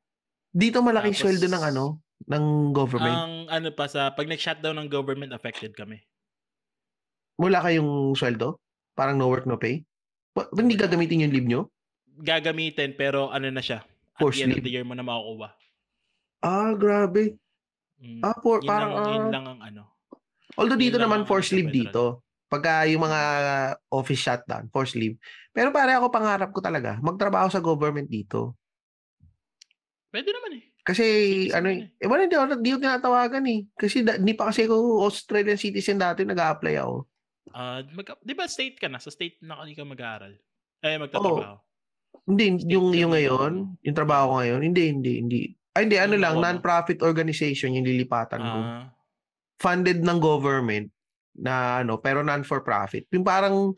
[0.51, 1.85] Dito malaki Tapos, sweldo ng ano,
[2.27, 2.45] ng
[2.75, 3.15] government.
[3.15, 6.03] Ang ano pa sa pag nag-shutdown ng government affected kami.
[7.39, 8.59] Wala kayong sweldo?
[8.99, 9.87] Parang no work, no pay?
[10.35, 11.61] Ba hindi gagamitin yung leave nyo?
[12.19, 13.87] Gagamitin pero ano na siya.
[14.19, 15.55] At the end of the year mo na makukuha.
[16.43, 17.35] Ah, grabe.
[17.99, 18.23] Mm.
[18.23, 19.83] Ah, for, yun, parang, lang, yun ah, lang ang ano.
[20.55, 22.23] although dito naman sa leave dito.
[22.49, 23.21] Pagka yung mga
[23.93, 25.21] office shutdown, forced leave.
[25.53, 28.57] Pero pare ako pangarap ko talaga, magtrabaho sa government dito.
[30.09, 30.65] Pwede naman eh.
[30.89, 33.61] Kasi Citizen ano yun eh, eh wala hindi ako di ako tinatawagan eh.
[33.77, 36.97] Kasi da, di pa kasi ako Australian citizen dati nag-a-apply ako.
[37.53, 38.97] Ah, mag, 'di ba state ka na?
[38.97, 40.33] Sa state na ka mag-aaral.
[40.81, 41.61] Eh magtatrabaho.
[42.25, 43.85] Hindi State yung yung ngayon, yun.
[43.85, 45.41] yung trabaho ko ngayon, hindi hindi hindi.
[45.79, 46.43] Ay hindi ano Yung lang ano?
[46.43, 48.59] non-profit organization yung lilipatan ko.
[48.59, 48.91] Ah,
[49.63, 50.91] Funded ng government
[51.39, 53.07] na ano pero non for profit.
[53.15, 53.71] Yung parang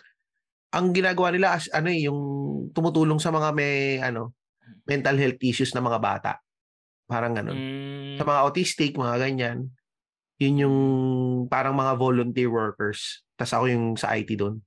[0.72, 2.20] ang ginagawa nila as ano eh, yung
[2.72, 4.32] tumutulong sa mga may ano
[4.88, 6.32] mental health issues na mga bata.
[7.04, 7.58] Parang ganun.
[7.58, 9.68] mm, Sa mga autistic, mga ganyan.
[10.40, 10.76] Yun yung
[11.52, 13.20] parang mga volunteer workers.
[13.36, 14.62] Tapos ako yung sa IT doon.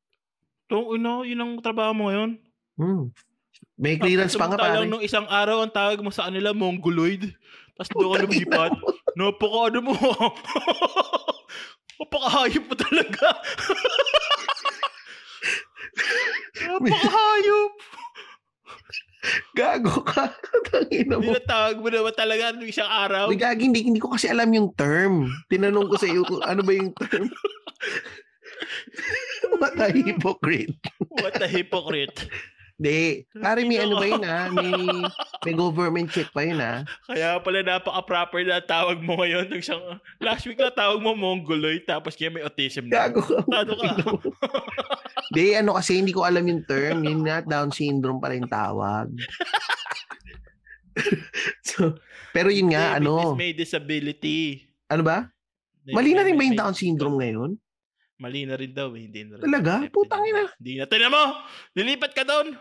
[0.69, 2.37] Tong ino, yun ang trabaho mo ngayon.
[2.77, 3.09] Hmm.
[3.77, 4.85] May clearance pa nga pare.
[4.85, 7.33] nung isang araw ang tawag mo sa kanila mongoloid.
[7.73, 8.71] Tapos doon ka lumipat.
[9.17, 9.93] Napaka ano mo.
[12.01, 13.27] Napakahayop mo talaga.
[16.69, 17.73] Napakahayop.
[19.55, 20.35] Gago ka.
[20.67, 21.31] Tangina mo.
[21.31, 23.31] Tinatawag mo naman talaga nung isang araw.
[23.31, 25.31] Uy, gagi, hindi, hindi ko kasi alam yung term.
[25.47, 27.31] Tinanong ko sa iyo kung ano ba yung term.
[29.57, 30.75] What a hypocrite.
[31.07, 32.27] What a hypocrite.
[32.83, 33.23] Hindi.
[33.31, 34.51] Pare, may ano ba yun ah?
[34.51, 34.75] May,
[35.39, 36.83] may government check pa yun ah.
[37.07, 39.47] Kaya pala napaka-proper na tawag mo ngayon.
[39.47, 39.79] Nung isang,
[40.19, 43.07] last week na tawag mo mongoloid tapos kaya may autism na.
[43.07, 43.39] Gago ka.
[43.47, 43.89] Ano ka?
[45.31, 47.01] Hindi, ano kasi hindi ko alam yung term.
[47.01, 49.07] Yun nga, Down syndrome pala yung tawag.
[51.63, 51.95] so,
[52.29, 54.67] pero yun nga, Hindi, ano, May disability.
[54.91, 55.31] ano ba?
[55.87, 57.55] May- Mali na rin ba yung Down syndrome ngayon?
[58.19, 59.09] Mali na rin daw eh.
[59.09, 59.43] Hindi na rin.
[59.43, 59.73] Talaga?
[59.89, 60.27] Putang na.
[60.27, 60.43] ina.
[60.59, 60.85] Hindi na.
[60.85, 61.23] Tignan mo!
[61.73, 62.55] Lilipat ka doon!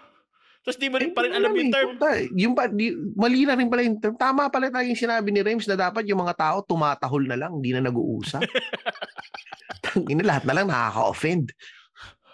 [0.62, 1.88] Tapos di mo rin pa rin alam yung eh, term.
[1.98, 2.08] puta,
[2.38, 4.14] yung pa, di, mali na rin pala yung term.
[4.14, 7.58] Tama pala tayo yung sinabi ni Rems na dapat yung mga tao tumatahol na lang,
[7.58, 8.46] hindi na nag-uusap.
[9.84, 11.50] Tangina, lahat na lang nakaka-offend.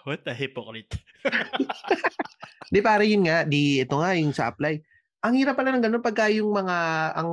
[0.05, 0.93] What a hypocrite.
[2.73, 4.77] Di pare yun nga, di ito nga yung sa apply.
[5.25, 6.77] Ang hirap pala ng ganun pagka yung mga
[7.17, 7.31] ang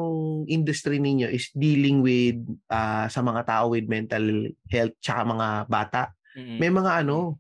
[0.49, 2.41] industry ninyo is dealing with
[2.73, 6.03] ah, sa mga tao with mental health tsaka mga bata.
[6.35, 6.59] Mm-mm.
[6.59, 7.39] May mga ano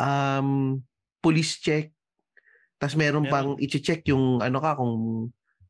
[0.00, 0.80] um
[1.20, 1.92] police check.
[2.82, 3.30] Tapos meron Meron.
[3.30, 4.94] pang i-check yung ano ka kung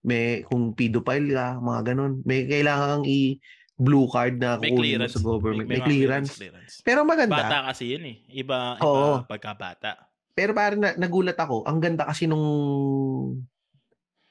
[0.00, 2.24] may kung pedophile ka, mga ganun.
[2.24, 3.36] May kailangan kang i
[3.76, 5.68] blue card na May kukunin mo sa government.
[5.68, 6.32] May, mga clearance.
[6.40, 6.74] clearance.
[6.80, 7.36] Pero maganda.
[7.36, 8.16] Bata kasi yun eh.
[8.32, 9.28] Iba, iba Oo.
[9.28, 10.08] pagkabata.
[10.32, 12.40] Pero parang na, nagulat ako, ang ganda kasi nung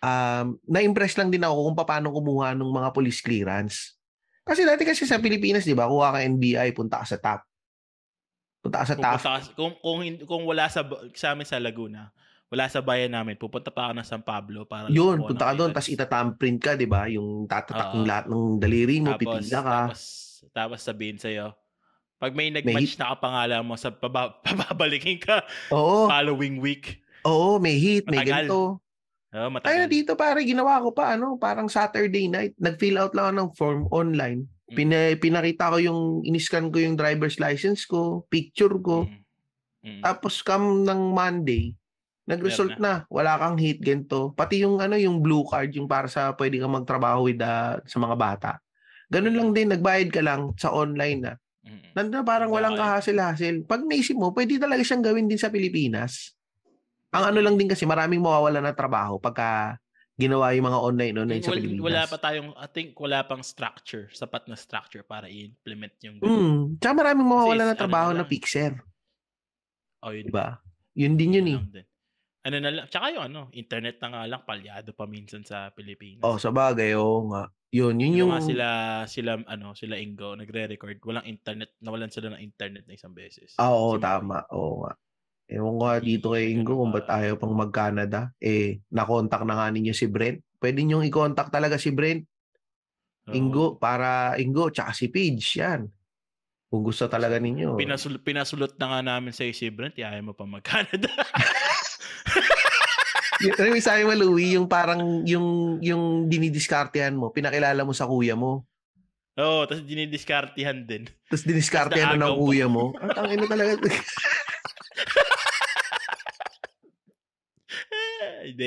[0.02, 3.94] um, na-impress lang din ako kung paano kumuha ng mga police clearance.
[4.42, 7.46] Kasi dati kasi sa Pilipinas, di ba, kuha ka NBI, punta ka sa top.
[8.66, 9.22] Punta ka sa top.
[9.22, 10.82] Pupunta ka- kung, kung, kung wala sa,
[11.14, 12.10] sa amin sa Laguna,
[12.52, 15.56] wala sa bayan namin, pupunta pa ako ng San Pablo para Yun, punta ng ka
[15.56, 17.08] doon, tapos itatamprint ka, di ba?
[17.08, 18.04] Yung tatatak Oo.
[18.04, 19.80] yung lahat ng daliri mo, tapos, pipila ka.
[19.88, 20.02] Tapos,
[20.52, 21.56] tapos sabihin sa'yo,
[22.20, 27.00] pag may nag-match na kapangalan mo sa paba, pababalikin ka Oo, following week.
[27.24, 28.52] oo, may hit, may Matagal.
[28.52, 28.60] ganito.
[29.32, 29.80] Oh, Tayo matagal.
[29.80, 33.50] na dito pare, ginawa ko pa ano, parang Saturday night, nag-fill out lang ako ng
[33.56, 34.44] form online.
[34.68, 34.76] Mm.
[34.76, 39.08] Pina, pinakita ko yung, iniscan ko yung driver's license ko, picture ko.
[39.08, 39.24] Mm.
[39.88, 40.02] Mm.
[40.04, 41.80] Tapos come ng Monday,
[42.30, 43.04] nag-result na.
[43.10, 44.32] Wala kang hit ganito.
[44.38, 47.98] Pati yung ano yung blue card yung para sa pwede kang magtrabaho with the, sa
[47.98, 48.52] mga bata.
[49.12, 51.34] Ganun lang din nagbayad ka lang sa online na.
[51.68, 51.92] Mm.
[51.94, 53.68] Nanda parang walang kahasil-hasil.
[53.68, 56.32] Pag naisip mo, pwede talaga siyang gawin din sa Pilipinas.
[57.12, 59.76] Ang ano lang din kasi maraming mawawala ng trabaho pagka
[60.16, 61.84] ginawa yung mga online online sa Pilipinas.
[61.84, 66.80] wala pa tayong, I think wala pang structure, sapat na structure para i-implement yung Mm.
[66.80, 68.32] Tsaka maraming mawawala ng ano trabaho na na lang.
[68.32, 68.72] fixer.
[70.06, 70.32] Oh, yun.
[70.32, 70.62] Diba?
[70.96, 71.58] Yun din yun eh.
[71.60, 71.88] lang din.
[72.42, 76.26] Ano na lang, tsaka yung ano, internet na nga lang, palyado pa minsan sa Pilipinas.
[76.26, 77.54] Oh, sa bagay, oo nga.
[77.70, 78.42] Yun, yun Yung yung...
[78.42, 78.68] sila,
[79.06, 83.54] sila, ano, sila Ingo, nagre-record, walang internet, nawalan sila ng internet na isang beses.
[83.62, 84.42] Ah, oo, Si tama.
[84.58, 84.98] Oo nga.
[85.52, 87.04] Ewan ko dito kay Ingo kung ba?
[87.04, 88.34] ba't ayaw pang mag-Canada.
[88.42, 90.42] Eh, nakontak na nga ninyo si Brent.
[90.58, 92.26] Pwede nyo i-contact talaga si Brent,
[93.30, 93.36] Oo.
[93.38, 95.86] Ingo, para Ingo, tsaka si Page, yan.
[96.72, 97.78] Kung gusto talaga ninyo.
[97.78, 101.12] Pinasul, pinasulot na nga namin sa si Brent, ayaw mo pa mag-Canada.
[103.42, 108.06] Yung- Ano yung sabi mo, Louie, yung parang, yung, yung dinidiskartehan mo, pinakilala mo sa
[108.06, 108.66] kuya mo,
[109.40, 111.08] Oo, tapos dinidiskartihan din.
[111.32, 112.92] tapos diniskartehan na ng kuya mo.
[113.00, 113.74] Ang tangin na talaga.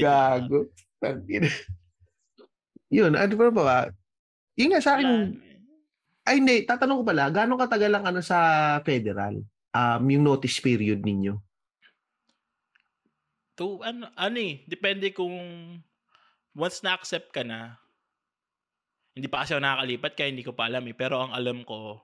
[0.00, 0.70] Gago.
[2.88, 3.78] Yun, ano pa ba?
[4.56, 5.36] Yun nga sa akin,
[6.24, 8.38] ay hindi, tatanong ko pala, gaano katagal ang ano sa
[8.80, 9.44] federal?
[9.74, 11.36] Um, yung notice period ninyo?
[13.54, 15.34] To, ano, ano eh, depende kung
[16.54, 17.78] once na-accept ka na,
[19.14, 20.94] hindi pa kasi ako nakakalipat kaya hindi ko pa alam eh.
[20.94, 22.02] Pero ang alam ko,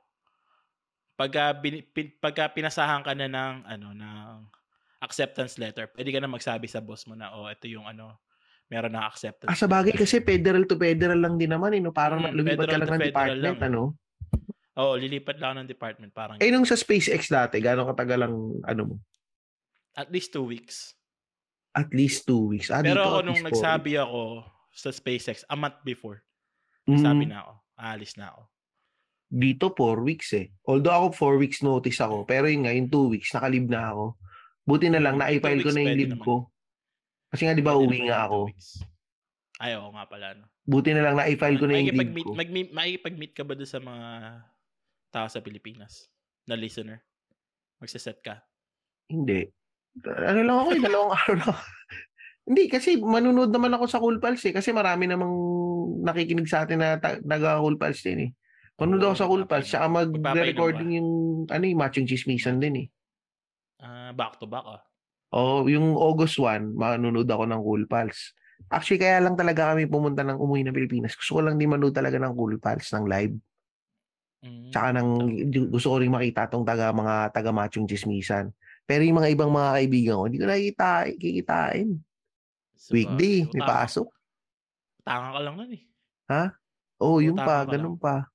[1.19, 4.47] pagka, bin, pin, pagka pinasahan ka na ng, ano, ng
[5.03, 8.15] acceptance letter, pwede ka na magsabi sa boss mo na, oh, ito yung ano,
[8.71, 9.51] meron na acceptance.
[9.51, 11.91] Ah, sa bagay kasi federal to federal lang din naman, eh, no?
[11.91, 13.83] Parang Mm, lumipat ka lang ng department, lang, ano?
[14.79, 16.15] Oo, lilipat lang ng department.
[16.15, 18.95] Parang, Eh, nung sa SpaceX dati, gaano katagal ang, ano mo?
[19.99, 20.95] at least two weeks.
[21.73, 22.67] At least two weeks.
[22.69, 26.23] Ah, Pero dito, ako nung nagsabi ako sa SpaceX, a month before,
[26.89, 28.43] sabi Mm, na ako, aalis na ako.
[29.31, 30.51] Dito, four weeks eh.
[30.65, 34.19] Although ako four weeks notice ako, pero yun nga, yung two weeks, nakalib na ako.
[34.61, 36.27] Buti na lang, Mm, na-file ko na yung leave naman.
[36.27, 36.35] ko.
[37.31, 38.51] Kasi nga, di ba, uwi nga ako.
[39.61, 40.35] Ay, oo nga pala.
[40.35, 40.51] No?
[40.61, 42.35] Buti na lang, na-file ko na yung leave ko.
[42.35, 44.09] mag- makikipag-meet ka ba doon sa mga
[45.09, 46.11] tao sa Pilipinas
[46.45, 46.99] na listener?
[47.79, 48.43] Magsaset ka?
[49.07, 49.47] Hindi.
[50.07, 51.59] Ano lang ako eh, dalawang araw lang.
[52.51, 54.55] Hindi, kasi manunood naman ako sa Cool Pals eh.
[54.55, 55.35] Kasi marami namang
[56.03, 58.31] nakikinig sa atin na ta- taga-Cool Pals din eh.
[58.81, 61.11] Manood Oo, ako sa Cool Pals, Magpapainom mag-recording yung,
[61.53, 62.87] ano yung matching chismisan din eh.
[63.81, 64.81] Ah, back to back ah.
[65.31, 68.35] O, yung August 1, manonood ako ng Cool Pals.
[68.67, 71.15] Actually, kaya lang talaga kami pumunta ng umuwi ng Pilipinas.
[71.15, 73.37] Gusto ko lang din manood talaga ng Cool Pals, ng live.
[74.41, 74.73] Mm.
[74.73, 75.09] Tsaka ng,
[75.71, 78.51] gusto ko rin makita tong taga, mga taga-matching chismisan.
[78.91, 81.89] Pero yung mga ibang mga kaibigan ko, hindi ko nakikita, kikitain.
[82.75, 84.09] Sabagay, Weekday, may utang- pasok.
[85.07, 85.83] Tanga ka lang nun eh.
[86.99, 87.71] Oh, yung pa, lang.
[87.71, 88.27] ganun pa.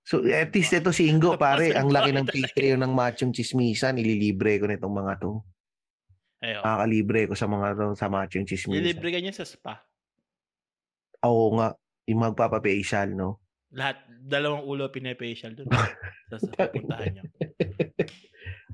[0.00, 2.24] So, at least ito si Ingo, pare, ang laki ng.
[2.24, 5.44] Patreon ng Machong Chismisan, ililibre ko nitong mga to.
[6.40, 6.62] Ayun.
[6.64, 8.80] Makakalibre ko sa mga to, sa Machong Chismisan.
[8.80, 9.76] Lilibre ka niya sa spa.
[11.20, 11.76] Oo nga,
[12.08, 13.44] yung magpapapacial, no?
[13.76, 15.68] Lahat, dalawang ulo pinapacial doon.
[16.32, 17.22] sa sa pupuntahan niyo.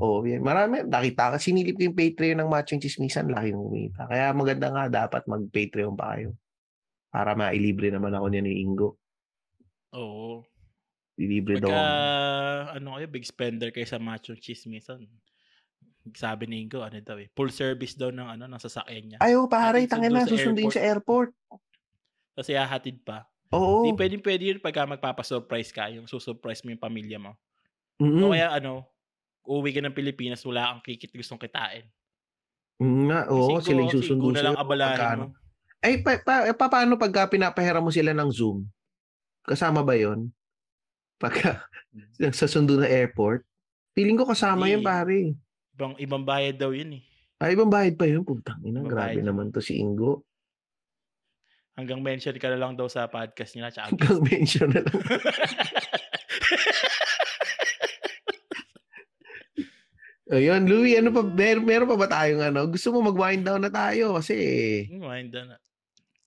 [0.00, 0.40] Oo, yan.
[0.40, 4.08] Marami, nakita ka, sinilip ko yung Patreon ng Machong Chismisan, laki ng kumita.
[4.08, 6.32] Kaya maganda nga, dapat mag-Patreon pa kayo.
[7.12, 8.96] Para mailibre naman ako niya ni Ingo.
[9.92, 10.40] Oo.
[11.20, 11.68] Ilibre daw.
[11.68, 15.04] Pagka, ano kayo, big spender kayo sa macho chismisan.
[16.16, 19.18] Sabi ni Ingo, ano daw eh, full service daw ng ano ng sasakyan niya.
[19.20, 21.36] Ay, oh, pare, tangin na, sa susunduin sa airport.
[22.32, 23.28] Kasi hahatid pa.
[23.52, 23.84] Oo.
[23.84, 27.36] Di pwedeng pwede yun pagka magpapasurprise ka, yung susurprise mo yung pamilya mo.
[28.00, 28.24] Mm-mm.
[28.24, 28.88] O kaya ano,
[29.46, 31.86] uwi ka ng Pilipinas, wala kang kikit gustong kitain.
[32.82, 35.26] Mm, nga, oo, Kasi sila yung susundo na lang abalahin mo.
[35.82, 38.62] Ay, pa, pa, eh, pa- paano pagka pinapahiram mo sila ng Zoom?
[39.42, 40.30] Kasama ba yon?
[41.18, 41.66] Pagka
[42.38, 43.42] sa sundo na airport?
[43.94, 44.78] Feeling ko kasama Hindi.
[44.78, 45.18] yun, pare.
[45.74, 47.02] Ibang, ibang bayad daw yun eh.
[47.42, 48.22] Ay, ibang bayad pa yun.
[48.22, 50.22] Putang ina, grabe bayad naman to si Ingo.
[51.74, 53.74] Hanggang mention ka na lang daw sa podcast nila.
[53.74, 55.02] Hanggang mention na lang.
[60.32, 62.64] Ayun, Louie, ano pa, mer meron pa ba tayong ano?
[62.64, 64.34] Gusto mo mag-wind down na tayo kasi
[64.88, 65.60] Mind na.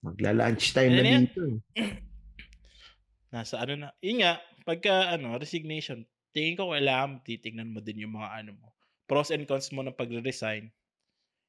[0.06, 1.23] magla-lunch time Ano na yan?
[1.26, 1.41] dito.
[3.34, 3.90] Nasa ano na.
[4.06, 6.06] Yun nga, pagka ano, resignation,
[6.38, 8.68] tingin ko kailangan titignan mo din yung mga ano mo.
[9.10, 10.69] Pros and cons mo ng pagre-resign.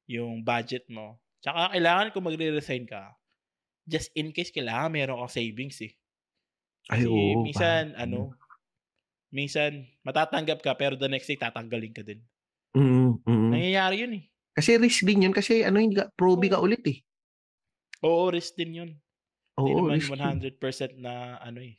[0.09, 1.21] Yung budget mo.
[1.45, 3.13] Tsaka kailangan kung magre-resign ka,
[3.85, 5.93] just in case kailangan meron kang savings eh.
[6.89, 7.45] Ay, Kasi oo.
[7.45, 8.01] minsan, pare.
[8.01, 8.33] ano,
[9.29, 12.17] minsan, matatanggap ka pero the next day tatanggalin ka din.
[12.75, 13.49] Mm, mm.
[13.53, 14.23] Nangyayari yun eh.
[14.51, 16.97] Kasi risk din yun kasi ano hindi ka, proby ka ulit eh.
[18.01, 18.89] Oo, risk din yun.
[19.57, 20.19] Hindi Oo, naman risk yun.
[20.57, 21.77] 100% na ano eh.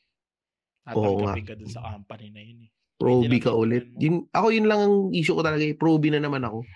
[0.87, 2.71] Tatanggapin ka dun sa company na yun eh.
[2.99, 3.95] Proby ka ulit.
[3.95, 5.63] Yun, ako yun lang ang issue ko talaga.
[5.63, 5.75] eh.
[5.79, 6.67] Proby na naman ako.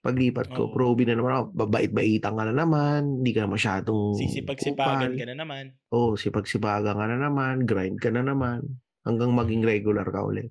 [0.00, 0.72] Paglipat ko, Oo.
[0.72, 1.44] proby na naman ako.
[1.66, 3.20] Babait-baitan ka na naman.
[3.20, 5.18] Hindi ka na masyadong Sisipag-sipagan kupal.
[5.20, 5.64] ka na naman.
[5.92, 7.66] Oo, sipag-sipagan ka na naman.
[7.66, 8.64] Grind ka na naman.
[9.02, 10.48] Hanggang maging regular ka ulit.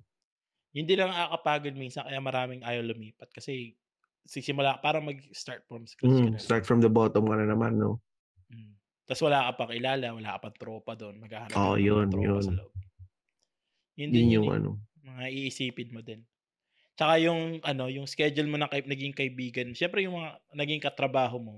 [0.76, 3.72] Hindi lang nakakapagod minsan kaya maraming ayaw lumipat kasi
[4.28, 6.38] sisimula parang mag-start from scratch Mm, na.
[6.38, 8.02] start from the bottom ka na naman, no?
[8.52, 8.76] Mm.
[9.06, 11.16] Tapos wala ka pang kilala, wala ka pang tropa doon.
[11.16, 12.42] Maghahanap mga yun, tropa yun.
[12.42, 12.72] sa loob.
[13.96, 14.56] Yun, din yung yun eh.
[14.60, 14.70] ano.
[15.00, 16.20] Mga iisipin mo din.
[16.96, 19.68] Tsaka yung ano, yung schedule mo ng kay, naging kaibigan.
[19.72, 21.54] Syempre yung mga naging katrabaho mo.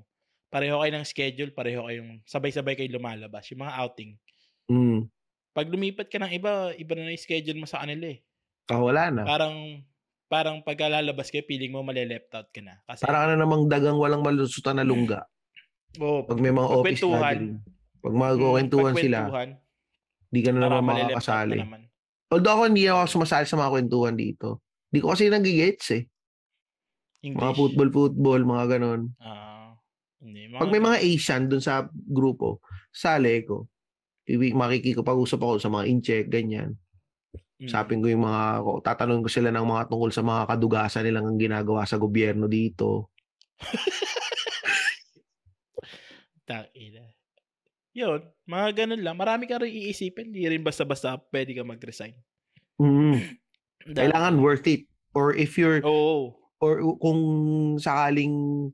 [0.49, 3.49] Pareho kayo ng schedule, pareho kayong sabay-sabay kayo lumalabas.
[3.51, 4.11] Yung mga outing.
[4.69, 5.09] Mm.
[5.53, 8.21] Pag lumipat ka ng iba, iba na yung schedule mo sa kanila eh.
[8.69, 9.23] Ah, wala na.
[9.25, 9.55] Parang
[10.29, 12.77] parang pag lalabas kayo, feeling mo mali-left out ka na.
[12.85, 15.25] Kasi, Para ka na namang dagang walang malusutan na lungga.
[16.05, 17.65] oh, Pag may mga office gathering.
[17.99, 19.19] Pag magkukwentuhan sila,
[20.29, 21.59] di ka na naman makakasali.
[21.59, 21.83] ka naman.
[22.29, 24.61] Although ako hindi ako sumasali sa mga kwentuhan dito.
[24.93, 26.05] Hindi ko kasi nagigets eh.
[27.25, 27.41] English.
[27.43, 29.11] Mga football-football, mga ganon.
[29.19, 29.75] Ah,
[30.23, 32.63] Hindi, Pag may mga Asian dun sa grupo,
[32.93, 33.67] sali ko.
[34.29, 36.77] Makikipag-usap ako sa mga incheck, ganyan.
[37.59, 37.67] Mm.
[37.67, 41.39] Sapin ko yung mga, tatanungin ko sila ng mga tungkol sa mga kadugasan nilang ang
[41.43, 43.11] ginagawa sa gobyerno dito.
[46.49, 47.03] Takina.
[47.99, 49.19] Yun, mga ganun lang.
[49.19, 50.31] Marami ka rin iisipin.
[50.31, 52.15] Hindi rin basta-basta pwede ka mag-resign.
[52.79, 53.43] Mm.
[53.91, 54.87] Kailangan worth it.
[55.19, 56.39] Or if you're, Oo.
[56.63, 57.21] or kung
[57.83, 58.71] sakaling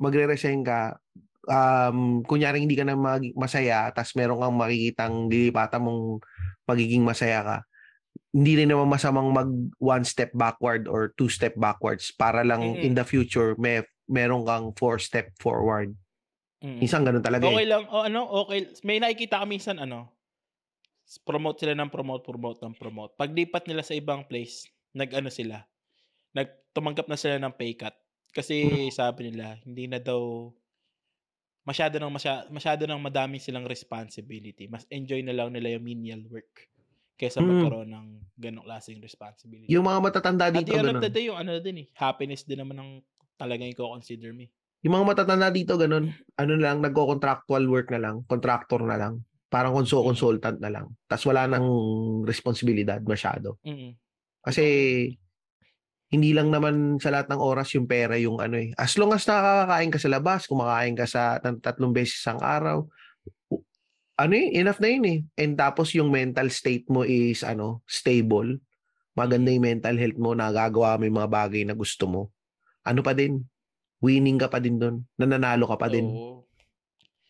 [0.00, 0.96] magre-resign ka,
[1.44, 6.24] um, kunyari hindi ka na mag- masaya, tas meron kang makikitang dilipatan mong
[6.64, 7.56] pagiging masaya ka,
[8.36, 9.48] hindi rin naman masamang mag
[9.80, 12.84] one step backward or two step backwards para lang Mm-mm.
[12.84, 15.96] in the future may meron kang four step forward.
[16.60, 16.84] Mm.
[16.84, 17.72] Minsan ganun talaga Okay eh.
[17.72, 17.88] lang.
[17.88, 18.68] O ano, okay.
[18.84, 20.12] May nakikita ka minsan ano,
[21.24, 23.16] promote sila ng promote, promote ng promote.
[23.16, 25.64] Paglipat nila sa ibang place, nag-ano sila,
[26.36, 27.96] nagtumanggap na sila ng pay cut.
[28.36, 28.92] Kasi Mm.
[28.92, 30.52] sabi nila, hindi na daw
[31.64, 34.68] masyado nang masya, masyado nang madami silang responsibility.
[34.68, 36.68] Mas enjoy na lang nila yung menial work
[37.16, 37.48] kaysa Mm.
[37.48, 38.06] magkaroon ng
[38.36, 39.72] ganong klaseng responsibility.
[39.72, 41.00] Yung mga matatanda At dito of ganun.
[41.00, 42.90] the day, yung ano din eh, happiness din naman ng
[43.34, 44.52] talagang i-consider me.
[44.84, 49.24] Yung mga matatanda dito ganun, ano na lang nagko-contractual work na lang, contractor na lang,
[49.48, 49.88] parang Mm.
[50.06, 50.86] consultant na lang.
[51.08, 51.66] Tapos wala nang
[52.22, 53.56] responsibilidad masyado.
[53.64, 53.96] Mm.
[54.44, 54.64] Kasi
[56.06, 58.70] hindi lang naman sa lahat ng oras yung pera yung ano eh.
[58.78, 62.86] As long as nakakakain ka sa labas, kumakain ka sa tat- tatlong beses ang araw,
[64.16, 65.18] ano eh, enough na yun eh.
[65.36, 68.60] And tapos yung mental state mo is ano, stable.
[69.16, 72.22] Maganda yung mental health mo, nagagawa mo yung mga bagay na gusto mo.
[72.84, 73.44] Ano pa din?
[74.00, 75.04] Winning ka pa din doon.
[75.16, 76.08] Nananalo ka pa din.
[76.08, 76.44] Oo.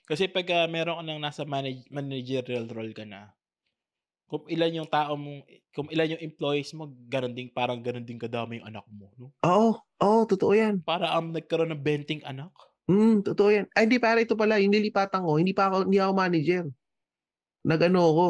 [0.06, 3.34] Kasi pag ah, meron ka nang nasa manage, managerial role ka na,
[4.26, 5.42] kung ilan yung tao mong,
[5.74, 9.10] kung ilan yung employees mo, ganun din, parang ganun din kadami yung anak mo.
[9.18, 9.30] No?
[9.42, 10.82] Oo, oo, totoo yan.
[10.82, 12.50] Para am nagkaroon ng benting anak.
[12.86, 13.66] Hmm, totoo yan.
[13.74, 16.64] Ay, hindi para ito pala, yung nilipatan ko, hindi pa ako, hindi ako manager.
[17.66, 18.26] Nag-ano ako.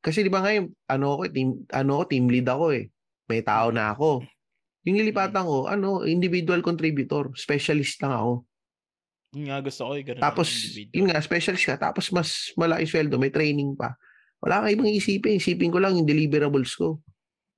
[0.00, 2.88] Kasi di ba ngayon, ano ako, team, ano ako, team lead ako eh.
[3.28, 4.24] May tao na ako.
[4.88, 8.32] Yung nilipatan ko, ano, individual contributor, specialist lang ako.
[9.36, 10.48] Yun nga gusto ko, eh, ganun Tapos,
[10.90, 13.94] yun nga, specialist ka, tapos mas malaki sweldo, may training pa.
[14.42, 15.38] Wala kang ibang isipin.
[15.38, 16.98] Isipin ko lang yung deliverables ko.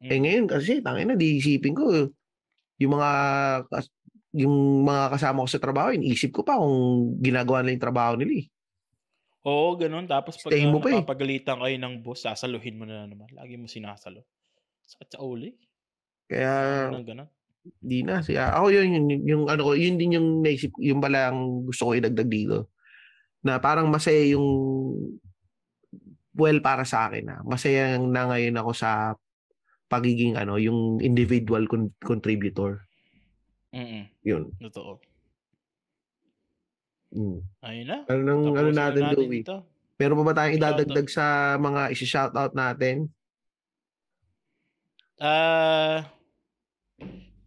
[0.04, 0.10] Mm.
[0.10, 2.12] Eh ngayon kasi, tangin na, di isipin ko.
[2.82, 3.10] Yung mga,
[4.35, 6.74] yung mga kasama ko sa trabaho, iniisip ko pa kung
[7.23, 8.47] ginagawa nila yung trabaho nila eh.
[9.47, 10.11] Oo, ganun.
[10.11, 10.98] Tapos pag Stay ah, mo pa eh.
[10.98, 13.31] napapagalitan kayo ng boss, sasaluhin mo na naman.
[13.31, 14.27] Lagi mo sinasalo.
[14.82, 15.55] Sakit sa uli.
[16.27, 17.28] Kaya, Ganun, ganun.
[17.78, 18.24] di na.
[18.24, 21.89] Siya, ako yun, yung, yung, ano ko, yun din yung naisip, yung pala ang gusto
[21.89, 22.73] ko idagdag dito.
[23.44, 24.48] Na parang masaya yung,
[26.35, 29.12] well, para sa akin na, masaya na ngayon ako sa
[29.93, 32.89] pagiging, ano, yung individual con- contributor.
[33.74, 34.55] Mm Yun.
[34.70, 35.02] Totoo.
[37.14, 37.38] Mm.
[37.62, 37.98] Ayun na.
[38.06, 39.42] Ano, nang, ano Tapusin na natin, natin Louie?
[39.42, 39.59] ito.
[39.94, 43.06] Meron pa ba tayong idadagdag sa mga isi-shoutout natin?
[45.22, 46.10] Ah,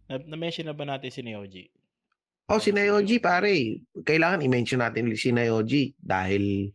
[0.08, 1.68] na, na-mention na ba natin si Neoji?
[2.48, 3.20] Oh, si Nayoji.
[3.20, 3.84] pare.
[3.92, 6.72] Kailangan i-mention natin si Nayoji dahil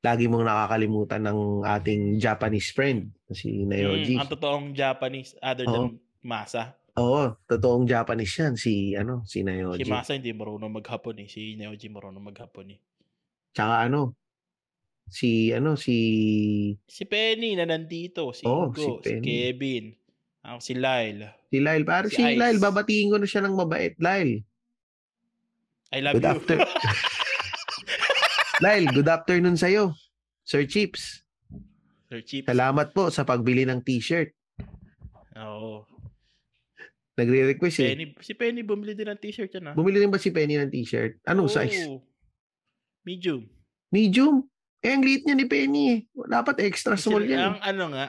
[0.00, 4.16] lagi mong nakakalimutan ng ating Japanese friend, si Nayoji.
[4.16, 6.79] Mm, ang totoong Japanese other than Masa.
[6.98, 9.86] Oo, totoong Japanese yan, si, ano, si Si Nayoji.
[9.86, 11.28] Masa hindi marunong maghapon eh.
[11.30, 12.78] Si Neoji marunong maghapon eh.
[13.54, 14.18] Tsaka ano,
[15.06, 15.96] si, ano, si,
[16.88, 18.34] Si Penny na nandito.
[18.34, 19.22] Si si Ingo, si, Penny.
[19.22, 19.84] Kevin.
[20.40, 21.46] Ang si Lyle.
[21.52, 21.84] si Lyle.
[21.84, 22.38] Pare, si, Si Ice.
[22.40, 23.94] Lyle, babatiin ko na siya ng mabait.
[24.00, 24.40] Lyle,
[25.92, 26.32] I love good you.
[26.32, 26.56] after.
[28.64, 29.94] Lyle, good afternoon sa'yo.
[30.44, 31.22] Sir Chips,
[32.10, 32.50] Sir Chips.
[32.50, 34.34] salamat po sa pagbili ng t-shirt.
[35.38, 35.86] Oo.
[37.12, 37.88] Nagre-request eh.
[37.90, 39.74] Penny, si Penny bumili din ng t-shirt yan ah.
[39.74, 41.18] Bumili rin ba si Penny ng t-shirt?
[41.24, 41.86] Anong size?
[41.86, 42.00] Oo.
[43.02, 43.44] Medium.
[43.88, 44.46] Medium.
[44.78, 45.98] Eh, ang liit niya ni Penny eh.
[46.14, 47.42] Dapat extra small Sila- yan.
[47.44, 48.06] Ang ano nga,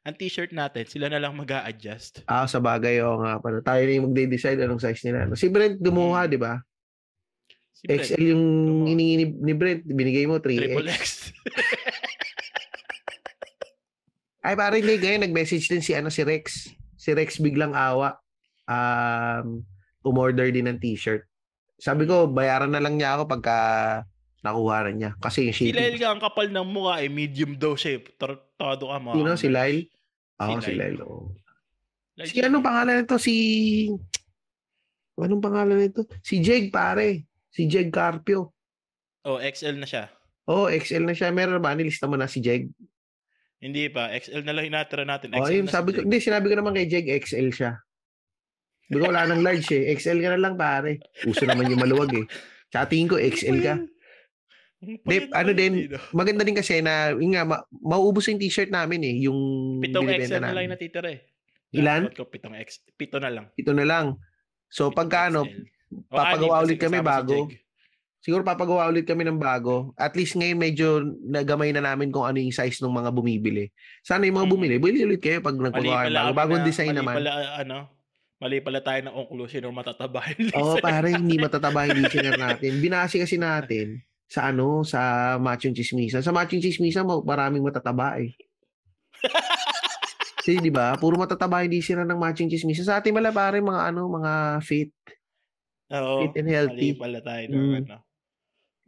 [0.00, 3.60] ang t-shirt natin, sila na lang mag adjust Ah, sa bagay o nga pala.
[3.60, 5.28] Tayo na yung magde-decide anong size nila.
[5.34, 6.30] Si Brent gumuha, Mm.
[6.30, 6.54] di ba?
[7.70, 8.88] Si Brent, XL yung Gumawa.
[8.88, 9.80] hiningi ni, ni Brent.
[9.84, 10.58] Binigay mo 3X.
[10.58, 11.02] triple X.
[14.40, 14.96] Ay, parang hindi.
[14.96, 16.72] Ngayon, nag-message din si, ano, si Rex.
[17.00, 18.20] Si Rex biglang awa.
[18.68, 19.64] Um,
[20.04, 21.24] umorder din ng t-shirt.
[21.80, 23.56] Sabi ko, bayaran na lang niya ako pagka
[24.44, 25.10] nakuha na niya.
[25.16, 26.04] Kasi yung si Lyle shipping.
[26.04, 28.00] nga, ang kapal ng mukha eh, medium daw siya eh.
[28.20, 29.16] Tar- Todo ka mga.
[29.16, 29.32] Sino?
[29.40, 29.82] Si Lyle?
[30.44, 31.00] Oo, si Lyle.
[31.00, 33.16] Lyle Si ano pangalan nito?
[33.16, 33.34] Si...
[35.16, 36.04] Anong pangalan nito?
[36.20, 37.24] Si Jeg, pare.
[37.48, 38.52] Si Jeg Carpio.
[39.24, 40.08] Oh, XL na siya.
[40.48, 41.32] Oh, XL na siya.
[41.32, 41.72] Meron ba?
[41.72, 42.68] Nilista mo na si Jeg.
[43.60, 44.08] Hindi pa.
[44.16, 45.36] XL na lang hinatira natin.
[45.36, 47.72] Oh, XL yun, na sabi si ko, hindi, sinabi ko naman kay Jeg, XL siya.
[48.88, 49.92] Hindi ko wala nang large eh.
[49.94, 50.98] XL ka na lang, pare.
[51.28, 52.26] Uso naman yung maluwag eh.
[52.72, 53.74] Tsaka tingin ko XL ka.
[54.80, 59.14] Dip, ano din, maganda din kasi na, yun nga, ma- mauubos yung t-shirt namin eh,
[59.28, 59.38] yung
[59.84, 61.20] Pitong XL na lang yung natitira eh.
[61.70, 62.10] Ilan?
[62.16, 62.82] Ko pitong X.
[62.98, 63.46] Pito na lang.
[63.54, 64.18] Ito na lang.
[64.72, 65.46] So, pagka ano,
[66.10, 67.34] papagawa ulit kami si bago.
[67.46, 67.62] Jeg.
[68.20, 69.92] Siguro papagawa ulit kami ng bago.
[69.94, 70.86] At least ngayon medyo
[71.20, 73.72] nagamay na namin kung ano yung size ng mga bumibili.
[74.00, 74.52] Sana yung mga Mm.
[74.52, 76.36] bumili, bili ulit kayo pag nagpagawa ng bago.
[76.36, 77.14] Bagong na- design mali naman.
[77.16, 77.76] Pala, ano,
[78.36, 80.82] mali pala tayo ng conclusion ng matataba yung Oo, listener.
[80.82, 82.72] pare, hindi matataba yung listener natin.
[82.78, 85.00] Binasi kasi natin sa ano, sa
[85.36, 86.20] Machong Chismisa.
[86.20, 88.32] Sa Machong Chismisa, maraming matataba eh.
[90.40, 92.80] Kasi di ba, puro matataba yung listener ng Machong Chismisa.
[92.80, 94.88] Sa atin pala pare, mga ano, mga fit,
[95.90, 96.88] Oo, fit and healthy.
[96.88, 97.44] mali pala tayo.
[97.50, 97.74] Mm.
[97.84, 97.96] ano.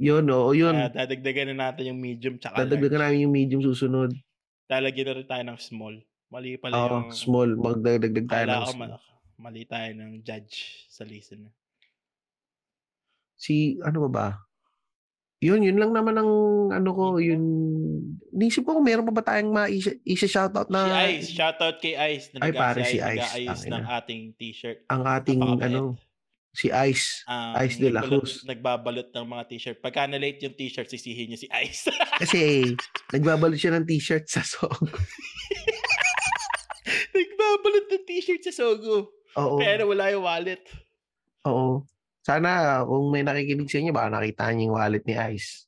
[0.03, 0.75] Yun, oo, yun.
[0.75, 2.67] Kaya dadagdagan na natin yung medium tsaka large.
[2.67, 4.11] Dadagdagan namin yung medium susunod.
[4.67, 5.95] Lalagyan na rin tayo ng small.
[6.27, 7.15] Mali pala Oo, yung...
[7.15, 7.51] small.
[7.55, 8.91] Magdagdag tayo ng small.
[8.99, 9.05] ma-
[9.39, 11.55] mali tayo ng judge sa listener.
[13.37, 14.29] Si, ano ba ba?
[15.43, 16.31] Yun, yun lang naman ang
[16.71, 17.43] ano ko, yun.
[18.31, 22.31] Nisip ko kung meron pa ba tayong ma-isa-shoutout na si Ice, shoutout kay Ice.
[22.31, 23.27] Na Ay, pare, si Ice.
[23.43, 23.83] Tangina.
[23.83, 24.79] ng ating t-shirt.
[24.87, 25.67] ang ating Napakabait.
[25.69, 25.83] ano,
[26.53, 27.25] si Ice.
[27.25, 28.45] Um, Ice de la Cruz.
[28.45, 29.79] Nagbabalot ng mga t-shirt.
[29.81, 31.89] Pagka na-late yung t-shirt, sisihin niya si Ice.
[32.23, 32.69] Kasi
[33.11, 34.69] nagbabalot siya ng t-shirt sa song.
[37.17, 39.17] nagbabalot ng t-shirt sa Sogo.
[39.41, 39.57] Oo.
[39.57, 40.61] Pero wala yung wallet.
[41.49, 41.89] Oo.
[42.23, 45.67] Sana kung may nakikinig sa inyo, baka nakita niyo yung wallet ni Ice.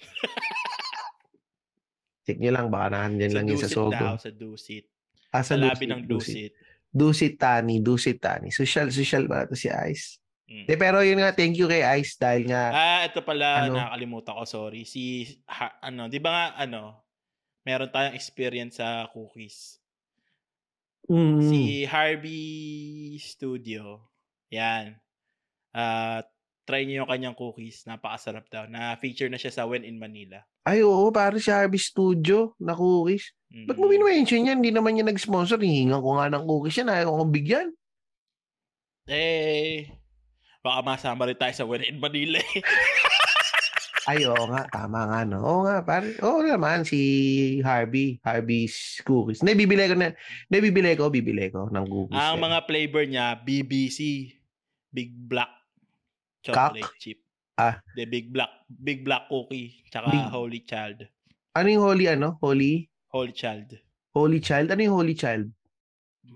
[2.28, 3.96] Check niyo lang, baka nandyan Sa lang yun sa Dusit Sogo.
[3.96, 4.84] daw, sa Dusit.
[5.32, 6.52] Ah, Sa labi ng Dusit.
[6.52, 6.59] Dusit.
[6.90, 8.50] Dusit Tani, Dusit Tani.
[8.50, 10.18] Social, social ba ito si Ice?
[10.44, 10.66] Mm.
[10.66, 13.78] De, pero yun nga, thank you kay Ice dahil nga, Ah, ito pala, Ano?
[13.78, 14.82] nakakalimutan ko, sorry.
[14.82, 16.98] Si, ha, ano, di ba nga, ano,
[17.62, 19.78] meron tayong experience sa cookies.
[21.06, 22.42] mm, Si Harvey
[23.16, 24.02] Studio,
[24.50, 24.98] yan.
[25.70, 26.26] Ah,
[26.66, 27.86] try niyo yung kanyang cookies.
[27.86, 28.66] Napakasarap daw.
[28.66, 30.42] Na-feature na siya sa When in Manila.
[30.60, 33.30] ay oo, para si Harvey Studio na cookies.
[33.50, 33.92] Ba't mo Mm.
[33.98, 34.58] binumention yan?
[34.62, 35.58] Hindi naman yan nag-sponsor.
[35.58, 36.88] Hihingan ko nga ng cookies yan.
[36.88, 37.68] Ayaw kong bigyan.
[39.10, 39.90] Eh,
[40.62, 42.38] baka masama rin tayo sa When in Manila.
[42.38, 42.62] eh.
[44.10, 44.66] Ay, oo nga.
[44.70, 45.38] Tama nga, no?
[45.38, 46.14] Oo nga, pare.
[46.22, 46.98] Oo naman, si
[47.62, 48.18] Harvey.
[48.22, 49.38] Harvey's cookies.
[49.42, 50.10] Hindi, bibili ko na.
[50.46, 52.18] Hindi, bibili ko, bibili ko ng cookies.
[52.18, 52.42] Ang eh.
[52.42, 54.30] mga flavor niya, BBC,
[54.90, 55.50] Big Black,
[56.42, 57.22] chocolate chip.
[57.54, 57.78] Ah.
[57.94, 61.06] The Big Black, Big Black cookie, tsaka Big- Holy Child.
[61.50, 62.38] Ano yung holy, ano?
[62.38, 62.89] Holy?
[63.10, 63.74] Holy Child.
[64.10, 64.70] Holy child?
[64.70, 65.46] Ano yung holy child?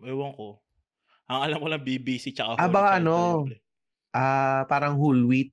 [0.01, 0.63] Ewan ko.
[1.27, 3.01] Ang alam ko lang BBC tsaka Ah, Holy baka Child.
[3.01, 3.17] ano.
[4.11, 5.51] Ah, parang whole wheat.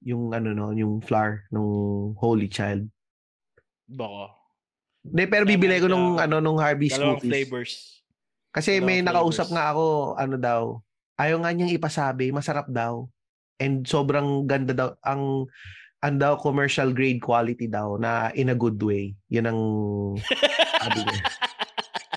[0.00, 1.66] Yung ano no, yung flour ng
[2.16, 2.88] holy child.
[3.84, 4.32] Baka.
[5.02, 7.28] Hindi, pero Tama bibili ko nung ano nung Harvey's Dalawang cookies.
[7.28, 7.72] flavors.
[8.48, 9.56] Kasi may Dalawang nakausap flavors.
[9.58, 9.84] nga ako,
[10.14, 10.60] ano daw,
[11.16, 13.04] ayaw nga niyang ipasabi, masarap daw.
[13.58, 15.50] And sobrang ganda daw, ang,
[15.98, 19.12] ang daw commercial grade quality daw na in a good way.
[19.28, 19.60] Yun ang.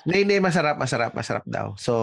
[0.02, 1.74] Hindi, hindi, masarap, masarap, masarap daw.
[1.76, 1.94] So,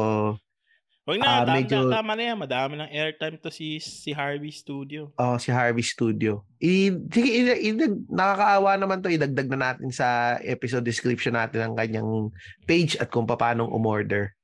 [1.03, 2.37] Huwag Ah, na, tama, medyo- tama na yan.
[2.37, 5.09] Madami ng airtime to si si Harvey Studio.
[5.17, 6.45] oh, si Harvey Studio.
[6.59, 11.73] I, sige, i, i- nakakaawa naman to, idagdag na natin sa episode description natin ang
[11.73, 12.29] kanyang
[12.63, 14.37] page at kung paano umorder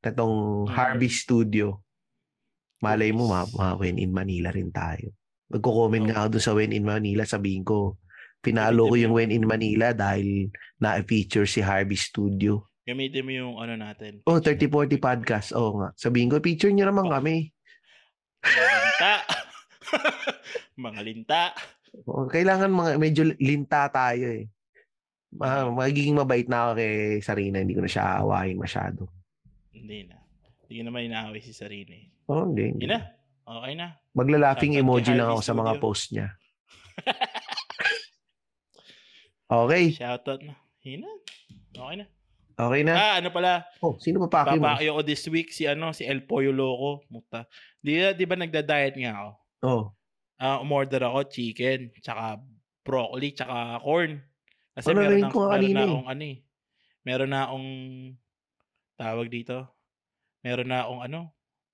[0.00, 0.70] na tong Mm.
[0.70, 1.82] Harvey Studio.
[2.78, 5.10] Malay mo, ma, ma when in Manila rin tayo.
[5.50, 6.08] Magko-comment Oo.
[6.08, 7.98] nga ako doon sa when in Manila, sabihin ko,
[8.44, 12.68] pinalo ko yung when in Manila dahil na-feature si Harvey Studio.
[12.84, 14.20] Gamitin mo yung ano natin.
[14.28, 15.56] Oh, 3040 podcast.
[15.56, 15.96] Oo nga.
[15.96, 17.12] Sabihin ko, picture nyo naman Oh.
[17.16, 17.48] kami.
[18.44, 19.12] Mga linta.
[20.84, 21.40] mga linta.
[22.28, 24.44] Kailangan mga medyo linta tayo eh.
[25.32, 26.94] Ma- magiging mabait na ako kay
[27.24, 27.64] Sarina.
[27.64, 29.08] Hindi ko na siya aawahin masyado.
[29.72, 30.20] Hindi na.
[30.68, 32.12] Hindi ko naman inaaway si Sarina eh.
[32.28, 32.68] Oh, hindi.
[32.76, 32.84] hindi.
[32.84, 33.00] Na.
[33.44, 33.96] Okay na.
[34.12, 36.28] Kay emoji lang ako sa mga post niya.
[39.48, 39.92] okay.
[39.92, 40.54] Shoutout na.
[40.84, 41.12] Yun na.
[41.74, 42.06] Okay na.
[42.54, 42.92] Okay na.
[42.94, 43.66] Ah, ano pala?
[43.82, 44.70] Oh, sino pa paki mo?
[44.70, 47.02] Papakyo ko this week si ano, si El Pollo Loco.
[47.10, 47.48] Muta.
[47.82, 49.30] Di, di ba nagda-diet nga ako?
[49.66, 49.84] Oh.
[50.38, 52.38] Ah, umorder ako chicken, tsaka
[52.86, 54.22] broccoli, tsaka corn.
[54.74, 56.36] Kasi Ano, meron, na, ko meron na akong ano eh.
[57.04, 57.68] Meron na akong
[58.94, 59.56] tawag dito.
[60.44, 61.20] Meron na akong ano,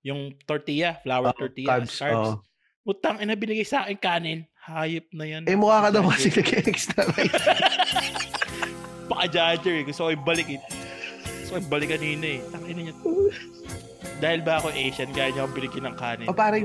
[0.01, 1.93] yung tortilla, flour Oh, tortilla, carbs.
[1.99, 2.29] carbs.
[2.33, 2.37] oh.
[2.81, 4.41] Utang, ina binigay sa akin kanin.
[4.61, 5.41] Hayop na yan.
[5.49, 7.33] Eh, mukha ka daw kasi nag-extra right?
[9.09, 9.83] Paka-judger eh.
[9.89, 10.61] Gusto ko ibalik eh.
[11.41, 12.39] Gusto ko ibalik kanina eh.
[12.53, 12.95] Tangina niya.
[14.21, 16.25] Dahil ba ako Asian, kaya niya ako binigyan ng kanin.
[16.29, 16.61] O, parang.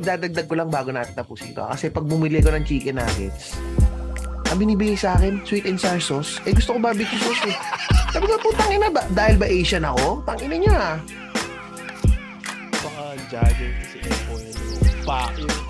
[0.00, 1.60] Dadagdag ko lang bago natin tapusin to.
[1.68, 3.60] Kasi pag bumili ko ng chicken nuggets,
[4.48, 6.40] ang binibigay sa akin, sweet and sour sauce.
[6.48, 7.56] Eh, gusto ko barbecue sauce eh.
[8.16, 9.04] Sabi ko, putang ina ba?
[9.12, 10.24] Dahil ba Asian ako?
[10.24, 10.80] Tangina niya.
[12.72, 15.04] Paka-judger kasi El Pollo Loco.
[15.04, 15.67] Pakyo.